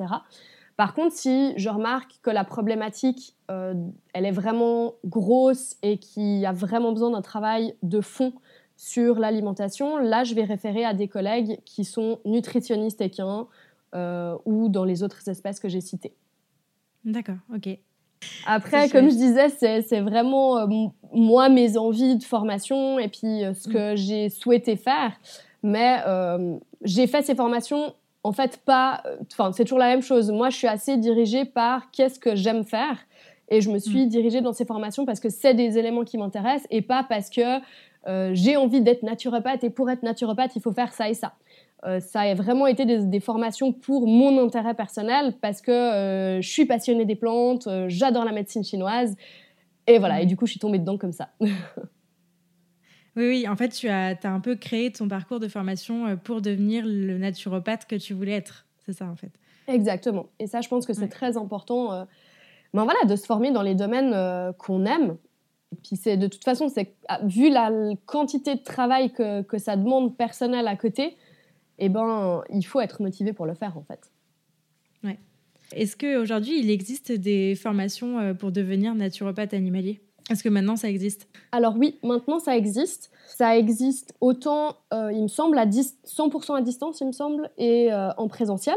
Par 0.77 0.93
contre, 0.93 1.15
si 1.15 1.55
je 1.57 1.69
remarque 1.71 2.19
que 2.23 2.31
la 2.31 2.45
problématique, 2.45 3.35
elle 3.49 4.27
est 4.27 4.31
vraiment 4.31 4.95
grosse 5.07 5.77
et 5.83 5.97
qu'il 5.97 6.37
y 6.37 6.45
a 6.45 6.53
vraiment 6.53 6.93
besoin 6.93 7.11
d'un 7.11 7.23
travail 7.23 7.75
de 7.83 8.03
fond 8.03 8.35
sur 8.77 9.19
l'alimentation, 9.19 9.97
là, 9.97 10.25
je 10.25 10.35
vais 10.35 10.45
référer 10.45 10.85
à 10.85 10.93
des 10.93 11.09
collègues 11.09 11.61
qui 11.65 11.87
sont 11.87 12.21
nutritionnistes 12.27 13.01
équins 13.01 13.47
ou 13.95 14.69
dans 14.69 14.85
les 14.85 15.03
autres 15.03 15.27
espèces 15.31 15.61
que 15.61 15.71
j'ai 15.71 15.81
citées. 15.81 16.15
D'accord, 17.07 17.39
ok. 17.55 17.79
Après, 18.47 18.89
comme 18.89 19.11
je 19.11 19.17
disais, 19.17 19.49
c'est 19.49 20.01
vraiment 20.01 20.59
euh, 20.59 20.67
moi 21.13 21.49
mes 21.49 21.77
envies 21.77 22.17
de 22.17 22.25
formation 22.25 22.99
et 22.99 23.09
puis 23.09 23.45
euh, 23.45 23.55
ce 23.55 23.69
que 23.69 23.93
mm. 23.93 23.97
j'ai 23.97 24.29
souhaité 24.29 24.77
faire. 24.77 25.13
Mais 25.63 25.99
euh, 26.07 26.57
j'ai 26.83 27.07
fait 27.07 27.23
ces 27.23 27.35
formations, 27.35 27.95
en 28.23 28.33
fait, 28.33 28.61
pas. 28.65 29.03
Enfin, 29.33 29.53
c'est 29.53 29.65
toujours 29.65 29.79
la 29.79 29.89
même 29.89 30.03
chose. 30.03 30.31
Moi, 30.31 30.51
je 30.51 30.57
suis 30.57 30.69
assez 30.69 30.97
dirigée 30.97 31.45
par 31.45 31.91
qu'est-ce 31.91 32.19
que 32.19 32.37
j'aime 32.37 32.65
faire. 32.65 32.99
Et 33.49 33.61
je 33.61 33.71
me 33.71 33.79
suis 33.79 34.07
mm. 34.07 34.09
dirigée 34.09 34.41
dans 34.41 34.53
ces 34.53 34.65
formations 34.65 35.05
parce 35.05 35.21
que 35.21 35.29
c'est 35.29 35.55
des 35.55 35.79
éléments 35.79 36.05
qui 36.05 36.19
m'intéressent 36.19 36.67
et 36.71 36.83
pas 36.83 37.05
parce 37.09 37.31
que 37.31 37.61
j'ai 38.35 38.57
envie 38.57 38.83
d'être 38.83 39.03
naturopathe 39.03 39.65
et 39.65 39.71
pour 39.71 39.91
être 39.91 40.05
naturopathe, 40.05 40.55
il 40.55 40.63
faut 40.63 40.71
faire 40.71 40.93
ça 40.93 41.09
et 41.09 41.15
ça. 41.15 41.33
Euh, 41.85 42.01
ça 42.01 42.21
a 42.21 42.35
vraiment 42.35 42.67
été 42.67 42.85
des, 42.85 43.21
formations 43.21 43.73
pour 43.73 44.07
mon 44.07 44.43
intérêt 44.43 44.75
personnel 44.75 45.35
parce 45.41 45.61
que 45.61 45.71
euh, 45.71 46.41
je 46.41 46.49
suis 46.49 46.65
passionnée 46.65 47.05
des 47.05 47.17
plantes, 47.17 47.67
euh, 47.67 47.87
j'adore 47.89 48.25
la 48.25 48.33
médecine 48.33 48.65
chinoise. 48.65 49.15
Et 49.87 49.99
voilà, 49.99 50.21
et 50.21 50.27
du 50.27 50.37
coup, 50.37 50.47
je 50.47 50.53
suis 50.53 50.61
tombée 50.61 50.79
dedans 50.79 50.99
comme 50.99 51.13
ça. 51.13 51.31
Oui, 53.19 53.27
oui, 53.29 53.49
en 53.49 53.57
fait, 53.57 53.71
tu 53.71 53.89
as, 53.89 54.15
as 54.25 54.29
un 54.29 54.41
peu 54.41 54.57
créé 54.57 54.93
ton 54.93 55.09
parcours 55.09 55.41
de 55.41 55.49
formation 55.49 56.19
pour 56.23 56.43
devenir 56.43 56.85
le 56.85 57.17
naturopathe 57.17 57.87
que 57.87 57.97
tu 57.97 58.13
voulais 58.13 58.33
être. 58.33 58.67
C'est 58.85 58.93
ça, 58.93 59.07
en 59.07 59.17
fait. 59.17 59.31
Exactement. 59.69 60.27
Et 60.39 60.47
ça, 60.47 60.61
je 60.61 60.69
pense 60.69 60.85
que 60.85 60.93
c'est 60.93 61.09
très 61.09 61.39
important 61.39 62.07
ben 62.75 62.85
voilà, 62.85 62.99
de 63.09 63.17
se 63.17 63.25
former 63.25 63.53
dans 63.53 63.63
les 63.63 63.75
domaines 63.75 64.15
qu'on 64.59 64.85
aime. 64.85 65.17
Puis 65.83 65.97
c'est 65.97 66.19
de 66.19 66.27
toute 66.27 66.45
façon, 66.45 66.69
c'est 66.69 66.95
ah, 67.09 67.21
vu 67.25 67.49
la 67.49 67.71
quantité 68.05 68.55
de 68.55 68.63
travail 68.63 69.11
que, 69.11 69.41
que 69.41 69.57
ça 69.57 69.77
demande 69.77 70.15
personnel 70.15 70.69
à 70.69 70.77
côté, 70.77 71.17
eh 71.79 71.89
ben, 71.89 72.43
il 72.51 72.65
faut 72.65 72.81
être 72.81 73.03
motivé 73.03 73.33
pour 73.33 73.47
le 73.47 73.55
faire 73.55 73.77
en 73.77 73.83
fait. 73.83 74.11
Ouais. 75.05 75.19
Est-ce 75.73 75.97
qu'aujourd'hui, 75.97 76.61
il 76.61 76.71
existe 76.71 77.13
des 77.13 77.55
formations 77.55 78.19
euh, 78.19 78.35
pour 78.35 78.53
devenir 78.53 78.95
naturopathe 78.95 79.55
animalier? 79.55 80.01
Est-ce 80.31 80.43
que 80.43 80.49
maintenant, 80.49 80.77
ça 80.77 80.89
existe? 80.89 81.29
Alors 81.53 81.77
oui, 81.77 81.99
maintenant, 82.03 82.39
ça 82.39 82.57
existe. 82.57 83.11
Ça 83.27 83.57
existe 83.57 84.15
autant, 84.21 84.77
euh, 84.93 85.13
il 85.13 85.23
me 85.23 85.29
semble, 85.29 85.59
à 85.59 85.67
100% 85.67 86.57
à 86.57 86.63
distance, 86.63 87.01
il 87.01 87.09
me 87.09 87.13
semble, 87.13 87.51
et 87.59 87.93
euh, 87.93 88.11
en 88.17 88.29
présentiel. 88.29 88.77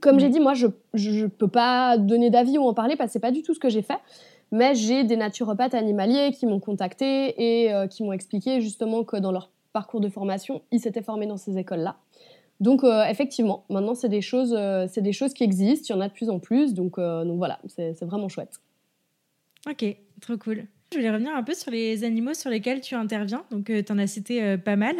Comme 0.00 0.20
j'ai 0.20 0.28
dit, 0.28 0.40
moi, 0.40 0.52
je 0.54 0.66
ne 0.94 1.26
peux 1.26 1.48
pas 1.48 1.96
donner 1.96 2.28
d'avis 2.30 2.58
ou 2.58 2.62
en 2.62 2.74
parler 2.74 2.96
parce 2.96 3.08
que 3.08 3.12
ce 3.14 3.18
n'est 3.18 3.22
pas 3.22 3.30
du 3.30 3.42
tout 3.42 3.54
ce 3.54 3.60
que 3.60 3.70
j'ai 3.70 3.82
fait. 3.82 3.98
Mais 4.52 4.74
j'ai 4.74 5.04
des 5.04 5.16
naturopathes 5.16 5.74
animaliers 5.74 6.32
qui 6.32 6.46
m'ont 6.46 6.60
contacté 6.60 7.34
et 7.38 7.88
qui 7.88 8.04
m'ont 8.04 8.12
expliqué 8.12 8.60
justement 8.60 9.04
que 9.04 9.16
dans 9.16 9.32
leur 9.32 9.50
parcours 9.72 10.00
de 10.00 10.08
formation, 10.10 10.62
ils 10.70 10.80
s'étaient 10.80 11.02
formés 11.02 11.26
dans 11.26 11.38
ces 11.38 11.56
écoles-là. 11.56 11.96
Donc 12.60 12.84
euh, 12.84 13.04
effectivement, 13.04 13.64
maintenant 13.68 13.94
c'est 13.94 14.08
des 14.08 14.22
choses, 14.22 14.54
euh, 14.56 14.86
c'est 14.90 15.02
des 15.02 15.12
choses 15.12 15.34
qui 15.34 15.44
existent, 15.44 15.86
il 15.88 15.96
y 15.96 15.98
en 15.98 16.00
a 16.00 16.08
de 16.08 16.12
plus 16.12 16.30
en 16.30 16.38
plus, 16.38 16.74
donc, 16.74 16.98
euh, 16.98 17.24
donc 17.24 17.36
voilà, 17.38 17.58
c'est 17.66 18.02
vraiment 18.02 18.28
chouette. 18.28 18.60
Ok, 19.68 19.84
trop 20.20 20.36
cool. 20.38 20.64
Je 20.92 20.98
voulais 20.98 21.10
revenir 21.10 21.34
un 21.34 21.42
peu 21.42 21.52
sur 21.52 21.70
les 21.70 22.04
animaux 22.04 22.32
sur 22.32 22.48
lesquels 22.48 22.80
tu 22.80 22.94
interviens. 22.94 23.42
Donc, 23.50 23.64
tu 23.64 23.92
en 23.92 23.98
as 23.98 24.06
cité 24.06 24.56
pas 24.56 24.76
mal, 24.76 24.94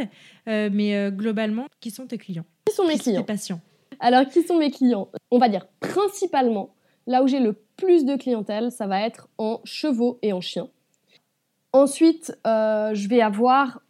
mais 0.46 1.12
globalement, 1.12 1.66
qui 1.78 1.92
sont 1.92 2.08
tes 2.08 2.18
clients? 2.18 2.44
Qui 2.64 2.74
sont 2.74 2.84
mes 2.84 2.94
qui 2.94 2.98
clients 2.98 3.20
sont 3.20 3.22
tes 3.22 3.32
patients? 3.32 3.60
Alors, 4.00 4.26
qui 4.26 4.42
sont 4.42 4.58
mes 4.58 4.72
clients? 4.72 5.08
On 5.30 5.38
va 5.38 5.48
dire 5.48 5.68
principalement, 5.78 6.74
là 7.06 7.22
où 7.22 7.28
j'ai 7.28 7.38
le 7.38 7.52
plus 7.76 8.04
de 8.04 8.16
clientèle, 8.16 8.72
ça 8.72 8.88
va 8.88 9.00
être 9.02 9.28
en 9.38 9.60
chevaux 9.62 10.18
et 10.22 10.32
en 10.32 10.40
chiens. 10.40 10.68
Ensuite, 11.72 12.36
je 12.44 13.08
vais 13.08 13.20
avoir 13.20 13.80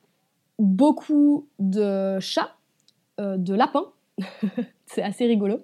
beaucoup 0.59 1.48
de 1.59 2.20
chats 2.20 2.50
euh, 2.50 2.56
de 3.18 3.55
lapins. 3.55 3.87
c'est 4.87 5.02
assez 5.02 5.26
rigolo. 5.26 5.61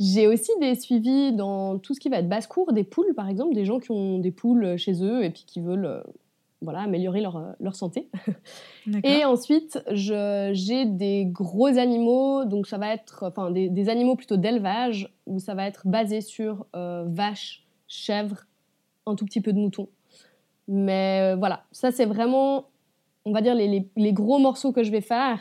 J'ai 0.00 0.26
aussi 0.26 0.50
des 0.60 0.74
suivis 0.74 1.32
dans 1.32 1.78
tout 1.78 1.94
ce 1.94 2.00
qui 2.00 2.08
va 2.08 2.18
être 2.18 2.28
basse-cour, 2.28 2.72
des 2.72 2.84
poules 2.84 3.14
par 3.14 3.28
exemple, 3.28 3.54
des 3.54 3.64
gens 3.64 3.78
qui 3.78 3.90
ont 3.92 4.18
des 4.18 4.32
poules 4.32 4.76
chez 4.76 5.04
eux 5.04 5.24
et 5.24 5.30
puis 5.30 5.44
qui 5.46 5.60
veulent 5.60 5.86
euh, 5.86 6.02
voilà, 6.62 6.80
améliorer 6.80 7.20
leur, 7.20 7.36
euh, 7.36 7.52
leur 7.60 7.76
santé. 7.76 8.08
et 9.04 9.24
ensuite, 9.24 9.78
j'ai 9.92 10.84
des 10.86 11.26
gros 11.26 11.78
animaux, 11.78 12.44
donc 12.44 12.66
ça 12.66 12.78
va 12.78 12.92
être 12.92 13.24
enfin, 13.24 13.50
des, 13.50 13.88
animaux 13.88 14.16
plutôt 14.16 14.36
d'élevage, 14.36 15.14
où 15.26 15.38
ça 15.38 15.54
va 15.54 15.66
être 15.66 15.86
basé 15.86 16.20
sur 16.20 16.66
vaches, 16.72 17.64
chèvres, 17.86 18.46
un 19.06 19.14
tout 19.14 19.26
petit 19.26 19.40
peu 19.40 19.52
de 19.52 19.58
moutons. 19.58 19.88
Mais 20.66 21.34
voilà, 21.36 21.64
ça 21.70 21.92
c'est 21.92 22.06
vraiment, 22.06 22.64
on 23.26 23.32
va 23.32 23.42
dire, 23.42 23.54
les, 23.54 23.86
les, 23.94 24.12
gros 24.12 24.38
morceaux 24.38 24.72
que 24.72 24.82
je 24.82 24.90
vais 24.90 25.02
faire. 25.02 25.38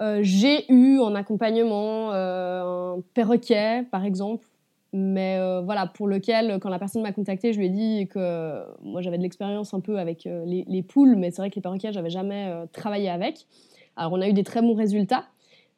Euh, 0.00 0.20
j'ai 0.22 0.70
eu 0.72 1.00
en 1.00 1.14
accompagnement 1.14 2.12
euh, 2.12 2.96
un 2.96 3.00
perroquet, 3.14 3.84
par 3.90 4.04
exemple, 4.04 4.46
mais 4.92 5.38
euh, 5.38 5.60
voilà, 5.60 5.86
pour 5.86 6.06
lequel, 6.06 6.58
quand 6.60 6.68
la 6.68 6.78
personne 6.78 7.02
m'a 7.02 7.12
contacté, 7.12 7.52
je 7.52 7.58
lui 7.58 7.66
ai 7.66 7.70
dit 7.70 8.08
que 8.08 8.62
moi 8.82 9.02
j'avais 9.02 9.18
de 9.18 9.22
l'expérience 9.22 9.74
un 9.74 9.80
peu 9.80 9.98
avec 9.98 10.24
les, 10.24 10.82
poules, 10.82 11.16
mais 11.16 11.30
c'est 11.30 11.42
vrai 11.42 11.50
que 11.50 11.56
les 11.56 11.62
perroquets, 11.62 11.92
j'avais 11.92 12.10
jamais 12.10 12.50
travaillé 12.72 13.10
avec. 13.10 13.46
Alors 13.96 14.12
on 14.12 14.20
a 14.20 14.28
eu 14.28 14.32
des 14.32 14.44
très 14.44 14.62
bons 14.62 14.74
résultats, 14.74 15.24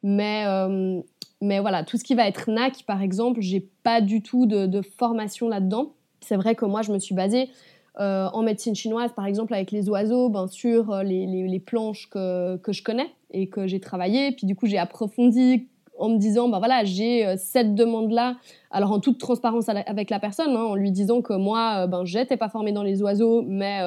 mais, 0.03 0.45
mais 1.41 1.59
voilà, 1.59 1.83
tout 1.83 1.97
ce 1.97 2.03
qui 2.03 2.15
va 2.15 2.27
être 2.27 2.49
NAC, 2.49 2.83
par 2.85 3.01
exemple, 3.01 3.41
j'ai 3.41 3.67
pas 3.83 3.99
du 3.99 4.21
tout 4.21 4.45
de, 4.45 4.81
formation 4.81 5.49
là-dedans. 5.49 5.93
C'est 6.21 6.37
vrai 6.37 6.55
que 6.55 6.65
moi 6.65 6.81
je 6.81 6.93
me 6.93 6.99
suis 6.99 7.15
basée 7.15 7.49
en 7.97 8.43
médecine 8.43 8.75
chinoise, 8.75 9.11
par 9.13 9.25
exemple, 9.25 9.53
avec 9.53 9.71
les 9.71 9.89
oiseaux, 9.89 10.31
sur 10.47 10.91
euh, 10.91 11.03
les, 11.03 11.59
planches 11.59 12.09
que, 12.09 12.59
je 12.65 12.81
connais 12.81 13.09
et 13.31 13.47
que 13.47 13.67
j'ai 13.67 13.79
travaillé. 13.79 14.31
Puis 14.31 14.45
du 14.45 14.55
coup, 14.55 14.65
j'ai 14.65 14.77
approfondi 14.77 15.67
en 15.97 16.09
me 16.09 16.17
disant, 16.17 16.49
ben 16.49 16.59
voilà, 16.59 16.83
j'ai 16.83 17.25
euh, 17.25 17.35
cette 17.37 17.75
demande-là. 17.75 18.37
Alors 18.71 18.91
en 18.91 18.99
toute 18.99 19.19
transparence 19.19 19.69
avec 19.69 20.09
la 20.09 20.19
personne, 20.19 20.55
hein, 20.55 20.63
en 20.63 20.75
lui 20.75 20.91
disant 20.91 21.21
que 21.21 21.33
moi, 21.33 21.87
ben 21.87 22.05
j'étais 22.05 22.37
pas 22.37 22.49
formée 22.49 22.71
dans 22.71 22.83
les 22.83 23.01
oiseaux, 23.01 23.43
mais 23.43 23.81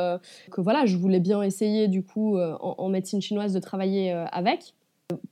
que 0.50 0.60
voilà, 0.60 0.86
je 0.86 0.96
voulais 0.96 1.20
bien 1.20 1.42
essayer 1.42 1.88
du 1.88 2.04
coup 2.04 2.38
en, 2.38 2.88
médecine 2.88 3.22
chinoise 3.22 3.52
de 3.52 3.60
travailler 3.60 4.12
avec. 4.30 4.74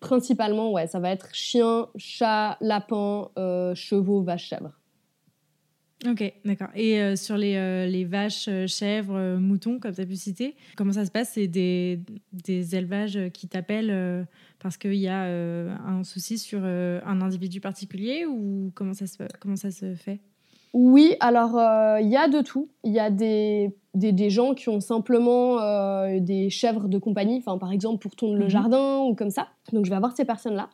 Principalement, 0.01 0.72
ouais, 0.72 0.87
ça 0.87 1.01
va 1.01 1.11
être 1.11 1.35
chien, 1.35 1.88
chat, 1.96 2.57
lapin, 2.61 3.29
chevaux, 3.75 4.22
vaches, 4.22 4.48
chèvres. 4.48 4.82
Ok, 6.09 6.33
d'accord. 6.45 6.69
Et 6.75 7.01
euh, 7.01 7.17
sur 7.17 7.37
les, 7.37 7.57
euh, 7.57 7.87
les, 7.87 8.05
vaches, 8.05 8.49
euh, 8.49 8.67
chèvres, 8.67 9.37
moutons, 9.38 9.79
comme 9.79 9.95
tu 9.95 10.01
as 10.01 10.07
pu 10.07 10.17
citer, 10.17 10.57
comment 10.77 10.93
ça 10.93 11.07
se 11.07 11.11
passe? 11.11 11.31
C'est 11.35 11.47
des, 11.47 12.01
des, 12.33 12.75
élevages 12.75 13.19
qui 13.33 13.47
t'appellent 13.47 14.27
parce 14.59 14.77
qu'il 14.77 14.95
y 14.95 15.09
a 15.09 15.25
un 15.25 16.03
souci 16.05 16.38
sur 16.38 16.65
un 16.65 17.21
individu 17.21 17.61
particulier 17.61 18.27
ou 18.27 18.73
comment 18.75 18.95
ça 18.95 19.07
se, 19.07 19.19
comment 19.41 19.57
ça 19.57 19.71
se 19.71 19.95
fait? 19.95 20.21
Oui, 20.73 21.15
alors 21.21 21.61
il 22.01 22.09
y 22.09 22.17
a 22.17 22.29
de 22.29 22.41
tout. 22.41 22.69
Il 22.83 22.93
y 22.93 23.01
a 23.01 23.11
des, 23.11 23.75
des, 23.95 24.12
des, 24.12 24.31
gens 24.31 24.55
qui 24.55 24.69
ont 24.69 24.81
simplement 24.81 25.59
des 26.19 26.51
chèvres 26.51 26.88
de 26.88 26.99
compagnie, 26.99 27.41
par 27.43 27.73
exemple 27.73 27.99
pour 27.99 28.17
tourner 28.17 28.37
le 28.37 28.45
mhm. 28.45 28.51
jardin 28.51 28.99
ou 29.01 29.15
comme 29.15 29.31
ça. 29.31 29.49
Donc 29.73 29.85
je 29.85 29.91
vais 29.91 29.97
avoir 29.97 30.17
ces 30.17 30.25
personnes-là. 30.25 30.71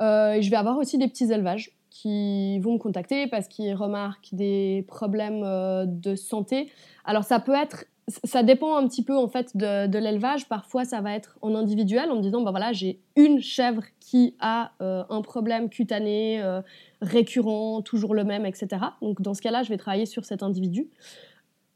je 0.00 0.50
vais 0.50 0.56
avoir 0.56 0.76
aussi 0.78 0.98
des 0.98 1.08
petits 1.08 1.32
élevages 1.32 1.77
qui 1.90 2.58
vont 2.60 2.74
me 2.74 2.78
contacter 2.78 3.26
parce 3.26 3.48
qu'ils 3.48 3.74
remarquent 3.74 4.28
des 4.32 4.84
problèmes 4.88 5.42
euh, 5.44 5.84
de 5.86 6.14
santé. 6.14 6.70
Alors 7.04 7.24
ça 7.24 7.40
peut 7.40 7.54
être, 7.54 7.84
ça 8.24 8.42
dépend 8.42 8.76
un 8.76 8.86
petit 8.86 9.02
peu 9.02 9.16
en 9.16 9.28
fait 9.28 9.56
de, 9.56 9.98
l'élevage. 9.98 10.48
Parfois 10.48 10.84
ça 10.84 11.00
va 11.00 11.14
être 11.14 11.38
en 11.42 11.54
individuel 11.54 12.10
en 12.10 12.16
me 12.16 12.22
disant 12.22 12.42
bah 12.42 12.50
voilà 12.50 12.72
j'ai 12.72 13.00
une 13.16 13.40
chèvre 13.40 13.82
qui 14.00 14.36
a 14.40 14.72
euh, 14.80 15.04
un 15.10 15.22
problème 15.22 15.68
cutané 15.68 16.42
euh, 16.42 16.60
récurrent, 17.00 17.82
toujours 17.82 18.14
le 18.14 18.24
même, 18.24 18.46
etc. 18.46 18.68
Donc 19.02 19.22
dans 19.22 19.34
ce 19.34 19.42
cas-là 19.42 19.62
je 19.62 19.70
vais 19.70 19.78
travailler 19.78 20.06
sur 20.06 20.24
cet 20.24 20.42
individu. 20.42 20.88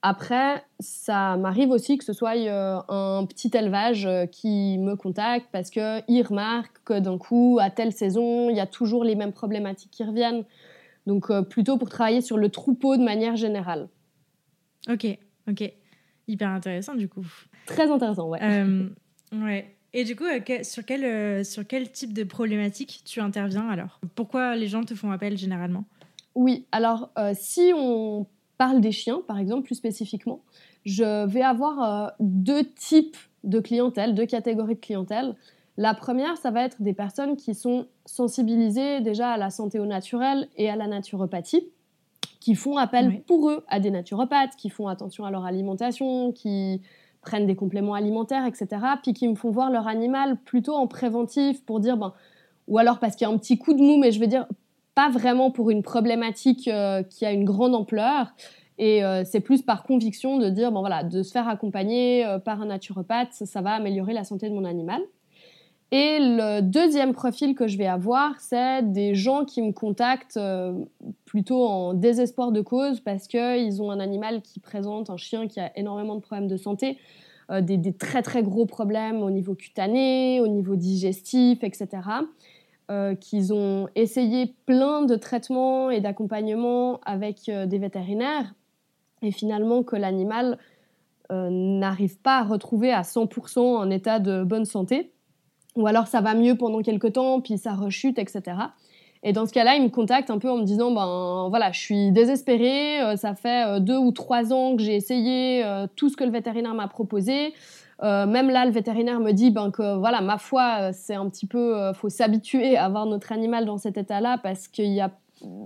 Après, 0.05 0.65
ça 0.81 1.37
m'arrive 1.37 1.71
aussi 1.71 1.97
que 1.97 2.03
ce 2.03 2.12
soit 2.12 2.37
euh, 2.37 2.81
un 2.88 3.25
petit 3.25 3.53
élevage 3.55 4.05
euh, 4.05 4.27
qui 4.27 4.77
me 4.79 4.97
contacte 4.97 5.47
parce 5.53 5.71
qu'il 5.71 6.27
remarque 6.27 6.77
que 6.85 6.99
d'un 6.99 7.19
coup, 7.19 7.59
à 7.61 7.71
telle 7.71 7.93
saison, 7.93 8.51
il 8.51 8.57
y 8.57 8.61
a 8.61 8.67
toujours 8.67 9.05
les 9.05 9.15
mêmes 9.15 9.33
problématiques 9.33 9.93
qui 9.93 10.03
reviennent. 10.03 10.45
Donc, 11.07 11.31
euh, 11.31 11.43
plutôt 11.43 11.79
pour 11.79 11.88
travailler 11.88 12.21
sur 12.21 12.37
le 12.37 12.49
troupeau 12.49 12.97
de 12.97 13.05
manière 13.05 13.37
générale. 13.37 13.88
Ok, 14.91 15.07
ok. 15.49 15.73
Hyper 16.27 16.49
intéressant 16.49 16.97
du 16.97 17.09
coup. 17.09 17.25
Très 17.67 17.88
intéressant, 17.88 18.29
ouais. 18.29 18.41
ouais. 19.33 19.77
Et 19.93 20.03
du 20.03 20.17
coup, 20.17 20.25
sur, 20.62 20.85
quel, 20.85 21.45
sur 21.45 21.65
quel 21.65 21.93
type 21.93 22.12
de 22.12 22.25
problématique 22.25 23.03
tu 23.05 23.21
interviens 23.21 23.69
alors? 23.69 24.01
Pourquoi 24.17 24.57
les 24.57 24.67
gens 24.67 24.83
te 24.83 24.95
font 24.95 25.12
appel 25.12 25.37
généralement? 25.37 25.85
Oui, 26.35 26.67
alors 26.73 27.11
si 27.35 27.73
on 27.77 28.27
parle 28.62 28.81
des 28.81 28.92
chiens, 28.92 29.22
par 29.27 29.38
exemple, 29.40 29.64
plus 29.64 29.75
spécifiquement, 29.75 30.38
je 30.85 31.27
vais 31.27 31.42
avoir 31.42 31.83
euh, 31.83 32.11
deux 32.20 32.62
types 32.62 33.16
de 33.42 33.59
clientèle, 33.59 34.14
deux 34.14 34.25
catégories 34.25 34.77
de 34.77 34.81
clientèle. 34.81 35.35
La 35.77 35.94
première, 35.94 36.37
ça 36.37 36.53
va 36.53 36.64
être 36.64 36.81
des 36.81 36.92
personnes 36.92 37.35
qui 37.35 37.57
sont 37.57 37.87
sensibilisées 38.07 39.01
déjà 39.01 39.31
à 39.31 39.37
la 39.37 39.51
santé 39.51 39.81
au 39.81 39.87
naturel 39.87 40.46
et 40.57 40.70
à 40.70 40.77
la 40.77 40.87
naturopathie, 40.87 41.70
qui 42.38 42.55
font 42.55 42.77
appel 42.77 43.22
pour 43.22 43.51
eux 43.51 43.64
à 43.66 43.81
des 43.81 43.90
naturopathes, 43.90 44.55
qui 44.57 44.70
font 44.70 44.87
attention 44.87 45.25
à 45.25 45.33
leur 45.33 45.44
alimentation, 45.44 46.31
qui 46.31 46.83
prennent 47.21 47.48
des 47.48 47.56
compléments 47.56 47.94
alimentaires, 47.94 48.46
etc., 48.46 48.69
puis 49.02 49.13
qui 49.13 49.27
me 49.27 49.35
font 49.35 49.50
voir 49.50 49.73
leur 49.73 49.88
animal 49.88 50.37
plutôt 50.44 50.75
en 50.75 50.87
préventif 50.87 51.65
pour 51.65 51.81
dire, 51.81 51.96
ben, 51.96 52.13
ou 52.69 52.79
alors 52.79 53.00
parce 53.00 53.17
qu'il 53.17 53.27
y 53.27 53.31
a 53.31 53.35
un 53.35 53.38
petit 53.38 53.58
coup 53.58 53.75
de 53.75 53.83
mou, 53.83 53.98
mais 53.98 54.13
je 54.13 54.21
veux 54.21 54.29
dire, 54.29 54.46
pas 54.95 55.09
vraiment 55.09 55.51
pour 55.51 55.71
une 55.71 55.83
problématique 55.83 56.69
euh, 56.69 57.03
qui 57.03 57.25
a 57.25 57.33
une 57.33 57.45
grande 57.45 57.75
ampleur. 57.75 58.35
Et 58.79 59.05
euh, 59.05 59.23
c'est 59.25 59.40
plus 59.40 59.63
par 59.63 59.85
conviction 59.85 60.38
de 60.38 60.49
dire, 60.49 60.73
bon 60.73 60.81
voilà, 60.81 61.05
de 61.05 61.23
se 61.23 61.31
faire 61.31 61.49
accompagner 61.49 62.27
euh, 62.27 62.38
par 62.38 62.61
un 62.61 62.67
naturopathe, 62.67 63.33
ça, 63.33 63.61
va 63.61 63.73
améliorer 63.73 64.13
la 64.13 64.25
santé 64.25 64.49
de 64.49 64.55
mon 64.55 64.65
animal. 64.65 65.01
Et 65.93 66.19
le 66.21 66.61
deuxième 66.63 67.13
profil 67.13 67.55
que 67.55 67.69
je 67.69 67.77
vais 67.77 67.87
avoir, 67.87 68.40
c'est 68.40 68.83
des 68.83 69.15
gens 69.15 69.45
qui 69.45 69.61
me 69.61 69.73
contactent 69.73 70.40
plutôt 71.27 71.67
en 71.67 71.93
désespoir 71.93 72.51
de 72.51 72.63
cause 72.63 73.01
parce 73.01 73.29
qu'ils 73.29 73.83
ont 73.83 73.90
un 73.90 74.01
animal 74.01 74.40
qui 74.40 74.59
présente, 74.59 75.11
un 75.11 75.19
chien 75.19 75.49
qui 75.49 75.61
a 75.61 75.71
énormément 75.77 76.15
de 76.15 76.23
problèmes 76.23 76.49
de 76.49 76.57
santé, 76.57 76.97
des, 77.51 77.77
des, 77.77 77.93
très 77.93 78.23
très 78.23 78.43
gros 78.43 78.65
problèmes 78.65 79.23
au 79.23 79.31
niveau 79.31 79.55
cutané, 79.55 80.40
au 80.40 80.49
niveau 80.49 80.77
digestif, 80.77 81.63
etc. 81.63 81.88
Euh, 82.90 83.14
qu'ils 83.14 83.54
ont 83.54 83.88
essayé 83.94 84.54
plein 84.66 85.02
de 85.02 85.14
traitements 85.14 85.90
et 85.90 86.00
d'accompagnements 86.00 87.00
avec 87.04 87.48
euh, 87.48 87.64
des 87.64 87.78
vétérinaires 87.78 88.54
et 89.22 89.30
finalement 89.30 89.83
que 89.83 89.96
l'animal 89.96 90.58
n'arrive 91.30 92.18
pas 92.18 92.40
à 92.40 92.42
retrouver 92.42 92.92
à 92.92 93.00
100% 93.00 93.80
un 93.80 93.88
état 93.88 94.18
de 94.18 94.44
bonne 94.44 94.66
santé, 94.66 95.12
ou 95.76 95.87
alors 95.87 96.06
ça 96.06 96.20
va 96.20 96.35
mieux 96.35 96.56
pendant 96.56 96.83
quelques 96.83 97.14
temps, 97.14 97.40
puis 97.40 97.56
ça 97.56 97.72
rechute, 97.72 98.18
etc. 98.18 98.42
Et 99.24 99.33
dans 99.33 99.46
ce 99.46 99.52
cas-là, 99.52 99.76
il 99.76 99.85
me 99.85 99.88
contacte 99.88 100.30
un 100.30 100.38
peu 100.38 100.50
en 100.50 100.56
me 100.56 100.64
disant, 100.64 100.90
ben 100.90 101.46
voilà, 101.48 101.70
je 101.70 101.78
suis 101.78 102.10
désespérée, 102.10 103.00
euh, 103.02 103.16
ça 103.16 103.35
fait 103.35 103.66
euh, 103.66 103.80
deux 103.80 103.96
ou 103.96 104.10
trois 104.10 104.52
ans 104.52 104.76
que 104.76 104.83
j'ai 104.83 104.96
essayé 104.96 105.64
euh, 105.64 105.87
tout 105.94 106.08
ce 106.08 106.16
que 106.16 106.24
le 106.24 106.30
vétérinaire 106.30 106.74
m'a 106.74 106.88
proposé. 106.88 107.54
Même 108.03 108.50
là, 108.50 108.65
le 108.65 108.73
vétérinaire 108.73 109.21
me 109.21 109.33
dit 109.33 109.50
ben, 109.50 109.71
que 109.71 109.96
voilà, 109.96 110.21
ma 110.21 110.38
foi, 110.38 110.92
c'est 110.92 111.15
un 111.15 111.29
petit 111.29 111.46
peu, 111.46 111.92
faut 111.94 112.09
s'habituer 112.09 112.77
à 112.77 112.87
avoir 112.87 113.07
notre 113.07 113.33
animal 113.33 113.65
dans 113.65 113.79
cet 113.79 113.96
état-là 113.96 114.38
parce 114.42 114.69
qu'il 114.69 114.92
y 114.92 115.00
a 115.00 115.13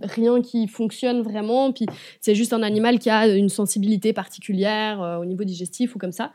rien 0.02 0.42
qui 0.42 0.68
fonctionne 0.68 1.22
vraiment. 1.22 1.72
Puis 1.72 1.86
c'est 2.20 2.34
juste 2.34 2.52
un 2.52 2.62
animal 2.62 2.98
qui 2.98 3.10
a 3.10 3.26
une 3.28 3.48
sensibilité 3.48 4.12
particulière 4.12 5.18
au 5.20 5.24
niveau 5.24 5.44
digestif 5.44 5.96
ou 5.96 5.98
comme 5.98 6.12
ça. 6.12 6.32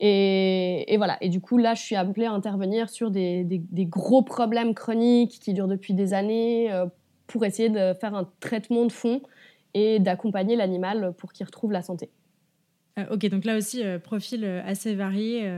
Et, 0.00 0.94
voilà. 0.96 1.18
Et 1.20 1.28
du 1.28 1.40
coup, 1.40 1.58
là, 1.58 1.74
je 1.74 1.82
suis 1.82 1.94
appelée 1.94 2.24
à 2.24 2.32
intervenir 2.32 2.88
sur 2.88 3.10
des, 3.10 3.62
gros 3.72 4.22
problèmes 4.22 4.74
chroniques 4.74 5.38
qui 5.40 5.52
durent 5.52 5.68
depuis 5.68 5.94
des 5.94 6.14
années 6.14 6.72
euh, 6.72 6.86
pour 7.26 7.44
essayer 7.44 7.68
de 7.68 7.92
faire 7.94 8.14
un 8.14 8.28
traitement 8.40 8.86
de 8.86 8.92
fond 8.92 9.20
et 9.74 9.98
d'accompagner 9.98 10.56
l'animal 10.56 11.12
pour 11.18 11.32
qu'il 11.32 11.46
retrouve 11.46 11.70
la 11.70 11.82
santé. 11.82 12.08
Euh, 12.98 13.06
ok, 13.10 13.26
donc 13.28 13.44
là 13.44 13.56
aussi, 13.56 13.84
euh, 13.84 13.98
profil 13.98 14.44
assez 14.64 14.94
varié 14.94 15.50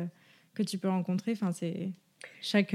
que 0.54 0.62
tu 0.62 0.78
peux 0.78 0.88
rencontrer. 0.88 1.32
Enfin, 1.32 1.52
c'est 1.52 1.90
chaque, 2.40 2.74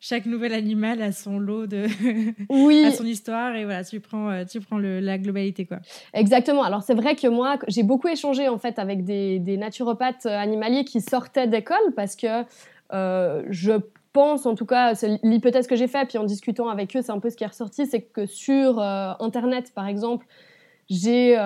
chaque 0.00 0.24
nouvel 0.24 0.54
animal 0.54 1.02
a 1.02 1.12
son 1.12 1.38
lot 1.38 1.66
de 1.66 1.86
oui. 2.48 2.84
a 2.84 2.90
son 2.90 3.04
histoire 3.04 3.54
et 3.54 3.64
voilà 3.64 3.84
tu 3.84 4.00
prends 4.00 4.30
euh, 4.30 4.44
tu 4.44 4.60
prends 4.60 4.78
le, 4.78 4.98
la 4.98 5.18
globalité 5.18 5.66
quoi 5.66 5.78
exactement 6.14 6.62
alors 6.64 6.82
c'est 6.82 6.94
vrai 6.94 7.14
que 7.14 7.28
moi 7.28 7.58
j'ai 7.68 7.82
beaucoup 7.82 8.08
échangé 8.08 8.48
en 8.48 8.58
fait 8.58 8.78
avec 8.78 9.04
des, 9.04 9.38
des 9.38 9.58
naturopathes 9.58 10.26
euh, 10.26 10.36
animaliers 10.36 10.84
qui 10.84 11.02
sortaient 11.02 11.46
d'école 11.46 11.94
parce 11.94 12.16
que 12.16 12.44
euh, 12.92 13.44
je 13.50 13.72
pense 14.12 14.46
en 14.46 14.54
tout 14.54 14.66
cas 14.66 14.94
l'hypothèse 15.22 15.66
que 15.66 15.76
j'ai 15.76 15.86
faite 15.86 16.08
puis 16.08 16.18
en 16.18 16.24
discutant 16.24 16.68
avec 16.68 16.96
eux 16.96 17.02
c'est 17.02 17.12
un 17.12 17.20
peu 17.20 17.28
ce 17.28 17.36
qui 17.36 17.44
est 17.44 17.48
ressorti 17.48 17.86
c'est 17.86 18.00
que 18.00 18.26
sur 18.26 18.80
internet 18.80 19.72
par 19.74 19.86
exemple 19.86 20.26
j'ai 20.88 21.36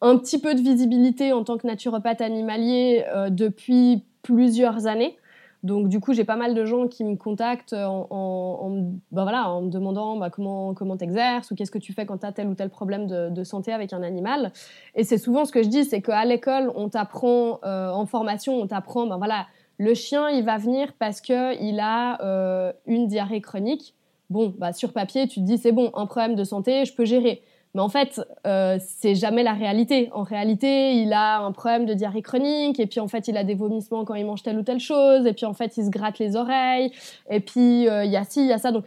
un 0.00 0.16
petit 0.16 0.38
peu 0.38 0.54
de 0.54 0.60
visibilité 0.60 1.32
en 1.32 1.44
tant 1.44 1.58
que 1.58 1.66
naturopathe 1.66 2.20
animalier 2.20 3.04
depuis 3.30 4.04
plusieurs 4.22 4.86
années 4.86 5.16
donc 5.64 5.88
du 5.88 5.98
coup, 5.98 6.12
j'ai 6.12 6.24
pas 6.24 6.36
mal 6.36 6.54
de 6.54 6.64
gens 6.64 6.86
qui 6.86 7.02
me 7.04 7.16
contactent 7.16 7.72
en, 7.72 8.92
bah, 9.10 9.22
voilà, 9.24 9.50
en 9.50 9.62
me 9.62 9.70
demandant 9.70 10.16
bah, 10.16 10.30
comment 10.30 10.72
comment 10.72 10.96
t'exerces 10.96 11.50
ou 11.50 11.56
qu'est-ce 11.56 11.72
que 11.72 11.78
tu 11.78 11.92
fais 11.92 12.06
quand 12.06 12.18
tu 12.18 12.26
as 12.26 12.32
tel 12.32 12.46
ou 12.46 12.54
tel 12.54 12.70
problème 12.70 13.06
de, 13.06 13.44
santé 13.44 13.72
avec 13.72 13.92
un 13.92 14.02
animal. 14.02 14.52
Et 14.94 15.04
c'est 15.04 15.18
souvent 15.18 15.44
ce 15.44 15.52
que 15.52 15.62
je 15.62 15.68
dis, 15.68 15.84
c'est 15.84 16.00
qu'à 16.00 16.24
l'école, 16.24 16.70
on 16.76 16.88
t'apprend 16.88 17.60
euh, 17.64 17.90
en 17.90 18.06
formation, 18.06 18.54
on 18.54 18.66
t'apprend, 18.66 19.06
bah, 19.06 19.16
voilà, 19.16 19.46
le 19.78 19.94
chien, 19.94 20.28
il 20.28 20.44
va 20.44 20.58
venir 20.58 20.92
parce 20.98 21.20
que 21.20 21.60
il 21.60 21.80
a 21.80 22.22
euh, 22.22 22.72
une 22.86 23.08
diarrhée 23.08 23.40
chronique. 23.40 23.94
Bon, 24.30 24.54
bah, 24.58 24.72
sur 24.72 24.92
papier, 24.92 25.26
tu 25.26 25.40
te 25.40 25.44
dis 25.44 25.58
c'est 25.58 25.72
bon, 25.72 25.90
un 25.94 26.06
problème 26.06 26.36
de 26.36 26.44
santé, 26.44 26.84
je 26.84 26.94
peux 26.94 27.04
gérer. 27.04 27.42
Mais 27.78 27.84
en 27.84 27.88
fait, 27.88 28.20
euh, 28.44 28.76
c'est 28.80 29.14
jamais 29.14 29.44
la 29.44 29.52
réalité. 29.52 30.10
En 30.12 30.24
réalité, 30.24 30.94
il 30.94 31.12
a 31.12 31.38
un 31.38 31.52
problème 31.52 31.86
de 31.86 31.94
diarrhée 31.94 32.22
chronique, 32.22 32.80
et 32.80 32.86
puis 32.88 32.98
en 32.98 33.06
fait, 33.06 33.28
il 33.28 33.36
a 33.36 33.44
des 33.44 33.54
vomissements 33.54 34.04
quand 34.04 34.16
il 34.16 34.26
mange 34.26 34.42
telle 34.42 34.58
ou 34.58 34.64
telle 34.64 34.80
chose, 34.80 35.24
et 35.26 35.32
puis 35.32 35.46
en 35.46 35.54
fait, 35.54 35.76
il 35.76 35.84
se 35.84 35.90
gratte 35.90 36.18
les 36.18 36.34
oreilles, 36.34 36.90
et 37.30 37.38
puis 37.38 37.88
euh, 37.88 38.04
il 38.04 38.10
y 38.10 38.16
a 38.16 38.24
ci, 38.24 38.40
il 38.40 38.48
y 38.48 38.52
a 38.52 38.58
ça. 38.58 38.72
Donc, 38.72 38.84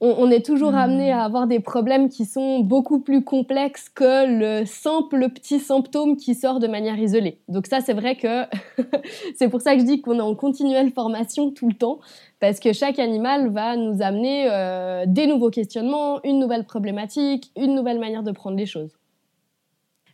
on, 0.00 0.30
est 0.30 0.44
toujours 0.44 0.72
hmm. 0.72 0.76
amené 0.76 1.10
à 1.10 1.24
avoir 1.24 1.46
des 1.46 1.58
problèmes 1.58 2.10
qui 2.10 2.26
sont 2.26 2.60
beaucoup 2.60 3.00
plus 3.00 3.24
complexes 3.24 3.88
que 3.88 4.26
le 4.26 4.66
simple 4.66 5.30
petit 5.30 5.58
symptôme 5.58 6.16
qui 6.16 6.34
sort 6.34 6.60
de 6.60 6.68
manière 6.68 6.98
isolée. 6.98 7.40
Donc 7.48 7.66
ça, 7.66 7.80
c'est 7.80 7.94
vrai 7.94 8.14
que 8.14 8.44
c'est 9.36 9.48
pour 9.48 9.62
ça 9.62 9.74
que 9.74 9.80
je 9.80 9.86
dis 9.86 10.00
qu'on 10.02 10.18
est 10.18 10.20
en 10.20 10.34
continuelle 10.34 10.92
formation 10.92 11.50
tout 11.50 11.68
le 11.68 11.74
temps, 11.74 11.98
parce 12.40 12.60
que 12.60 12.72
chaque 12.72 12.98
animal 12.98 13.50
va 13.50 13.76
nous 13.76 14.00
amener 14.02 14.48
euh, 14.50 15.04
des 15.06 15.26
nouveaux 15.26 15.50
questionnements, 15.50 16.22
une 16.24 16.38
nouvelle 16.38 16.64
problématique, 16.64 17.50
une 17.56 17.74
nouvelle 17.74 17.98
manière 17.98 18.22
de 18.22 18.32
prendre 18.32 18.56
les 18.56 18.66
choses. 18.66 18.96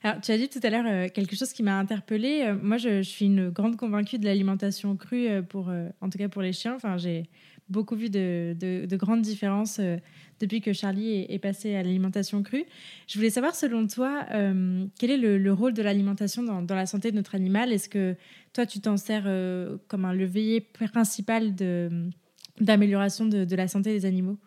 Alors, 0.03 0.20
tu 0.20 0.33
as 0.33 0.39
dit 0.39 0.49
tout 0.49 0.61
à 0.62 0.70
l'heure 0.70 0.85
euh, 0.87 1.09
quelque 1.09 1.35
chose 1.37 1.53
qui 1.53 1.62
m'a 1.62 1.79
interpellée. 1.79 2.43
Euh, 2.43 2.55
moi, 2.61 2.77
je, 2.77 3.03
je, 3.03 3.09
suis 3.09 3.27
une 3.27 3.51
grande 3.51 3.77
convaincue 3.77 4.18
de 4.18 4.25
l'alimentation 4.25 4.97
crue, 4.97 5.43
pour, 5.49 5.70
en 6.01 6.11
tout 6.11 6.18
cas 6.18 6.29
pour 6.29 6.43
les 6.43 6.53
chiens. 6.53 6.75
Enfin, 6.75 6.97
j'ai 6.97 7.25
beaucoup 7.69 7.97
vu 7.97 8.11
de, 8.11 8.55
de, 8.59 8.97
grandes 8.97 9.23
différences 9.23 9.79
euh, 9.81 9.97
depuis 10.41 10.61
que 10.61 10.73
Charlie 10.73 11.27
est, 11.29 11.39
passé 11.39 11.75
à 11.75 11.83
l'alimentation 11.83 12.43
crue. 12.43 12.65
Je 13.07 13.17
voulais 13.19 13.31
savoir, 13.31 13.55
selon 13.55 13.87
toi, 13.87 14.27
euh, 14.33 14.87
quel 14.99 15.11
est 15.11 15.17
le, 15.17 15.53
rôle 15.53 15.73
de 15.73 15.83
l'alimentation 15.83 16.43
dans, 16.43 16.75
la 16.75 16.87
santé 16.87 17.11
de 17.11 17.17
notre 17.17 17.35
animal? 17.35 17.73
Est-ce 17.73 17.89
que 17.89 18.17
toi, 18.53 18.67
tu 18.67 18.81
t'en 18.81 18.97
sers 18.97 19.25
euh, 19.27 19.77
comme 19.89 20.05
un 20.05 20.12
levier 20.12 20.61
principal 20.61 21.55
d'amélioration 22.61 23.27
de 23.27 23.57
la 23.57 23.69
santé 23.69 23.93
des 23.93 24.07
animaux? 24.07 24.39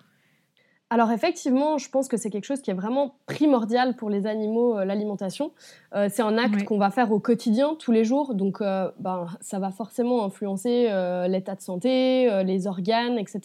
Alors 0.90 1.12
effectivement, 1.12 1.78
je 1.78 1.90
pense 1.90 2.08
que 2.08 2.16
c'est 2.16 2.30
quelque 2.30 2.46
chose 2.46 2.62
qui 2.62 2.72
est 2.72 2.76
vraiment 2.76 3.16
primordial 3.26 3.96
pour 3.98 4.10
les 4.10 4.26
animaux, 4.26 4.78
euh, 4.78 4.86
l'alimentation. 4.86 5.52
Euh, 5.94 6.08
c'est 6.10 6.22
un 6.22 6.38
acte 6.38 6.64
qu'on 6.64 6.78
va 6.78 6.92
faire 6.92 7.12
au 7.12 7.20
quotidien, 7.20 7.76
tous 7.78 7.92
les 7.92 8.06
jours, 8.06 8.36
donc 8.36 8.62
euh, 8.62 8.90
ben, 9.00 9.28
ça 9.42 9.60
va 9.60 9.70
forcément 9.72 10.24
influencer 10.24 10.90
l'état 11.28 11.56
de 11.56 11.62
santé, 11.62 12.44
les 12.44 12.68
organes, 12.68 13.18
etc. 13.18 13.42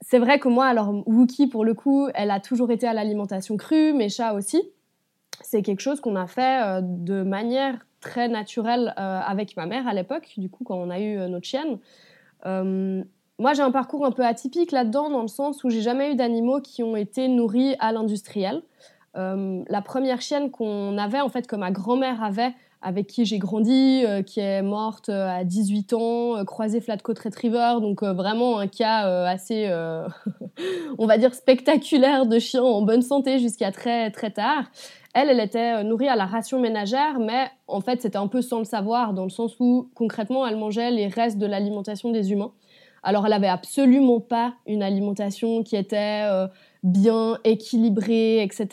C'est 0.00 0.18
vrai 0.18 0.38
que 0.38 0.48
moi, 0.48 0.66
alors 0.66 0.94
Wookie, 1.06 1.48
pour 1.48 1.64
le 1.64 1.74
coup, 1.74 2.08
elle 2.14 2.30
a 2.30 2.38
toujours 2.38 2.70
été 2.70 2.86
à 2.86 2.94
l'alimentation 2.94 3.56
crue, 3.56 3.92
mes 3.92 4.08
chats 4.08 4.34
aussi. 4.34 4.62
C'est 5.42 5.62
quelque 5.62 5.80
chose 5.80 6.00
qu'on 6.00 6.16
a 6.16 6.26
fait 6.26 6.80
de 6.82 7.22
manière 7.22 7.74
très 8.00 8.28
naturelle 8.28 8.94
avec 8.96 9.56
ma 9.56 9.66
mère 9.66 9.88
à 9.88 9.94
l'époque, 9.94 10.34
du 10.36 10.48
coup, 10.48 10.64
quand 10.64 10.76
on 10.76 10.90
a 10.90 11.00
eu 11.00 11.16
notre 11.28 11.46
chienne. 11.46 11.78
Moi, 13.40 13.54
j'ai 13.54 13.62
un 13.62 13.70
parcours 13.70 14.04
un 14.04 14.10
peu 14.10 14.22
atypique 14.22 14.70
là-dedans, 14.70 15.08
dans 15.08 15.22
le 15.22 15.28
sens 15.28 15.64
où 15.64 15.70
j'ai 15.70 15.80
jamais 15.80 16.12
eu 16.12 16.14
d'animaux 16.14 16.60
qui 16.60 16.82
ont 16.82 16.94
été 16.94 17.26
nourris 17.26 17.74
à 17.80 17.90
l'industriel. 17.90 18.60
Euh, 19.16 19.62
la 19.66 19.80
première 19.80 20.20
chienne 20.20 20.50
qu'on 20.50 20.98
avait, 20.98 21.22
en 21.22 21.30
fait, 21.30 21.46
que 21.46 21.56
ma 21.56 21.70
grand-mère 21.70 22.22
avait, 22.22 22.52
avec 22.82 23.06
qui 23.06 23.24
j'ai 23.24 23.38
grandi, 23.38 24.04
euh, 24.04 24.20
qui 24.20 24.40
est 24.40 24.60
morte 24.60 25.08
euh, 25.08 25.26
à 25.26 25.44
18 25.44 25.94
ans, 25.94 26.44
croisée 26.44 26.82
Flatcoat 26.82 27.14
Retriever, 27.24 27.76
donc 27.80 28.02
vraiment 28.02 28.58
un 28.58 28.66
cas 28.66 29.06
assez, 29.24 29.72
on 30.98 31.06
va 31.06 31.16
dire, 31.16 31.34
spectaculaire 31.34 32.26
de 32.26 32.38
chien 32.38 32.62
en 32.62 32.82
bonne 32.82 33.00
santé 33.00 33.38
jusqu'à 33.38 33.72
très 33.72 34.10
très 34.10 34.32
tard. 34.32 34.64
Elle, 35.14 35.30
elle 35.30 35.40
était 35.40 35.82
nourrie 35.82 36.08
à 36.08 36.14
la 36.14 36.26
ration 36.26 36.60
ménagère, 36.60 37.18
mais 37.18 37.46
en 37.68 37.80
fait, 37.80 38.02
c'était 38.02 38.18
un 38.18 38.28
peu 38.28 38.42
sans 38.42 38.58
le 38.58 38.64
savoir, 38.64 39.14
dans 39.14 39.24
le 39.24 39.30
sens 39.30 39.56
où 39.60 39.88
concrètement, 39.94 40.46
elle 40.46 40.56
mangeait 40.56 40.90
les 40.90 41.08
restes 41.08 41.38
de 41.38 41.46
l'alimentation 41.46 42.10
des 42.10 42.32
humains. 42.32 42.52
Alors 43.02 43.26
elle 43.26 43.32
avait 43.32 43.48
absolument 43.48 44.20
pas 44.20 44.54
une 44.66 44.82
alimentation 44.82 45.62
qui 45.62 45.76
était 45.76 46.22
euh, 46.24 46.46
bien 46.82 47.38
équilibrée, 47.44 48.42
etc. 48.42 48.68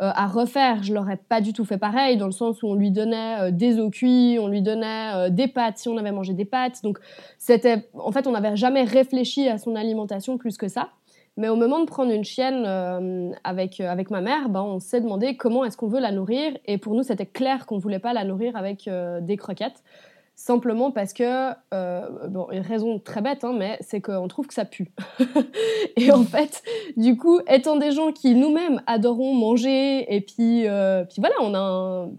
Euh, 0.00 0.10
à 0.14 0.26
refaire, 0.26 0.82
je 0.82 0.94
l'aurais 0.94 1.18
pas 1.18 1.40
du 1.40 1.52
tout 1.52 1.64
fait 1.64 1.78
pareil, 1.78 2.16
dans 2.16 2.26
le 2.26 2.32
sens 2.32 2.62
où 2.62 2.68
on 2.68 2.74
lui 2.74 2.90
donnait 2.90 3.40
euh, 3.40 3.50
des 3.50 3.78
os 3.78 3.90
cuits, 3.90 4.38
on 4.40 4.48
lui 4.48 4.62
donnait 4.62 5.30
des 5.30 5.46
pâtes 5.46 5.78
si 5.78 5.88
on 5.88 5.96
avait 5.96 6.12
mangé 6.12 6.32
des 6.32 6.46
pâtes. 6.46 6.82
Donc 6.82 6.98
c'était, 7.38 7.88
en 7.94 8.12
fait, 8.12 8.26
on 8.26 8.32
n'avait 8.32 8.56
jamais 8.56 8.84
réfléchi 8.84 9.48
à 9.48 9.58
son 9.58 9.76
alimentation 9.76 10.38
plus 10.38 10.56
que 10.56 10.68
ça. 10.68 10.90
Mais 11.36 11.48
au 11.48 11.56
moment 11.56 11.80
de 11.80 11.86
prendre 11.86 12.10
une 12.12 12.24
chienne 12.24 12.66
avec, 13.44 13.80
avec 13.80 14.10
ma 14.10 14.20
mère, 14.20 14.48
ben, 14.48 14.62
on 14.62 14.78
s'est 14.78 15.00
demandé 15.00 15.36
comment 15.36 15.64
est-ce 15.64 15.76
qu'on 15.76 15.86
veut 15.86 16.00
la 16.00 16.10
nourrir. 16.10 16.52
Et 16.66 16.76
pour 16.76 16.94
nous, 16.94 17.02
c'était 17.02 17.24
clair 17.24 17.66
qu'on 17.66 17.78
voulait 17.78 18.00
pas 18.00 18.12
la 18.12 18.24
nourrir 18.24 18.56
avec 18.56 18.90
des 19.22 19.36
croquettes 19.36 19.82
simplement 20.40 20.90
parce 20.90 21.12
que, 21.12 21.52
euh, 21.74 22.28
bon, 22.28 22.48
une 22.50 22.62
raison 22.62 22.98
très 22.98 23.20
bête, 23.20 23.44
hein, 23.44 23.54
mais 23.56 23.76
c'est 23.82 24.00
qu'on 24.00 24.26
trouve 24.26 24.46
que 24.46 24.54
ça 24.54 24.64
pue. 24.64 24.90
et 25.96 26.10
en 26.12 26.24
fait, 26.24 26.62
du 26.96 27.18
coup, 27.18 27.40
étant 27.46 27.76
des 27.76 27.92
gens 27.92 28.10
qui 28.10 28.34
nous-mêmes 28.34 28.80
adorons 28.86 29.34
manger, 29.34 30.12
et 30.14 30.22
puis, 30.22 30.66
euh, 30.66 31.04
puis 31.04 31.16
voilà, 31.20 31.34
on 31.42 31.52
a 31.52 31.58
un, 31.58 32.10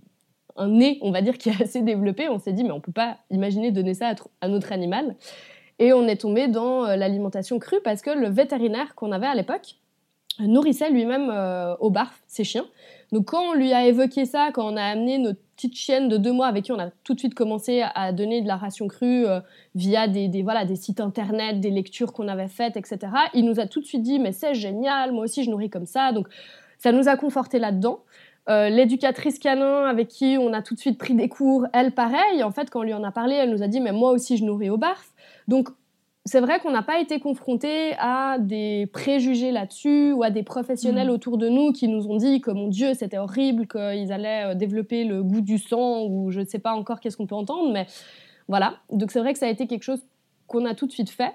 un, 0.58 0.68
nez, 0.68 1.00
on 1.02 1.12
va 1.12 1.24
dire, 1.24 1.40
qui 1.40 1.50
est 1.50 1.62
assez 1.64 1.82
développé, 1.82 2.30
on 2.30 2.38
s'est 2.38 2.54
dit, 2.54 2.64
mais 2.64 2.72
on 2.72 2.80
peut 2.80 2.92
pas 2.92 3.18
imaginer 3.32 3.72
donner 3.72 3.96
ça 3.96 4.14
à, 4.42 4.48
notre 4.48 4.72
animal. 4.72 5.16
Et 5.80 5.92
on 5.92 6.08
est 6.08 6.22
tombé 6.22 6.48
dans 6.48 6.86
euh, 6.86 6.96
l'alimentation 6.96 7.58
crue 7.58 7.82
parce 7.84 8.04
que 8.04 8.12
le 8.12 8.30
vétérinaire 8.30 8.94
qu'on 8.94 9.12
avait 9.12 9.28
à 9.28 9.34
l'époque 9.34 9.78
nourrissait 10.40 10.92
lui-même 10.92 11.30
au 11.82 11.90
barf 11.90 12.22
ses 12.26 12.44
chiens. 12.46 12.66
Donc 13.12 13.26
quand 13.26 13.52
on 13.52 13.54
lui 13.54 13.74
a 13.74 13.86
évoqué 13.86 14.26
ça, 14.26 14.50
quand 14.54 14.74
on 14.74 14.78
a 14.78 14.84
amené 14.84 15.18
notre 15.18 15.42
chienne 15.70 16.10
de 16.10 16.18
deux 16.18 16.32
mois 16.32 16.48
avec 16.48 16.66
qui 16.66 16.72
on 16.72 16.80
a 16.80 16.90
tout 17.04 17.14
de 17.14 17.20
suite 17.20 17.36
commencé 17.36 17.84
à 17.96 18.12
donner 18.12 18.42
de 18.42 18.48
la 18.48 18.56
ration 18.56 18.88
crue 18.88 19.28
euh, 19.28 19.40
via 19.76 20.08
des, 20.08 20.42
voilà, 20.42 20.66
des 20.66 20.76
sites 20.76 21.00
internet, 21.00 21.60
des 21.60 21.70
lectures 21.70 22.14
qu'on 22.14 22.28
avait 22.28 22.48
faites, 22.48 22.78
etc. 22.78 23.00
Il 23.34 23.46
nous 23.46 23.60
a 23.60 23.68
tout 23.68 23.80
de 23.80 23.86
suite 23.86 24.02
dit 24.02 24.20
mais 24.20 24.32
c'est 24.32 24.54
génial, 24.54 25.12
moi 25.12 25.26
aussi 25.26 25.44
je 25.44 25.50
nourris 25.50 25.70
comme 25.70 25.86
ça. 25.86 26.12
Donc 26.12 26.28
ça 26.78 26.92
nous 26.92 27.08
a 27.08 27.16
conforté 27.16 27.60
là-dedans. 27.60 28.00
Euh, 28.50 28.70
l'éducatrice 28.70 29.38
canin 29.38 29.86
avec 29.86 30.08
qui 30.08 30.38
on 30.40 30.52
a 30.52 30.62
tout 30.64 30.74
de 30.74 30.80
suite 30.80 30.98
pris 30.98 31.14
des 31.14 31.30
cours, 31.30 31.68
elle 31.74 31.92
pareil, 31.92 32.44
en 32.44 32.52
fait 32.52 32.70
quand 32.70 32.80
on 32.80 32.84
lui 32.84 32.94
en 32.94 33.04
a 33.04 33.12
parlé, 33.12 33.36
elle 33.36 33.52
nous 33.52 33.62
a 33.62 33.68
dit 33.68 33.80
mais 33.80 33.92
moi 33.92 34.12
aussi 34.12 34.38
je 34.38 34.44
nourris 34.44 34.70
au 34.70 34.78
barf. 34.78 35.12
Donc 35.48 35.70
c'est 36.26 36.40
vrai 36.40 36.60
qu'on 36.60 36.72
n'a 36.72 36.84
pas 36.84 37.00
été 37.00 37.20
confronté 37.20 37.94
à 37.98 38.38
des 38.40 38.88
préjugés 38.94 39.52
là-dessus 39.52 40.12
ou 40.12 40.22
à 40.24 40.30
des 40.30 40.44
professionnels 40.44 41.08
mm. 41.08 41.12
autour 41.12 41.38
de 41.38 41.50
nous 41.50 41.72
qui 41.72 41.88
nous 41.88 42.08
ont 42.08 42.18
dit 42.18 42.42
que 42.42 42.52
mon 42.52 42.68
Dieu, 42.68 42.94
c'était 42.94 43.18
horrible, 43.18 43.68
qu'ils 43.68 44.12
allaient 44.12 44.52
euh, 44.52 44.56
développer 44.56 45.04
le 45.04 45.24
goût 45.24 45.42
du 45.42 45.58
sang 45.58 46.04
ou 46.04 46.30
je 46.30 46.42
ne 46.42 46.46
sais 46.46 46.60
pas 46.60 46.74
encore 46.74 47.00
qu'est-ce 47.00 47.18
qu'on 47.18 47.26
peut 47.26 47.36
entendre, 47.36 47.72
mais 47.72 47.88
voilà. 48.48 48.76
Donc 48.92 49.12
c'est 49.12 49.20
vrai 49.20 49.34
que 49.34 49.40
ça 49.40 49.48
a 49.48 49.50
été 49.50 49.66
quelque 49.66 49.84
chose 49.84 50.04
qu'on 50.46 50.66
a 50.66 50.76
tout 50.76 50.86
de 50.86 50.92
suite 50.92 51.10
fait. 51.10 51.34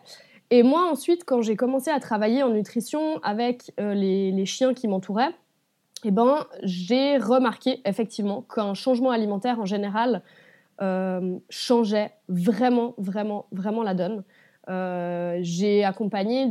Et 0.50 0.62
moi 0.62 0.88
ensuite, 0.88 1.24
quand 1.24 1.42
j'ai 1.42 1.56
commencé 1.56 1.90
à 1.90 1.98
travailler 1.98 2.44
en 2.44 2.50
nutrition 2.50 3.18
avec 3.24 3.72
euh, 3.80 3.92
les, 3.94 4.46
chiens 4.46 4.72
qui 4.72 4.86
m'entouraient, 4.86 5.34
eh 6.04 6.12
ben, 6.12 6.46
j'ai 6.62 7.16
remarqué 7.16 7.80
effectivement 7.84 8.42
qu'un 8.42 8.74
changement 8.74 9.10
alimentaire 9.10 9.58
en 9.58 9.64
général 9.64 10.22
euh, 10.80 11.38
changeait 11.50 12.12
vraiment, 12.28 12.94
vraiment, 12.98 13.46
vraiment 13.50 13.82
la 13.82 13.94
donne. 13.94 14.22
Euh, 14.68 15.38
j'ai 15.42 15.84
accompagné 15.84 16.46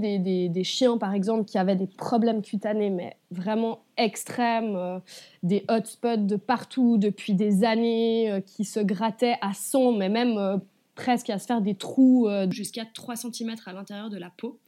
des, 0.50 0.64
chiens, 0.64 0.98
par 0.98 1.14
exemple, 1.14 1.46
qui 1.46 1.58
avaient 1.58 1.76
des 1.76 1.88
problèmes 1.88 2.42
cutanés, 2.42 2.90
mais 2.90 3.18
vraiment 3.32 3.80
extrêmes, 3.98 4.76
euh, 4.76 5.00
des 5.44 5.66
hotspots 5.68 6.26
de 6.26 6.38
partout 6.38 6.98
depuis 6.98 7.34
des 7.34 7.66
années, 7.66 8.32
euh, 8.32 8.40
qui 8.40 8.64
se 8.64 8.80
grattaient 8.80 9.38
à 9.42 9.54
100, 9.54 9.94
mais 9.94 10.10
même 10.10 10.62
presque 10.96 11.30
à 11.30 11.40
se 11.40 11.46
faire 11.46 11.60
des 11.60 11.76
trous 11.76 12.30
jusqu'à 12.50 12.86
3 12.86 13.18
cm 13.18 13.56
à 13.66 13.74
l'intérieur 13.74 14.10
de 14.10 14.18
la 14.18 14.30
peau. 14.30 14.60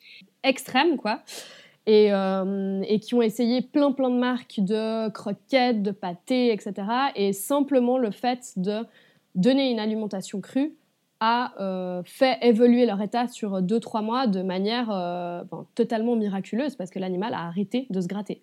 Extrêmes, 0.43 0.98
quoi. 0.98 1.22
Et, 1.86 2.08
et, 2.08 3.00
qui 3.00 3.16
ont 3.16 3.22
essayé 3.22 3.62
plein 3.62 3.93
plein 3.93 4.10
de 4.10 4.18
marques 4.18 4.60
de 4.60 5.08
croquettes, 5.08 5.82
de 5.82 5.91
pâtés, 5.91 6.52
etc. 6.52 6.74
Et 7.16 7.32
simplement 7.32 7.98
le 7.98 8.12
fait 8.12 8.52
de 8.58 8.86
donner 9.36 9.72
une 9.72 9.80
alimentation 9.80 10.41
crue 10.41 10.76
a 11.20 11.53
euh, 11.59 12.01
fait 12.05 12.38
évoluer 12.41 12.86
leur 12.86 13.01
état 13.01 13.28
sur 13.28 13.61
2-3 13.61 14.03
mois 14.03 14.28
de 14.28 14.41
manière 14.41 14.91
euh, 14.91 15.43
totalement 15.76 16.15
miraculeuse 16.15 16.76
parce 16.76 16.89
que 16.89 16.99
l'animal 16.99 17.34
a 17.34 17.47
arrêté 17.47 17.88
de 17.89 18.01
se 18.01 18.07
gratter. 18.07 18.41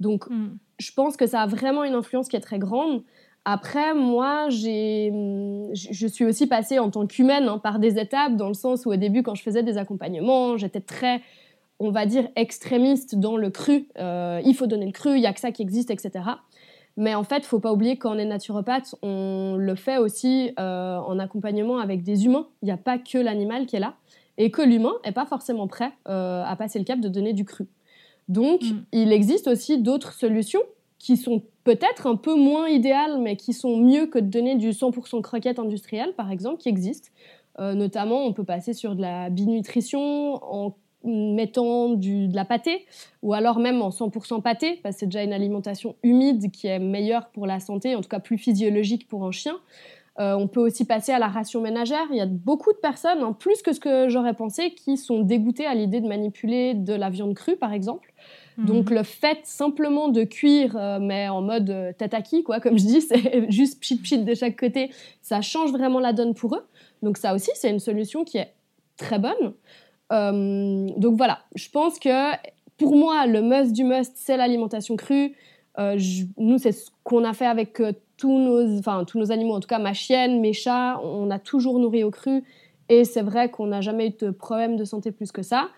Donc 0.00 0.28
hmm. 0.28 0.56
je 0.78 0.92
pense 0.92 1.16
que 1.16 1.26
ça 1.26 1.42
a 1.42 1.46
vraiment 1.46 1.84
une 1.84 1.94
influence 1.94 2.28
qui 2.28 2.36
est 2.36 2.40
très 2.40 2.58
grande. 2.58 3.02
Après, 3.46 3.94
moi, 3.94 4.48
je 4.50 6.06
suis 6.06 6.24
aussi 6.26 6.46
passée 6.46 6.78
en 6.78 6.90
tant 6.90 7.06
qu'humaine 7.06 7.48
hein, 7.48 7.58
par 7.58 7.78
des 7.78 7.98
étapes, 7.98 8.36
dans 8.36 8.48
le 8.48 8.54
sens 8.54 8.84
où 8.84 8.90
au 8.90 8.96
début, 8.96 9.22
quand 9.22 9.34
je 9.34 9.42
faisais 9.42 9.62
des 9.62 9.78
accompagnements, 9.78 10.58
j'étais 10.58 10.80
très, 10.80 11.22
on 11.78 11.90
va 11.90 12.04
dire, 12.04 12.28
extrémiste 12.36 13.14
dans 13.14 13.38
le 13.38 13.48
cru. 13.48 13.88
Euh, 13.98 14.42
il 14.44 14.54
faut 14.54 14.66
donner 14.66 14.84
le 14.84 14.92
cru, 14.92 15.14
il 15.14 15.20
n'y 15.20 15.26
a 15.26 15.32
que 15.32 15.40
ça 15.40 15.52
qui 15.52 15.62
existe, 15.62 15.90
etc. 15.90 16.20
Mais 16.96 17.14
en 17.14 17.24
fait, 17.24 17.38
il 17.38 17.44
faut 17.44 17.60
pas 17.60 17.72
oublier 17.72 17.96
qu'on 17.96 18.18
est 18.18 18.24
naturopathe, 18.24 18.94
on 19.02 19.56
le 19.58 19.74
fait 19.74 19.98
aussi 19.98 20.52
euh, 20.58 20.98
en 20.98 21.18
accompagnement 21.18 21.78
avec 21.78 22.02
des 22.02 22.26
humains. 22.26 22.46
Il 22.62 22.66
n'y 22.66 22.72
a 22.72 22.76
pas 22.76 22.98
que 22.98 23.18
l'animal 23.18 23.66
qui 23.66 23.76
est 23.76 23.80
là. 23.80 23.94
Et 24.38 24.50
que 24.50 24.62
l'humain 24.62 24.94
n'est 25.04 25.12
pas 25.12 25.26
forcément 25.26 25.68
prêt 25.68 25.92
euh, 26.08 26.42
à 26.44 26.56
passer 26.56 26.78
le 26.78 26.84
cap 26.84 27.00
de 27.00 27.08
donner 27.08 27.32
du 27.32 27.44
cru. 27.44 27.66
Donc, 28.28 28.62
mm. 28.62 28.84
il 28.92 29.12
existe 29.12 29.48
aussi 29.48 29.78
d'autres 29.78 30.12
solutions 30.12 30.62
qui 30.98 31.16
sont 31.16 31.42
peut-être 31.64 32.06
un 32.06 32.16
peu 32.16 32.34
moins 32.34 32.68
idéales, 32.68 33.18
mais 33.18 33.36
qui 33.36 33.52
sont 33.52 33.76
mieux 33.78 34.06
que 34.06 34.18
de 34.18 34.26
donner 34.26 34.56
du 34.56 34.70
100% 34.70 35.20
croquette 35.22 35.58
industrielle, 35.58 36.12
par 36.14 36.30
exemple, 36.30 36.58
qui 36.58 36.68
existent. 36.68 37.08
Euh, 37.58 37.74
notamment, 37.74 38.24
on 38.24 38.32
peut 38.32 38.44
passer 38.44 38.72
sur 38.72 38.94
de 38.94 39.00
la 39.02 39.30
binutrition 39.30 40.42
en 40.44 40.74
mettant 41.04 41.90
du, 41.90 42.28
de 42.28 42.36
la 42.36 42.44
pâtée, 42.44 42.84
ou 43.22 43.32
alors 43.32 43.58
même 43.58 43.80
en 43.82 43.90
100% 43.90 44.42
pâté, 44.42 44.80
parce 44.82 44.96
que 44.96 45.00
c'est 45.00 45.06
déjà 45.06 45.22
une 45.22 45.32
alimentation 45.32 45.96
humide 46.02 46.50
qui 46.50 46.66
est 46.66 46.78
meilleure 46.78 47.28
pour 47.30 47.46
la 47.46 47.60
santé, 47.60 47.94
en 47.94 48.00
tout 48.00 48.08
cas 48.08 48.20
plus 48.20 48.38
physiologique 48.38 49.08
pour 49.08 49.24
un 49.24 49.30
chien. 49.30 49.56
Euh, 50.18 50.34
on 50.34 50.48
peut 50.48 50.60
aussi 50.60 50.84
passer 50.84 51.12
à 51.12 51.18
la 51.18 51.28
ration 51.28 51.62
ménagère. 51.62 52.06
Il 52.10 52.16
y 52.16 52.20
a 52.20 52.26
beaucoup 52.26 52.72
de 52.72 52.78
personnes, 52.78 53.22
hein, 53.22 53.32
plus 53.32 53.62
que 53.62 53.72
ce 53.72 53.80
que 53.80 54.08
j'aurais 54.08 54.34
pensé, 54.34 54.74
qui 54.74 54.96
sont 54.98 55.20
dégoûtées 55.20 55.66
à 55.66 55.74
l'idée 55.74 56.00
de 56.00 56.08
manipuler 56.08 56.74
de 56.74 56.92
la 56.92 57.08
viande 57.08 57.34
crue, 57.34 57.56
par 57.56 57.72
exemple. 57.72 58.12
Mhm. 58.58 58.66
Donc 58.66 58.90
le 58.90 59.02
fait 59.02 59.38
simplement 59.44 60.08
de 60.08 60.24
cuire, 60.24 60.76
euh, 60.76 60.98
mais 61.00 61.28
en 61.28 61.40
mode 61.40 61.70
euh, 61.70 61.92
tataki, 61.96 62.42
quoi, 62.42 62.60
comme 62.60 62.78
je 62.78 62.84
dis, 62.84 63.00
c'est 63.00 63.50
juste 63.50 63.80
pchit 63.80 63.96
pchit 63.96 64.18
de 64.22 64.34
chaque 64.34 64.58
côté, 64.58 64.90
ça 65.22 65.40
change 65.40 65.70
vraiment 65.70 66.00
la 66.00 66.12
donne 66.12 66.34
pour 66.34 66.54
eux. 66.54 66.66
Donc 67.02 67.16
ça 67.16 67.34
aussi, 67.34 67.50
c'est 67.54 67.70
une 67.70 67.80
solution 67.80 68.24
qui 68.24 68.38
est 68.38 68.52
très 68.98 69.18
bonne. 69.18 69.54
Euh, 70.12 70.88
donc 70.96 71.16
voilà, 71.16 71.40
je 71.54 71.68
pense 71.70 71.98
que 71.98 72.32
pour 72.76 72.96
moi, 72.96 73.26
le 73.26 73.42
must 73.42 73.72
du 73.72 73.84
must, 73.84 74.12
c'est 74.16 74.36
l'alimentation 74.36 74.96
crue. 74.96 75.34
Euh, 75.78 75.98
nous, 76.36 76.58
c'est 76.58 76.72
ce 76.72 76.90
qu'on 77.04 77.24
a 77.24 77.32
fait 77.32 77.46
avec 77.46 77.80
euh, 77.80 77.92
tous, 78.16 78.38
nos, 78.38 78.80
tous 79.04 79.18
nos 79.18 79.32
animaux, 79.32 79.54
en 79.54 79.60
tout 79.60 79.68
cas 79.68 79.78
ma 79.78 79.92
chienne, 79.92 80.40
mes 80.40 80.52
chats, 80.52 81.00
on 81.02 81.30
a 81.30 81.38
toujours 81.38 81.78
nourri 81.78 82.04
au 82.04 82.10
cru. 82.10 82.42
Et 82.88 83.04
c'est 83.04 83.22
vrai 83.22 83.50
qu'on 83.50 83.68
n'a 83.68 83.80
jamais 83.80 84.08
eu 84.08 84.14
de 84.18 84.30
problème 84.30 84.76
de 84.76 84.84
santé 84.84 85.12
plus 85.12 85.30
que 85.30 85.42
ça. 85.42 85.68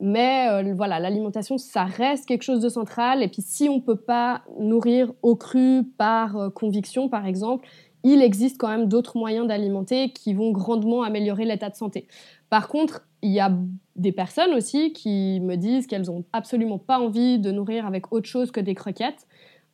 mais 0.00 0.72
voilà, 0.72 0.98
l'alimentation, 0.98 1.58
ça 1.58 1.84
reste 1.84 2.26
quelque 2.26 2.42
chose 2.42 2.60
de 2.60 2.70
central. 2.70 3.22
Et 3.22 3.28
puis 3.28 3.42
si 3.42 3.68
on 3.68 3.76
ne 3.76 3.80
peut 3.80 3.96
pas 3.96 4.42
nourrir 4.58 5.12
au 5.22 5.36
cru 5.36 5.84
par 5.98 6.50
conviction, 6.54 7.10
par 7.10 7.26
exemple, 7.26 7.68
il 8.04 8.22
existe 8.22 8.58
quand 8.58 8.68
même 8.68 8.86
d'autres 8.86 9.16
moyens 9.18 9.48
d'alimenter 9.48 10.10
qui 10.10 10.34
vont 10.34 10.52
grandement 10.52 11.02
améliorer 11.02 11.46
l'état 11.46 11.70
de 11.70 11.74
santé. 11.74 12.06
Par 12.54 12.68
contre, 12.68 13.04
il 13.20 13.32
y 13.32 13.40
a 13.40 13.50
des 13.96 14.12
personnes 14.12 14.54
aussi 14.54 14.92
qui 14.92 15.40
me 15.40 15.56
disent 15.56 15.88
qu'elles 15.88 16.06
n'ont 16.06 16.24
absolument 16.32 16.78
pas 16.78 17.00
envie 17.00 17.40
de 17.40 17.50
nourrir 17.50 17.84
avec 17.84 18.12
autre 18.12 18.28
chose 18.28 18.52
que 18.52 18.60
des 18.60 18.76
croquettes. 18.76 19.26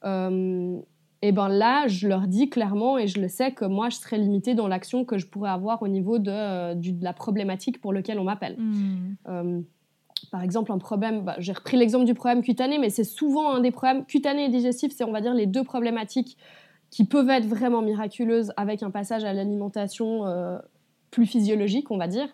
Euh, 0.06 0.78
et 1.20 1.30
ben 1.30 1.50
là, 1.50 1.88
je 1.88 2.08
leur 2.08 2.26
dis 2.26 2.48
clairement, 2.48 2.96
et 2.96 3.06
je 3.06 3.20
le 3.20 3.28
sais, 3.28 3.52
que 3.52 3.66
moi, 3.66 3.90
je 3.90 3.96
serais 3.96 4.16
limitée 4.16 4.54
dans 4.54 4.66
l'action 4.66 5.04
que 5.04 5.18
je 5.18 5.26
pourrais 5.26 5.50
avoir 5.50 5.82
au 5.82 5.88
niveau 5.88 6.18
de, 6.18 6.30
euh, 6.30 6.74
la 7.02 7.12
problématique 7.12 7.82
pour 7.82 7.92
laquelle 7.92 8.18
on 8.18 8.24
m'appelle. 8.24 8.56
Hmm. 8.56 9.14
Euh, 9.28 9.60
par 10.30 10.40
exemple, 10.40 10.72
un 10.72 10.78
problème, 10.78 11.20
bah, 11.20 11.36
j'ai 11.36 11.52
repris 11.52 11.76
l'exemple 11.76 12.06
du 12.06 12.14
problème 12.14 12.42
cutané, 12.42 12.78
mais 12.78 12.88
c'est 12.88 13.04
souvent 13.04 13.52
un 13.52 13.60
des 13.60 13.72
problèmes 13.72 14.06
cutanés 14.06 14.46
et 14.46 14.48
digestifs, 14.48 14.94
c'est 14.96 15.04
on 15.04 15.12
va 15.12 15.20
dire 15.20 15.34
les 15.34 15.44
deux 15.44 15.64
problématiques 15.64 16.38
qui 16.88 17.04
peuvent 17.04 17.28
être 17.28 17.44
vraiment 17.44 17.82
miraculeuses 17.82 18.54
avec 18.56 18.82
un 18.82 18.90
passage 18.90 19.24
à 19.24 19.34
l'alimentation 19.34 20.24
plus 21.10 21.26
physiologique, 21.26 21.90
on 21.90 21.98
va 21.98 22.08
dire. 22.08 22.28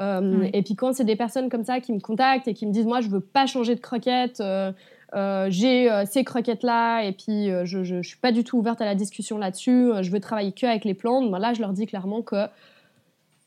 Euh, 0.00 0.48
et 0.52 0.62
puis 0.62 0.74
quand 0.76 0.94
c'est 0.94 1.04
des 1.04 1.16
personnes 1.16 1.50
comme 1.50 1.64
ça 1.64 1.80
qui 1.80 1.92
me 1.92 2.00
contactent 2.00 2.48
et 2.48 2.54
qui 2.54 2.66
me 2.66 2.72
disent 2.72 2.86
moi 2.86 3.00
je 3.00 3.08
veux 3.08 3.20
pas 3.20 3.46
changer 3.46 3.74
de 3.74 3.80
croquette, 3.80 4.40
euh, 4.40 4.72
euh, 5.14 5.48
j'ai 5.50 5.90
ces 6.06 6.24
croquettes 6.24 6.62
là 6.62 7.02
et 7.02 7.12
puis 7.12 7.48
je, 7.64 7.84
je, 7.84 8.00
suis 8.02 8.16
pas 8.16 8.32
du 8.32 8.44
tout 8.44 8.58
ouverte 8.58 8.80
à 8.80 8.86
la 8.86 8.94
discussion 8.94 9.36
là-dessus, 9.36 9.90
je 10.00 10.10
veux 10.10 10.20
travailler 10.20 10.52
que 10.52 10.66
avec 10.66 10.84
les 10.84 10.94
plantes, 10.94 11.30
ben 11.30 11.38
là 11.38 11.52
je 11.52 11.60
leur 11.60 11.72
dis 11.72 11.86
clairement 11.86 12.22
que 12.22 12.46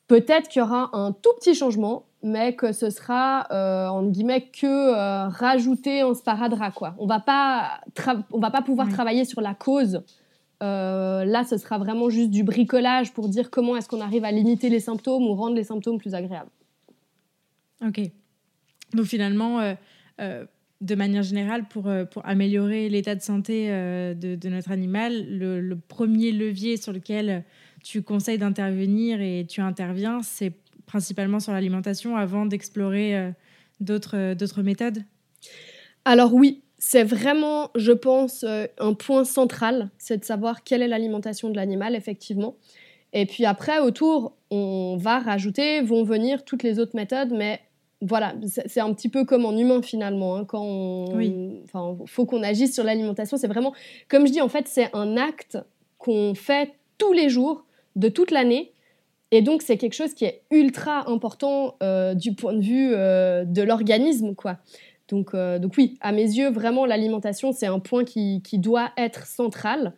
peut-être 0.07 0.47
qu'il 0.47 0.59
y 0.59 0.63
aura 0.63 0.89
un 0.93 1.11
tout 1.11 1.31
petit 1.39 1.55
changement, 1.55 2.03
mais 2.21 2.53
que 2.55 2.71
ce 2.71 2.91
sera 2.91 3.47
en 3.89 4.03
guillemets 4.03 4.49
que 4.51 5.27
rajouter 5.29 6.01
un 6.01 6.13
sparadrap 6.13 6.73
quoi. 6.75 6.93
On 6.99 7.07
va 7.07 7.19
pas 7.19 7.79
on 8.31 8.39
va 8.39 8.51
pas 8.51 8.61
pouvoir 8.61 8.89
travailler 8.89 9.25
sur 9.25 9.41
la 9.41 9.55
cause 9.55 10.03
euh, 10.63 11.25
là, 11.25 11.43
ce 11.43 11.57
sera 11.57 11.77
vraiment 11.77 12.09
juste 12.09 12.29
du 12.29 12.43
bricolage 12.43 13.11
pour 13.11 13.27
dire 13.27 13.49
comment 13.49 13.75
est-ce 13.75 13.89
qu'on 13.89 13.99
arrive 13.99 14.23
à 14.23 14.31
limiter 14.31 14.69
les 14.69 14.79
symptômes 14.79 15.23
ou 15.23 15.35
rendre 15.35 15.55
les 15.55 15.65
symptômes 15.65 15.97
plus 15.97 16.15
agréables. 16.15 16.49
Ok. 17.85 17.99
Donc 18.93 19.05
finalement, 19.05 19.59
euh, 19.59 19.73
euh, 20.21 20.45
de 20.79 20.95
manière 20.95 21.23
générale, 21.23 21.67
pour, 21.67 21.91
pour 22.11 22.25
améliorer 22.25 22.87
l'état 22.87 23.15
de 23.15 23.21
santé 23.21 23.67
de, 23.67 24.49
notre 24.49 24.71
animal, 24.71 25.25
le, 25.29 25.75
premier 25.75 26.31
levier 26.31 26.77
sur 26.77 26.93
lequel 26.93 27.43
tu 27.83 28.01
conseilles 28.01 28.37
d'intervenir 28.37 29.19
et 29.21 29.45
tu 29.47 29.59
interviens, 29.59 30.21
c'est 30.21 30.53
principalement 30.85 31.39
sur 31.39 31.51
l'alimentation 31.51 32.15
avant 32.15 32.45
d'explorer 32.45 33.33
d'autres 33.79 34.61
méthodes? 34.61 35.03
Alors 36.05 36.33
oui, 36.33 36.62
c'est 36.85 37.05
vraiment, 37.05 37.69
je 37.75 37.93
pense, 37.93 38.43
euh, 38.43 38.67
un 38.77 38.93
point 38.93 39.23
central, 39.23 39.89
c'est 39.97 40.17
de 40.17 40.25
savoir 40.25 40.65
quelle 40.65 40.81
est 40.81 40.89
l'alimentation 40.89 41.49
de 41.49 41.55
l'animal, 41.55 41.95
effectivement. 41.95 42.57
Et 43.13 43.25
puis 43.25 43.45
après, 43.45 43.79
autour, 43.79 44.33
on 44.51 44.97
va 44.99 45.19
rajouter, 45.19 45.79
vont 45.79 46.03
venir 46.03 46.43
toutes 46.43 46.61
les 46.61 46.79
autres 46.79 46.93
méthodes, 46.93 47.31
mais 47.31 47.61
voilà, 48.01 48.35
c'est 48.65 48.81
un 48.81 48.93
petit 48.93 49.07
peu 49.07 49.23
comme 49.23 49.45
en 49.45 49.57
humain 49.57 49.81
finalement. 49.81 50.35
Hein, 50.35 50.43
quand 50.43 50.61
on, 50.61 51.63
enfin, 51.63 51.95
faut 52.05 52.25
qu'on 52.25 52.43
agisse 52.43 52.73
sur 52.73 52.83
l'alimentation, 52.83 53.37
c'est 53.37 53.47
vraiment, 53.47 53.73
comme 54.09 54.27
je 54.27 54.33
dis, 54.33 54.41
en 54.41 54.49
fait, 54.49 54.67
c'est 54.67 54.93
un 54.93 55.15
acte 55.15 55.57
qu'on 55.99 56.35
fait 56.35 56.73
tous 56.97 57.13
les 57.13 57.29
jours 57.29 57.63
de 57.95 58.09
toute 58.09 58.29
l'année. 58.29 58.73
Et 59.31 59.41
donc, 59.41 59.61
c'est 59.61 59.77
quelque 59.77 59.95
chose 59.95 60.13
qui 60.13 60.25
est 60.25 60.41
ultra 60.51 61.09
important 61.09 61.77
euh, 61.81 62.13
du 62.13 62.35
point 62.35 62.53
de 62.53 62.61
vue 62.61 62.91
euh, 62.93 63.45
de 63.45 63.61
l'organisme, 63.61 64.35
quoi. 64.35 64.57
Euh, 65.33 65.59
donc, 65.59 65.73
oui, 65.77 65.97
à 66.01 66.11
mes 66.11 66.23
yeux, 66.23 66.49
vraiment, 66.49 66.85
l'alimentation, 66.85 67.51
c'est 67.51 67.67
un 67.67 67.79
point 67.79 68.03
qui, 68.03 68.41
doit 68.53 68.91
être 68.97 69.25
central. 69.25 69.93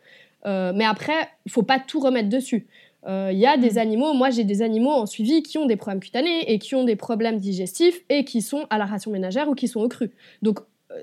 Euh, 0.46 0.72
mais 0.74 0.84
après, 0.84 1.28
il 1.44 1.52
faut 1.52 1.62
pas 1.62 1.78
tout 1.78 2.00
remettre 2.00 2.28
dessus. 2.28 2.66
Euh, 3.06 3.30
il 3.32 3.38
y 3.38 3.46
a 3.46 3.56
des 3.56 3.74
mm. 3.74 3.78
animaux, 3.78 4.14
moi 4.14 4.30
j'ai 4.30 4.42
des 4.42 4.62
animaux 4.62 4.90
en 4.90 5.06
suivi 5.06 5.42
qui 5.42 5.58
ont 5.58 5.66
des 5.66 5.76
problèmes 5.76 6.00
cutanés 6.00 6.52
et 6.52 6.58
qui 6.58 6.74
ont 6.74 6.82
des 6.82 6.96
problèmes 6.96 7.38
digestifs 7.38 8.00
et 8.08 8.24
qui 8.24 8.42
sont 8.42 8.66
à 8.68 8.78
la 8.78 8.84
ration 8.84 9.12
ménagère 9.12 9.48
ou 9.48 9.54
qui 9.54 9.68
sont 9.68 9.80
au 9.80 9.88
cru. 9.88 10.10
Donc 10.42 10.58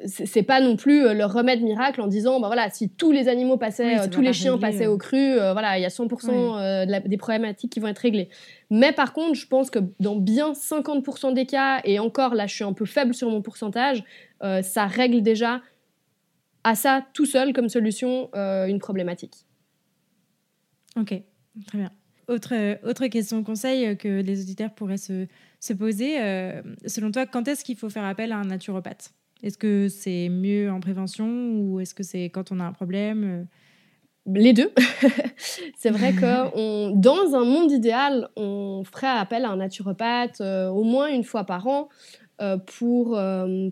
c'est 0.06 0.44
pas 0.44 0.62
non 0.62 0.78
plus 0.78 1.14
le 1.14 1.26
remède 1.26 1.62
miracle 1.62 2.00
en 2.00 2.08
disant 2.08 2.40
bah 2.40 2.48
voilà 2.48 2.70
si 2.70 2.90
tous 2.90 3.12
les 3.12 3.28
animaux 3.28 3.58
passaient 3.58 4.08
tous 4.10 4.22
les 4.22 4.32
chiens 4.32 4.58
passaient 4.58 4.88
au 4.88 4.98
cru 4.98 5.36
voilà 5.36 5.78
il 5.78 5.82
y 5.82 5.86
a 5.86 5.90
100% 5.90 7.08
des 7.08 7.18
problématiques 7.18 7.72
qui 7.72 7.80
vont 7.80 7.88
être 7.88 8.00
réglées. 8.00 8.30
Mais 8.70 8.94
par 8.94 9.12
contre 9.12 9.36
je 9.36 9.46
pense 9.46 9.70
que 9.70 9.80
dans 10.00 10.16
bien 10.16 10.54
50% 10.54 11.34
des 11.34 11.46
cas 11.46 11.82
et 11.84 12.00
encore 12.00 12.34
là 12.34 12.48
je 12.48 12.56
suis 12.56 12.64
un 12.64 12.74
peu 12.74 12.86
faible 12.86 13.14
sur 13.14 13.30
mon 13.30 13.42
pourcentage 13.42 14.04
ça 14.40 14.86
règle 14.88 15.22
déjà 15.22 15.62
à 16.64 16.76
ça 16.76 17.06
tout 17.14 17.26
seul 17.26 17.52
comme 17.52 17.68
solution 17.68 18.30
une 18.34 18.80
problématique. 18.80 19.46
Ok 20.96 21.22
très 21.68 21.78
bien. 21.78 21.92
Autre, 22.28 22.54
autre 22.88 23.08
question 23.08 23.44
conseil 23.44 23.98
que 23.98 24.22
les 24.22 24.42
auditeurs 24.42 24.74
pourraient 24.74 24.98
se, 24.98 25.28
se 25.60 25.74
poser. 25.74 26.22
Euh, 26.22 26.62
selon 26.86 27.12
toi, 27.12 27.26
quand 27.26 27.48
est-ce 27.48 27.64
qu'il 27.64 27.78
faut 27.78 27.90
faire 27.90 28.06
appel 28.06 28.32
à 28.32 28.38
un 28.38 28.46
naturopathe? 28.46 29.14
Est-ce 29.44 29.58
que 29.58 29.90
c'est 29.90 30.30
mieux 30.30 30.72
en 30.72 30.80
prévention 30.80 31.28
ou 31.60 31.80
est-ce 31.80 31.94
que 31.94 32.04
c'est 32.04 32.26
quand 32.26 32.52
on 32.52 32.60
a 32.60 32.64
un 32.64 32.72
problème 32.72 33.46
les 34.26 34.54
deux. 34.54 34.72
c'est 35.78 35.90
vrai 35.90 36.14
que 36.14 36.92
dans 36.96 37.36
un 37.36 37.44
monde 37.44 37.72
idéal, 37.72 38.30
on 38.36 38.84
ferait 38.86 39.08
appel 39.08 39.44
à 39.46 39.50
un 39.50 39.58
naturopathe 39.58 40.40
euh, 40.40 40.70
au 40.70 40.84
moins 40.84 41.08
une 41.08 41.26
fois 41.26 41.44
par 41.44 41.68
an 41.68 41.90
euh, 42.42 42.58
pour 42.58 43.18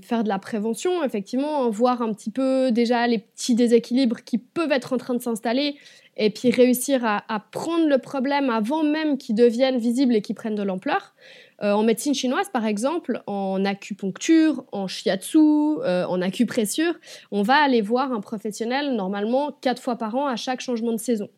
faire 0.03 0.23
de 0.23 0.27
la 0.27 0.39
prévention, 0.39 1.03
effectivement, 1.03 1.69
voir 1.69 2.01
un 2.01 2.13
petit 2.13 2.31
peu 2.31 2.71
déjà 2.71 3.07
les 3.07 3.19
petits 3.19 3.55
déséquilibres 3.55 4.23
qui 4.23 4.37
peuvent 4.37 4.71
être 4.71 4.93
en 4.93 4.97
train 4.97 5.13
de 5.13 5.21
s'installer 5.21 5.77
et 6.17 6.29
puis 6.29 6.51
réussir 6.51 7.03
à, 7.05 7.45
prendre 7.51 7.87
le 7.87 7.97
problème 7.97 8.49
avant 8.49 8.83
même 8.83 9.17
qu'il 9.17 9.35
devienne 9.35 9.77
visible 9.77 10.15
et 10.15 10.21
qu'il 10.21 10.35
prenne 10.35 10.55
de 10.55 10.63
l'ampleur. 10.63 11.15
Euh, 11.61 11.73
en 11.73 11.83
médecine 11.83 12.13
chinoise, 12.13 12.49
par 12.49 12.65
exemple, 12.65 13.21
en 13.27 13.63
acupuncture, 13.65 14.65
en 14.71 14.87
shiatsu, 14.87 15.37
euh, 15.37 16.05
en 16.05 16.21
acupressure, 16.21 16.93
on 17.31 17.43
va 17.43 17.55
aller 17.55 17.81
voir 17.81 18.11
un 18.11 18.21
professionnel 18.21 18.95
normalement 18.95 19.51
quatre 19.61 19.81
fois 19.81 19.95
par 19.95 20.15
an 20.15 20.27
à 20.27 20.35
chaque 20.35 20.61
changement 20.61 20.91
de 20.91 20.99
saison. 20.99 21.29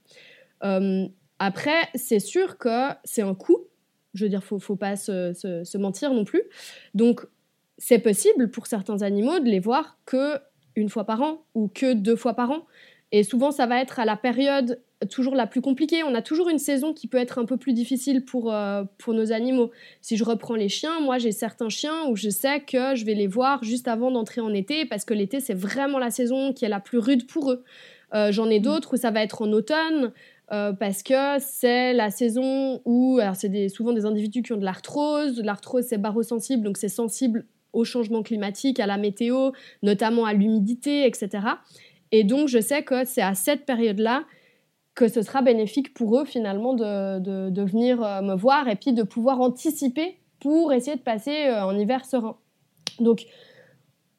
Euh, 0.64 1.06
après, 1.40 1.90
c'est 1.96 2.20
sûr 2.20 2.58
que 2.58 2.90
c'est 3.04 3.22
un 3.22 3.36
coût. 3.36 3.68
Je 4.14 4.24
veux 4.24 4.30
dire, 4.30 4.44
faut, 4.44 4.60
faut 4.60 4.76
pas 4.78 4.96
se, 4.96 5.34
se 5.34 5.78
mentir 5.78 6.14
non 6.14 6.24
plus. 6.24 6.44
Donc, 6.94 7.26
c'est 7.78 8.00
possible 8.00 8.50
pour 8.50 8.68
certains 8.68 9.02
animaux 9.02 9.40
de 9.40 9.50
les 9.50 9.60
voir 9.60 9.98
que 10.06 10.40
une 10.76 10.90
fois 10.90 11.04
par 11.04 11.22
an 11.22 11.46
ou 11.54 11.68
que 11.68 11.94
deux 11.94 12.16
fois 12.16 12.34
par 12.34 12.52
an. 12.52 12.66
Et 13.16 13.22
souvent, 13.22 13.52
ça 13.52 13.68
va 13.68 13.80
être 13.80 14.00
à 14.00 14.06
la 14.06 14.18
période 14.18 14.82
toujours 15.06 15.36
la 15.36 15.46
plus 15.46 15.62
compliquée. 15.62 16.02
On 16.04 16.16
a 16.16 16.24
toujours 16.24 16.50
une 16.50 16.58
saison 16.58 16.94
qui 16.94 17.08
peut 17.08 17.20
être 17.20 17.38
un 17.38 17.46
peu 17.46 17.58
plus 17.58 17.74
difficile 17.74 18.26
pour, 18.26 18.52
euh, 18.52 18.84
pour 18.98 19.14
nos 19.14 19.32
animaux. 19.32 19.70
Si 20.02 20.18
je 20.18 20.24
reprends 20.24 20.56
les 20.56 20.68
chiens, 20.68 21.00
moi 21.00 21.20
j'ai 21.20 21.32
certains 21.32 21.70
chiens 21.70 22.08
où 22.10 22.16
je 22.16 22.30
sais 22.30 22.62
que 22.62 22.96
je 22.96 23.06
vais 23.06 23.14
les 23.14 23.28
voir 23.28 23.64
juste 23.64 23.88
avant 23.88 24.10
d'entrer 24.10 24.42
en 24.42 24.52
été 24.52 24.86
parce 24.86 25.06
que 25.06 25.14
l'été 25.14 25.42
c'est 25.42 25.54
vraiment 25.54 26.00
la 26.00 26.10
saison 26.10 26.54
qui 26.54 26.66
est 26.66 26.70
la 26.70 26.80
plus 26.80 26.98
rude 26.98 27.28
pour 27.28 27.52
eux. 27.52 27.64
Euh, 28.16 28.32
j'en 28.32 28.50
ai 28.50 28.60
mmh. 28.60 28.64
d'autres 28.64 28.94
où 28.96 28.98
ça 28.98 29.12
va 29.12 29.22
être 29.22 29.44
en 29.44 29.52
automne. 29.52 30.12
Euh, 30.52 30.74
parce 30.74 31.04
que 31.04 31.40
c'est 31.40 31.94
la 31.94 32.10
saison 32.10 32.82
où, 32.84 33.20
alors 33.22 33.36
c'est 33.36 33.70
souvent 33.70 33.94
des 33.94 34.06
individus 34.06 34.42
qui 34.42 34.54
ont 34.54 34.58
de 34.58 34.66
l'arthrose, 34.66 35.40
l'arthrose 35.40 35.86
c'est 35.86 35.98
barosensible, 35.98 36.64
donc 36.64 36.78
c'est 36.78 36.90
sensible 36.90 37.46
au 37.72 37.84
changement 37.86 38.22
climatique, 38.24 38.80
à 38.80 38.86
la 38.86 38.98
météo, 38.98 39.52
notamment 39.82 40.26
à 40.26 40.34
l'humidité, 40.34 41.08
etc. 41.08 41.40
Et 42.14 42.24
donc, 42.24 42.48
je 42.48 42.60
sais 42.60 42.84
que 42.84 43.06
c'est 43.06 43.24
à 43.24 43.34
cette 43.34 43.66
période-là 43.66 44.24
que 44.94 45.08
ce 45.08 45.24
sera 45.24 45.42
bénéfique 45.42 45.96
pour 45.96 46.20
eux 46.20 46.26
finalement 46.26 46.76
de, 46.76 47.18
de, 47.50 47.62
venir 47.64 48.04
euh, 48.04 48.22
me 48.22 48.36
voir 48.36 48.68
et 48.68 48.76
puis 48.76 48.94
de 48.94 49.02
pouvoir 49.02 49.42
anticiper 49.42 50.20
pour 50.40 50.72
essayer 50.74 50.96
de 50.96 51.02
passer 51.02 51.48
euh, 51.48 51.64
un 51.64 51.76
hiver 51.76 52.06
serein. 52.06 52.38
Donc, 53.00 53.26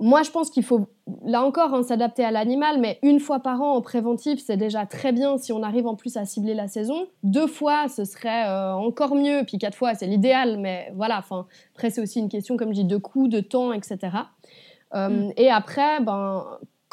moi, 0.01 0.25
je 0.25 0.33
pense 0.33 0.51
qu'il 0.51 0.65
faut, 0.65 0.89
là 1.25 1.45
encore, 1.45 1.73
hein, 1.73 1.85
s'adapter 1.85 2.25
à 2.25 2.33
l'animal, 2.33 2.81
mais 2.81 2.99
une 3.05 3.21
fois 3.21 3.39
par 3.39 3.63
an 3.63 3.77
en 3.77 3.81
préventif, 3.81 4.41
c'est 4.45 4.57
déjà 4.57 4.87
très 4.87 5.13
bien 5.13 5.39
si 5.39 5.53
on 5.53 5.63
arrive 5.63 5.87
en 5.87 5.95
plus 5.95 6.17
à 6.17 6.25
cibler 6.25 6.55
la 6.55 6.67
saison. 6.67 7.07
Deux 7.23 7.47
fois, 7.47 7.87
ce 7.87 8.05
serait 8.05 8.49
euh, 8.49 8.73
encore 8.73 9.15
mieux, 9.15 9.45
puis 9.47 9.59
quatre 9.59 9.77
fois, 9.77 9.95
c'est 9.95 10.09
l'idéal, 10.09 10.59
mais 10.59 10.91
voilà, 10.97 11.19
enfin, 11.19 11.47
après, 11.77 11.91
c'est 11.91 12.01
aussi 12.01 12.19
une 12.19 12.29
question, 12.29 12.57
comme 12.57 12.71
je 12.71 12.81
dis, 12.81 12.85
de 12.85 12.97
coût, 12.97 13.29
de 13.29 13.39
temps, 13.39 13.73
etc. 13.73 13.99
Mm. 14.93 15.31
Et 15.37 15.51
après, 15.51 16.01
ben, 16.01 16.45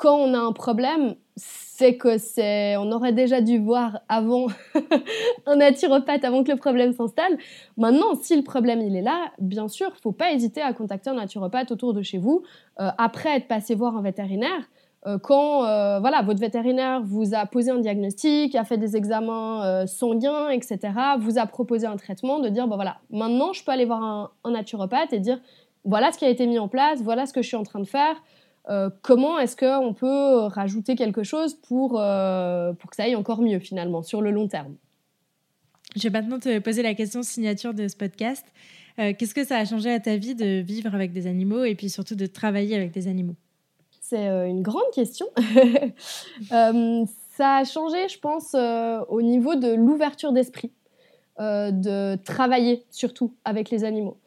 quand 0.01 0.15
on 0.15 0.33
a 0.33 0.39
un 0.39 0.51
problème, 0.51 1.13
c'est 1.35 1.95
que 1.95 2.17
c'est, 2.17 2.75
on 2.77 2.91
aurait 2.91 3.13
déjà 3.13 3.39
dû 3.39 3.59
voir 3.59 3.99
avant 4.09 4.47
un 5.45 5.57
naturopathe 5.57 6.25
avant 6.25 6.43
que 6.43 6.51
le 6.51 6.57
problème 6.57 6.91
s'installe. 6.91 7.37
Maintenant, 7.77 8.15
si 8.19 8.35
le 8.35 8.41
problème 8.41 8.81
il 8.81 8.95
est 8.95 9.03
là, 9.03 9.31
bien 9.37 9.67
sûr, 9.67 9.91
faut 10.01 10.11
pas 10.11 10.31
hésiter 10.31 10.59
à 10.59 10.73
contacter 10.73 11.11
un 11.11 11.13
naturopathe 11.13 11.71
autour 11.71 11.93
de 11.93 12.01
chez 12.01 12.17
vous 12.17 12.41
euh, 12.79 12.89
après 12.97 13.37
être 13.37 13.47
passé 13.47 13.75
voir 13.75 13.95
un 13.95 14.01
vétérinaire. 14.01 14.71
Euh, 15.05 15.19
quand 15.19 15.65
euh, 15.65 15.99
voilà, 15.99 16.23
votre 16.23 16.39
vétérinaire 16.39 17.01
vous 17.03 17.35
a 17.35 17.45
posé 17.45 17.69
un 17.69 17.77
diagnostic, 17.77 18.55
a 18.55 18.63
fait 18.63 18.77
des 18.77 18.97
examens 18.97 19.85
sanguins, 19.85 20.49
etc., 20.49 20.79
vous 21.19 21.37
a 21.37 21.45
proposé 21.45 21.85
un 21.85 21.97
traitement, 21.97 22.39
de 22.39 22.49
dire 22.49 22.67
bon 22.67 22.75
voilà, 22.75 22.97
maintenant 23.11 23.53
je 23.53 23.63
peux 23.63 23.71
aller 23.71 23.85
voir 23.85 24.33
un 24.43 24.51
naturopathe 24.51 25.13
et 25.13 25.19
dire 25.19 25.39
voilà 25.85 26.11
ce 26.11 26.17
qui 26.17 26.25
a 26.25 26.29
été 26.29 26.47
mis 26.47 26.57
en 26.57 26.67
place, 26.67 27.03
voilà 27.03 27.27
ce 27.27 27.33
que 27.33 27.43
je 27.43 27.47
suis 27.47 27.57
en 27.57 27.63
train 27.63 27.79
de 27.79 27.87
faire. 27.87 28.15
Euh, 28.70 28.89
comment 29.01 29.39
est-ce 29.39 29.55
qu'on 29.55 29.93
peut 29.93 30.45
rajouter 30.45 30.95
quelque 30.95 31.24
chose 31.24 31.55
pour, 31.55 31.99
euh, 31.99 32.74
pour 32.74 32.89
que 32.89 32.95
ça 32.95 33.03
aille 33.03 33.16
encore 33.16 33.41
mieux 33.41 33.59
finalement 33.59 34.03
sur 34.03 34.22
le 34.22 34.32
long 34.32 34.47
terme? 34.47 34.76
Je 35.95 36.03
vais 36.03 36.09
maintenant 36.09 36.39
te 36.39 36.59
poser 36.59 36.84
la 36.84 36.93
question 36.93 37.24
signature 37.24 37.74
de 37.74 37.88
ce 37.88 37.95
podcast. 37.95 38.45
Euh, 38.99 39.14
qu'est-ce 39.18 39.34
que 39.34 39.43
ça 39.43 39.57
a 39.57 39.66
changé 39.66 39.91
à 39.91 39.99
ta 39.99 40.16
vie 40.16 40.36
de 40.36 40.62
vivre 40.62 40.93
avec 40.93 41.12
des 41.12 41.28
animaux 41.28 41.64
et 41.64 41.76
puis 41.76 41.89
surtout 41.89 42.16
de 42.16 42.26
travailler 42.28 42.76
avec 42.76 42.91
des 42.91 43.07
animaux? 43.07 43.36
C'est 43.99 44.28
une 44.49 44.62
grande 44.62 44.91
question. 44.93 45.28
ça 46.49 47.55
a 47.55 47.64
changé, 47.64 48.09
je 48.09 48.20
pense, 48.20 48.53
au 48.53 49.22
niveau 49.22 49.55
de 49.55 49.74
l'ouverture 49.74 50.34
d'esprit, 50.34 50.72
de 51.39 52.16
travailler 52.24 52.84
surtout 52.89 53.34
avec 53.45 53.70
les 53.70 53.86
animaux. 53.86 54.18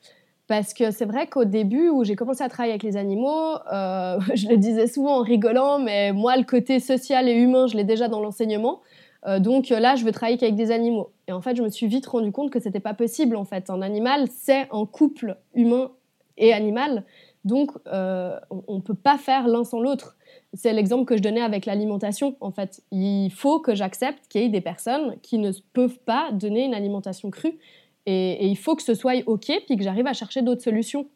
Parce 0.47 0.74
que 0.74 0.90
c'est 0.90 1.07
vrai 1.07 1.26
qu'au 1.26 1.45
début, 1.45 1.88
où 1.88 2.05
j'ai 2.05 2.16
commencé 2.16 2.42
à 2.45 2.49
travailler 2.49 2.72
avec 2.72 2.82
les 2.82 2.97
animaux, 2.97 3.57
euh, 3.72 4.18
je 4.34 4.49
le 4.49 4.57
disais 4.57 4.86
souvent 4.86 5.18
en 5.18 5.22
rigolant, 5.22 5.78
mais 5.78 6.12
moi, 6.12 6.36
le 6.36 6.45
côté 6.45 6.80
social 6.80 7.28
et 7.28 7.32
humain, 7.32 7.66
je 7.66 7.76
l'ai 7.76 7.84
déjà 7.84 8.09
dans 8.09 8.20
l'enseignement. 8.20 8.80
Euh, 9.26 9.38
donc 9.38 9.70
là, 9.70 9.97
je 9.97 10.05
veux 10.05 10.12
travailler 10.12 10.36
qu'avec 10.36 10.55
des 10.55 10.70
animaux. 10.70 11.11
Et 11.28 11.32
en 11.32 11.40
fait, 11.40 11.57
je 11.57 11.62
me 11.62 11.70
suis 11.70 11.86
vite 11.86 12.07
rendu 12.07 12.30
compte 12.30 12.51
que 12.51 12.61
c'était 12.61 12.80
pas 12.80 12.95
possible. 12.95 13.36
En 13.36 13.45
fait, 13.45 13.70
un 13.70 13.80
animal, 13.80 14.28
c'est 14.30 14.68
un 14.70 14.84
couple 14.84 15.36
humain 15.55 15.90
et 16.36 16.53
animal. 16.53 17.05
Donc, 17.45 17.72
euh, 17.86 18.38
on 18.51 18.76
ne 18.76 18.80
peut 18.80 18.95
pas 18.95 19.18
faire 19.18 19.49
l'un 19.49 19.64
sans 19.64 19.80
l'autre. 19.80 20.16
C'est 20.55 20.72
l'exemple 20.72 21.05
que 21.05 21.16
je 21.16 21.22
donnais 21.22 21.42
avec 21.42 21.66
l'alimentation. 21.66 22.36
En 22.40 22.51
fait, 22.51 22.82
il 22.90 23.30
faut 23.30 23.61
que 23.61 23.74
j'accepte 23.74 24.28
qu'il 24.28 24.42
y 24.42 24.45
ait 24.45 24.49
des 24.49 24.61
personnes 24.61 25.16
qui 25.22 25.38
ne 25.38 25.53
peuvent 25.72 25.99
pas 25.99 26.30
donner 26.32 26.64
une 26.64 26.74
alimentation 26.74 27.30
crue. 27.30 27.59
Et, 28.07 28.46
il 28.46 28.57
faut 28.57 28.76
que 28.76 28.82
ce 28.82 28.94
soit 28.94 29.14
OK, 29.26 29.50
puis 29.66 29.76
que 29.76 29.82
j'arrive 29.82 30.07
à 30.07 30.12
chercher 30.12 30.42
d'autres 30.42 30.62
solutions. 30.62 31.07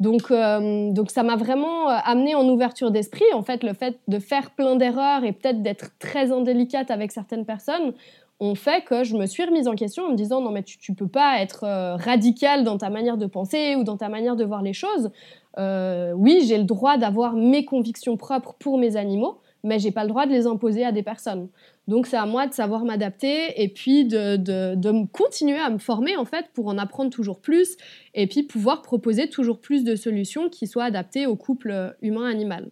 Donc, 0.00 0.30
euh, 0.30 0.92
donc 0.92 1.10
ça 1.10 1.22
m'a 1.22 1.36
vraiment 1.36 1.90
euh, 1.90 1.96
amené 2.04 2.34
en 2.34 2.48
ouverture 2.48 2.90
d'esprit. 2.90 3.24
En 3.34 3.42
fait, 3.42 3.64
le 3.64 3.72
fait 3.72 3.98
de 4.06 4.18
faire 4.18 4.52
plein 4.52 4.76
d'erreurs 4.76 5.24
et 5.24 5.32
peut-être 5.32 5.62
d'être 5.62 5.90
très 5.98 6.30
indélicate 6.30 6.90
avec 6.90 7.10
certaines 7.10 7.44
personnes 7.44 7.92
ont 8.40 8.54
fait 8.54 8.84
que 8.84 9.02
je 9.02 9.16
me 9.16 9.26
suis 9.26 9.44
remise 9.44 9.66
en 9.66 9.74
question 9.74 10.04
en 10.04 10.10
me 10.10 10.14
disant 10.14 10.40
non 10.40 10.52
mais 10.52 10.62
tu, 10.62 10.78
tu 10.78 10.94
peux 10.94 11.08
pas 11.08 11.40
être 11.42 11.64
euh, 11.64 11.96
radical 11.96 12.62
dans 12.62 12.78
ta 12.78 12.88
manière 12.88 13.16
de 13.16 13.26
penser 13.26 13.74
ou 13.74 13.82
dans 13.82 13.96
ta 13.96 14.08
manière 14.08 14.36
de 14.36 14.44
voir 14.44 14.62
les 14.62 14.74
choses. 14.74 15.10
oui, 15.56 16.44
j'ai 16.46 16.58
le 16.58 16.64
droit 16.64 16.98
d'avoir 16.98 17.32
mes 17.32 17.64
convictions 17.64 18.16
propres 18.16 18.54
pour 18.60 18.78
mes 18.78 18.94
animaux, 18.94 19.40
mais 19.68 19.78
j'ai 19.78 19.90
pas 19.90 20.02
le 20.02 20.08
droit 20.08 20.24
de 20.24 20.32
les 20.32 20.46
imposer 20.46 20.84
à 20.84 20.92
des 20.92 21.02
personnes. 21.02 21.48
Donc 21.88 22.06
c'est 22.06 22.16
à 22.16 22.24
moi 22.24 22.46
de 22.46 22.54
savoir 22.54 22.84
m'adapter 22.84 23.62
et 23.62 23.68
puis 23.68 24.06
de, 24.06 24.36
de, 24.36 25.06
continuer 25.12 25.58
à 25.58 25.68
me 25.68 25.78
former 25.78 26.16
en 26.16 26.24
fait 26.24 26.46
pour 26.54 26.68
en 26.68 26.78
apprendre 26.78 27.10
toujours 27.10 27.40
plus 27.40 27.76
et 28.14 28.26
puis 28.26 28.42
pouvoir 28.44 28.80
proposer 28.80 29.28
toujours 29.28 29.60
plus 29.60 29.84
de 29.84 29.94
solutions 29.94 30.48
qui 30.48 30.66
soient 30.66 30.84
adaptées 30.84 31.26
au 31.26 31.36
couple 31.36 31.94
humain-animal. 32.00 32.70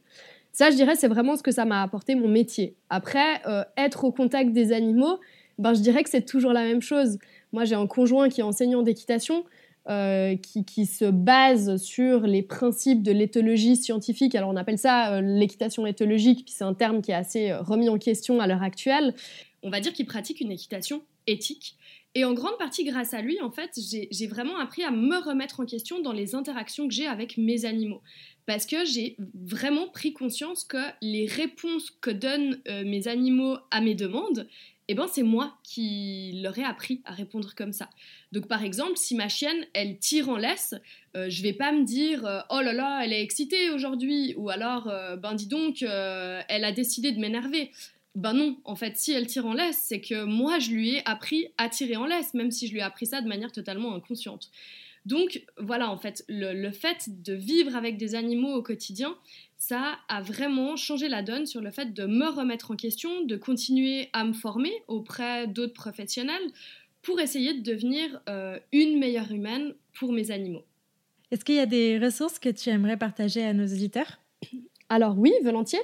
Ça, 0.53 0.71
je 0.71 0.77
dirais, 0.77 0.95
c'est 0.97 1.09
vraiment 1.09 1.37
ce 1.37 1.43
que 1.43 1.53
ça 1.53 1.67
m'a 1.67 1.83
apporté 1.83 2.15
mon 2.15 2.29
métier. 2.29 2.77
Après, 2.89 3.43
euh, 3.47 3.63
être 3.77 4.05
au 4.05 4.11
contact 4.11 4.53
des 4.53 4.73
animaux, 4.73 5.21
ben, 5.59 5.75
je 5.75 5.81
dirais 5.81 6.03
que 6.03 6.09
c'est 6.09 6.25
toujours 6.25 6.55
la 6.55 6.63
même 6.63 6.81
chose. 6.81 7.19
Moi, 7.53 7.67
j'ai 7.67 7.75
un 7.75 7.87
conjoint 7.87 8.31
qui 8.31 8.41
est 8.41 8.45
enseignant 8.45 8.81
d'équitation. 8.81 9.45
Euh, 9.89 10.35
qui, 10.35 10.85
se 10.85 11.05
base 11.05 11.77
sur 11.81 12.23
les 12.23 12.43
principes 12.43 13.05
de 13.05 13.13
l'éthologie 13.13 13.77
scientifique. 13.77 14.35
Alors 14.35 14.51
on 14.51 14.57
appelle 14.57 14.79
ça 14.79 15.15
euh, 15.15 15.21
l'équitation 15.21 15.87
éthologique, 15.87 16.45
puis 16.45 16.53
c'est 16.57 16.65
un 16.65 16.75
terme 16.75 17.03
qui 17.03 17.13
est 17.13 17.15
assez 17.15 17.53
euh, 17.53 17.61
remis 17.61 17.89
en 17.89 17.97
question 17.97 18.41
à 18.41 18.49
l'heure 18.49 18.65
actuelle. 18.65 19.15
On 19.63 19.71
va 19.71 19.79
dire 19.79 19.93
qu'il 19.93 20.07
pratique 20.07 20.41
une 20.41 20.51
équitation 20.51 21.05
éthique 21.29 21.77
Et 22.17 22.25
en 22.25 22.35
grande 22.35 22.59
partie 22.59 22.83
grâce 22.83 23.15
à 23.15 23.23
lui, 23.23 23.41
en 23.41 23.53
fait, 23.53 23.79
j'ai 24.11 24.27
vraiment 24.27 24.59
appris 24.59 24.83
à 24.83 24.91
me 24.91 25.25
remettre 25.25 25.61
en 25.61 25.67
question 25.67 26.01
dans 26.01 26.13
les 26.13 26.35
interactions 26.35 26.89
que 26.89 26.95
j'ai 26.95 27.07
avec 27.07 27.39
mes 27.39 27.65
animaux. 27.65 28.03
Parce 28.45 28.67
que 28.67 28.85
j'ai 28.85 29.17
vraiment 29.35 29.87
pris 29.87 30.13
conscience 30.13 30.65
que 30.65 30.83
les 31.01 31.27
réponses 31.27 31.93
que 32.01 32.11
donnent 32.11 32.61
mes 32.85 33.07
animaux 33.07 33.57
à 33.71 33.81
mes 33.81 33.95
demandes, 33.95 34.49
eh 34.89 34.95
ben 34.95 35.07
c'est 35.13 35.23
moi 35.23 35.59
qui 35.63 36.41
leur 36.43 36.59
ai 36.59 36.65
appris 36.65 37.01
à 37.05 37.13
répondre 37.13 37.55
comme 37.55 37.73
ça. 37.73 37.91
Donc 38.33 38.47
par 38.47 38.63
exemple, 38.63 38.97
si 38.97 39.15
ma 39.15 39.29
chienne, 39.29 39.67
elle 39.73 39.99
tire 39.99 40.29
en 40.29 40.37
laisse, 40.37 40.75
euh, 41.17 41.29
je 41.29 41.43
vais 41.43 41.53
pas 41.53 41.73
me 41.73 41.85
dire 41.85 42.25
euh, 42.25 42.41
oh 42.51 42.61
là 42.61 42.73
là, 42.73 43.01
elle 43.05 43.13
est 43.13 43.23
excitée 43.23 43.71
aujourd'hui 43.71 44.35
ou 44.37 44.51
alors 44.51 44.85
ben 45.19 45.35
dis 45.35 45.49
donc, 45.49 45.83
elle 45.83 46.65
a 46.65 46.73
décidé 46.73 47.13
de 47.13 47.19
m'énerver. 47.19 47.71
Ben 48.15 48.33
non, 48.33 48.57
en 48.65 48.77
fait, 48.77 48.97
si 48.97 49.13
elle 49.13 49.27
tire 49.27 49.45
en 49.45 49.53
laisse, 49.53 49.77
c'est 49.77 50.01
que 50.01 50.25
moi 50.25 50.59
je 50.59 50.71
lui 50.71 50.95
ai 50.95 51.03
appris 51.05 51.49
à 51.59 51.69
tirer 51.69 51.97
en 51.97 52.07
laisse, 52.07 52.33
même 52.33 52.51
si 52.51 52.67
je 52.67 52.73
lui 52.73 52.79
ai 52.79 52.83
appris 52.83 53.07
ça 53.07 53.21
de 53.21 53.29
manière 53.29 53.53
totalement 53.53 53.95
inconsciente. 53.95 54.51
Donc 55.07 55.45
voilà, 55.57 55.91
en 55.91 55.97
fait, 55.97 56.25
le, 56.29 56.71
fait 56.73 57.23
de 57.23 57.33
vivre 57.33 57.77
avec 57.77 57.97
des 57.97 58.17
animaux 58.17 58.53
au 58.53 58.63
quotidien, 58.63 59.17
ça 59.57 59.99
a 60.09 60.21
vraiment 60.21 60.75
changé 60.75 61.09
la 61.09 61.23
donne 61.23 61.47
sur 61.47 61.61
le 61.61 61.71
fait 61.71 61.95
de 61.95 62.07
me 62.07 62.27
remettre 62.27 62.73
en 62.73 62.77
question, 62.77 63.23
de 63.23 63.37
continuer 63.37 64.11
à 64.13 64.25
me 64.25 64.33
former 64.33 64.73
auprès 64.89 65.47
d'autres 65.47 65.75
professionnels 65.75 66.43
pour 67.03 67.21
essayer 67.21 67.55
de 67.55 67.63
devenir 67.63 68.21
euh, 68.29 68.59
une 68.73 68.99
meilleure 68.99 69.31
humaine 69.31 69.75
pour 69.97 70.13
mes 70.13 70.33
animaux. 70.33 70.65
Est-ce 71.31 71.45
qu'il 71.45 71.55
y 71.55 71.61
a 71.61 71.67
des 71.67 72.01
ressources 72.01 72.41
que 72.41 72.49
tu 72.49 72.69
aimerais 72.71 72.97
partager 72.97 73.45
à 73.45 73.53
nos 73.53 73.67
auditeurs? 73.67 74.19
Alors 74.89 75.17
oui, 75.17 75.33
volontiers. 75.45 75.83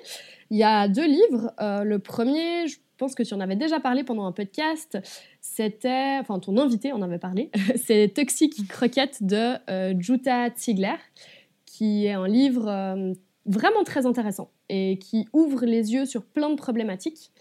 Il 0.51 0.59
y 0.59 0.65
a 0.65 0.89
deux 0.89 1.07
livres. 1.07 1.53
Euh, 1.61 1.85
le 1.85 2.01
premier, 2.01 2.67
je 2.67 2.79
pense 2.97 3.15
que 3.15 3.23
tu 3.23 3.35
en 3.35 3.41
avais 3.41 3.57
déjà 3.57 3.79
parlé 3.79 4.03
pendant 4.03 4.27
un 4.27 4.33
podcast, 4.33 4.99
c'était, 5.43 6.19
enfin 6.21 6.39
ton 6.39 6.57
invité 6.57 6.93
en 6.93 7.03
avait 7.03 7.19
parlé, 7.19 7.51
c'est 7.77 8.15
Toxic 8.15 8.67
Croquette 8.69 9.25
de 9.25 9.57
euh, 9.69 9.93
Jutta 9.99 10.49
Ziegler, 10.57 10.97
qui 11.67 12.07
est 12.07 12.13
un 12.13 12.29
livre 12.29 12.69
euh, 12.69 13.13
vraiment 13.45 13.83
très 13.85 14.07
intéressant 14.07 14.51
et 14.69 14.99
qui 14.99 15.29
ouvre 15.33 15.67
les 15.67 15.93
yeux 15.93 16.07
sur 16.07 16.23
plein 16.25 16.49
de 16.49 16.55
problématiques. 16.55 17.33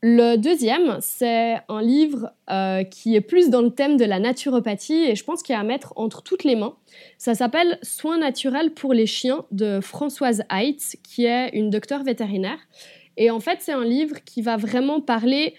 Le 0.00 0.36
deuxième, 0.36 0.98
c'est 1.00 1.56
un 1.68 1.82
livre 1.82 2.32
euh, 2.50 2.84
qui 2.84 3.14
est 3.14 3.20
plus 3.20 3.50
dans 3.50 3.62
le 3.62 3.70
thème 3.70 3.96
de 3.96 4.04
la 4.04 4.20
naturopathie 4.20 5.04
et 5.04 5.14
je 5.14 5.24
pense 5.24 5.42
qu'il 5.42 5.52
y 5.52 5.56
a 5.56 5.60
à 5.60 5.64
mettre 5.64 5.92
entre 5.96 6.22
toutes 6.22 6.44
les 6.44 6.56
mains. 6.56 6.76
Ça 7.18 7.34
s'appelle 7.34 7.78
Soins 7.82 8.18
naturels 8.18 8.72
pour 8.72 8.94
les 8.94 9.06
chiens 9.06 9.44
de 9.50 9.80
Françoise 9.80 10.44
Heitz, 10.50 10.96
qui 11.02 11.26
est 11.26 11.50
une 11.50 11.68
docteure 11.68 12.04
vétérinaire. 12.04 12.60
Et 13.16 13.30
en 13.32 13.40
fait, 13.40 13.58
c'est 13.60 13.72
un 13.72 13.84
livre 13.84 14.22
qui 14.24 14.40
va 14.40 14.56
vraiment 14.56 15.00
parler 15.00 15.54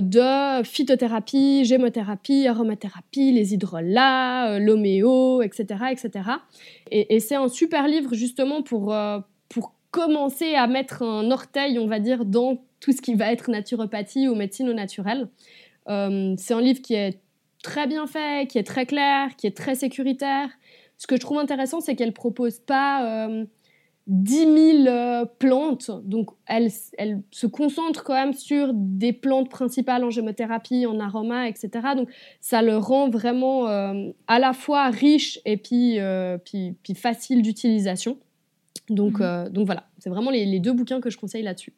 de 0.00 0.62
phytothérapie, 0.62 1.64
gémothérapie, 1.64 2.46
aromathérapie, 2.46 3.32
les 3.32 3.54
hydrolats, 3.54 4.50
euh, 4.50 4.58
l'homéo, 4.58 5.42
etc. 5.42 5.84
etc. 5.90 6.10
Et, 6.90 7.20
c'est 7.20 7.34
un 7.34 7.48
super 7.48 7.86
livre 7.88 8.14
justement 8.14 8.62
pour, 8.62 8.94
euh, 8.94 9.18
pour 9.48 9.74
commencer 9.90 10.54
à 10.54 10.66
mettre 10.66 11.02
un 11.02 11.30
orteil, 11.30 11.78
on 11.78 11.86
va 11.86 11.98
dire, 11.98 12.24
dans 12.24 12.62
tout 12.80 12.92
ce 12.92 13.02
qui 13.02 13.14
va 13.14 13.32
être 13.32 13.50
naturopathie 13.50 14.28
ou 14.28 14.34
médecine 14.34 14.68
au 14.68 14.74
naturel. 14.74 15.28
c'est 15.86 16.54
un 16.54 16.60
livre 16.60 16.80
qui 16.80 16.94
est 16.94 17.20
très 17.62 17.86
bien 17.86 18.06
fait, 18.06 18.48
qui 18.48 18.58
est 18.58 18.66
très 18.66 18.86
clair, 18.86 19.36
qui 19.36 19.46
est 19.46 19.56
très 19.56 19.74
sécuritaire. 19.74 20.48
Ce 20.98 21.06
que 21.06 21.16
je 21.16 21.20
trouve 21.20 21.38
intéressant, 21.38 21.80
c'est 21.80 21.94
qu'elle 21.96 22.12
propose 22.12 22.58
pas 22.58 23.28
10 24.06 24.82
000 24.84 24.86
euh, 24.86 25.24
plantes. 25.24 25.90
Donc, 26.04 26.30
elle, 26.46 26.70
elle, 26.98 27.22
se 27.30 27.46
concentre 27.46 28.04
quand 28.04 28.14
même 28.14 28.34
sur 28.34 28.72
des 28.74 29.12
plantes 29.12 29.48
principales 29.48 30.04
en 30.04 30.10
gémothérapie, 30.10 30.84
en 30.86 31.00
aroma, 31.00 31.48
etc. 31.48 31.70
Donc, 31.96 32.10
ça 32.40 32.60
le 32.60 32.76
rend 32.76 33.08
vraiment 33.08 33.68
euh, 33.68 34.10
à 34.26 34.38
la 34.38 34.52
fois 34.52 34.90
riche 34.90 35.40
et 35.46 35.56
puis, 35.56 35.98
euh, 36.00 36.36
puis, 36.36 36.74
puis 36.82 36.94
facile 36.94 37.40
d'utilisation. 37.40 38.18
Donc, 38.90 39.20
mhm. 39.20 39.48
donc 39.48 39.64
voilà, 39.64 39.88
c'est 39.98 40.10
vraiment 40.10 40.30
les, 40.30 40.44
les, 40.44 40.60
deux 40.60 40.74
bouquins 40.74 41.00
que 41.00 41.08
je 41.08 41.16
conseille 41.16 41.42
là-dessus. 41.42 41.72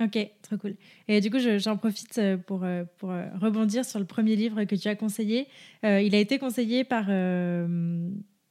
Ok, 0.00 0.16
trop 0.42 0.56
cool. 0.56 0.76
Et 1.08 1.20
du 1.20 1.30
coup, 1.30 1.38
j'en 1.40 1.76
profite 1.76 2.20
pour, 2.46 2.64
pour 2.96 3.10
rebondir 3.40 3.84
sur 3.84 3.98
le 3.98 4.06
premier 4.06 4.36
livre 4.36 4.62
que 4.64 4.76
tu 4.76 4.86
as 4.88 4.94
conseillé. 4.94 5.48
il 5.82 6.14
a 6.14 6.18
été 6.18 6.38
conseillé 6.38 6.84
par, 6.84 7.06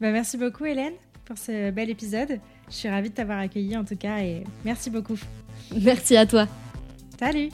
Bah, 0.00 0.10
merci 0.10 0.36
beaucoup 0.36 0.64
Hélène 0.64 0.94
pour 1.26 1.36
ce 1.36 1.70
bel 1.70 1.90
épisode. 1.90 2.40
Je 2.68 2.74
suis 2.74 2.88
ravie 2.88 3.10
de 3.10 3.14
t'avoir 3.14 3.40
accueilli 3.40 3.76
en 3.76 3.84
tout 3.84 3.96
cas 3.96 4.18
et 4.18 4.44
merci 4.64 4.90
beaucoup. 4.90 5.18
Merci 5.82 6.16
à 6.16 6.24
toi. 6.24 6.46
Salut. 7.18 7.50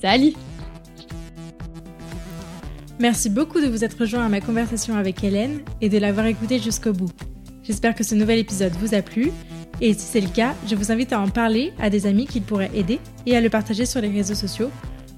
Salut. 0.00 0.34
Merci 3.00 3.30
beaucoup 3.30 3.60
de 3.60 3.66
vous 3.66 3.84
être 3.84 4.00
rejoint 4.00 4.26
à 4.26 4.28
ma 4.28 4.40
conversation 4.40 4.96
avec 4.96 5.22
Hélène 5.22 5.60
et 5.80 5.88
de 5.88 5.98
l'avoir 5.98 6.26
écouté 6.26 6.58
jusqu'au 6.58 6.92
bout. 6.92 7.10
J'espère 7.62 7.94
que 7.94 8.04
ce 8.04 8.14
nouvel 8.14 8.38
épisode 8.38 8.72
vous 8.72 8.94
a 8.94 9.02
plu 9.02 9.30
et 9.80 9.94
si 9.94 10.00
c'est 10.00 10.20
le 10.20 10.28
cas, 10.28 10.54
je 10.66 10.74
vous 10.74 10.90
invite 10.90 11.12
à 11.12 11.20
en 11.20 11.28
parler 11.28 11.72
à 11.78 11.90
des 11.90 12.06
amis 12.06 12.26
qui 12.26 12.40
pourraient 12.40 12.70
aider 12.74 12.98
et 13.26 13.36
à 13.36 13.40
le 13.40 13.50
partager 13.50 13.86
sur 13.86 14.00
les 14.00 14.08
réseaux 14.08 14.34
sociaux 14.34 14.70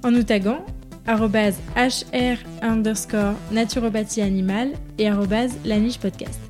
en 0.05 0.11
nous 0.11 0.22
taguant 0.22 0.64
hr 1.07 2.36
underscore 2.62 3.34
naturopathie 3.51 4.20
animale 4.20 4.72
et 4.99 5.09
la 5.64 5.78
niche 5.78 5.99
podcast. 5.99 6.49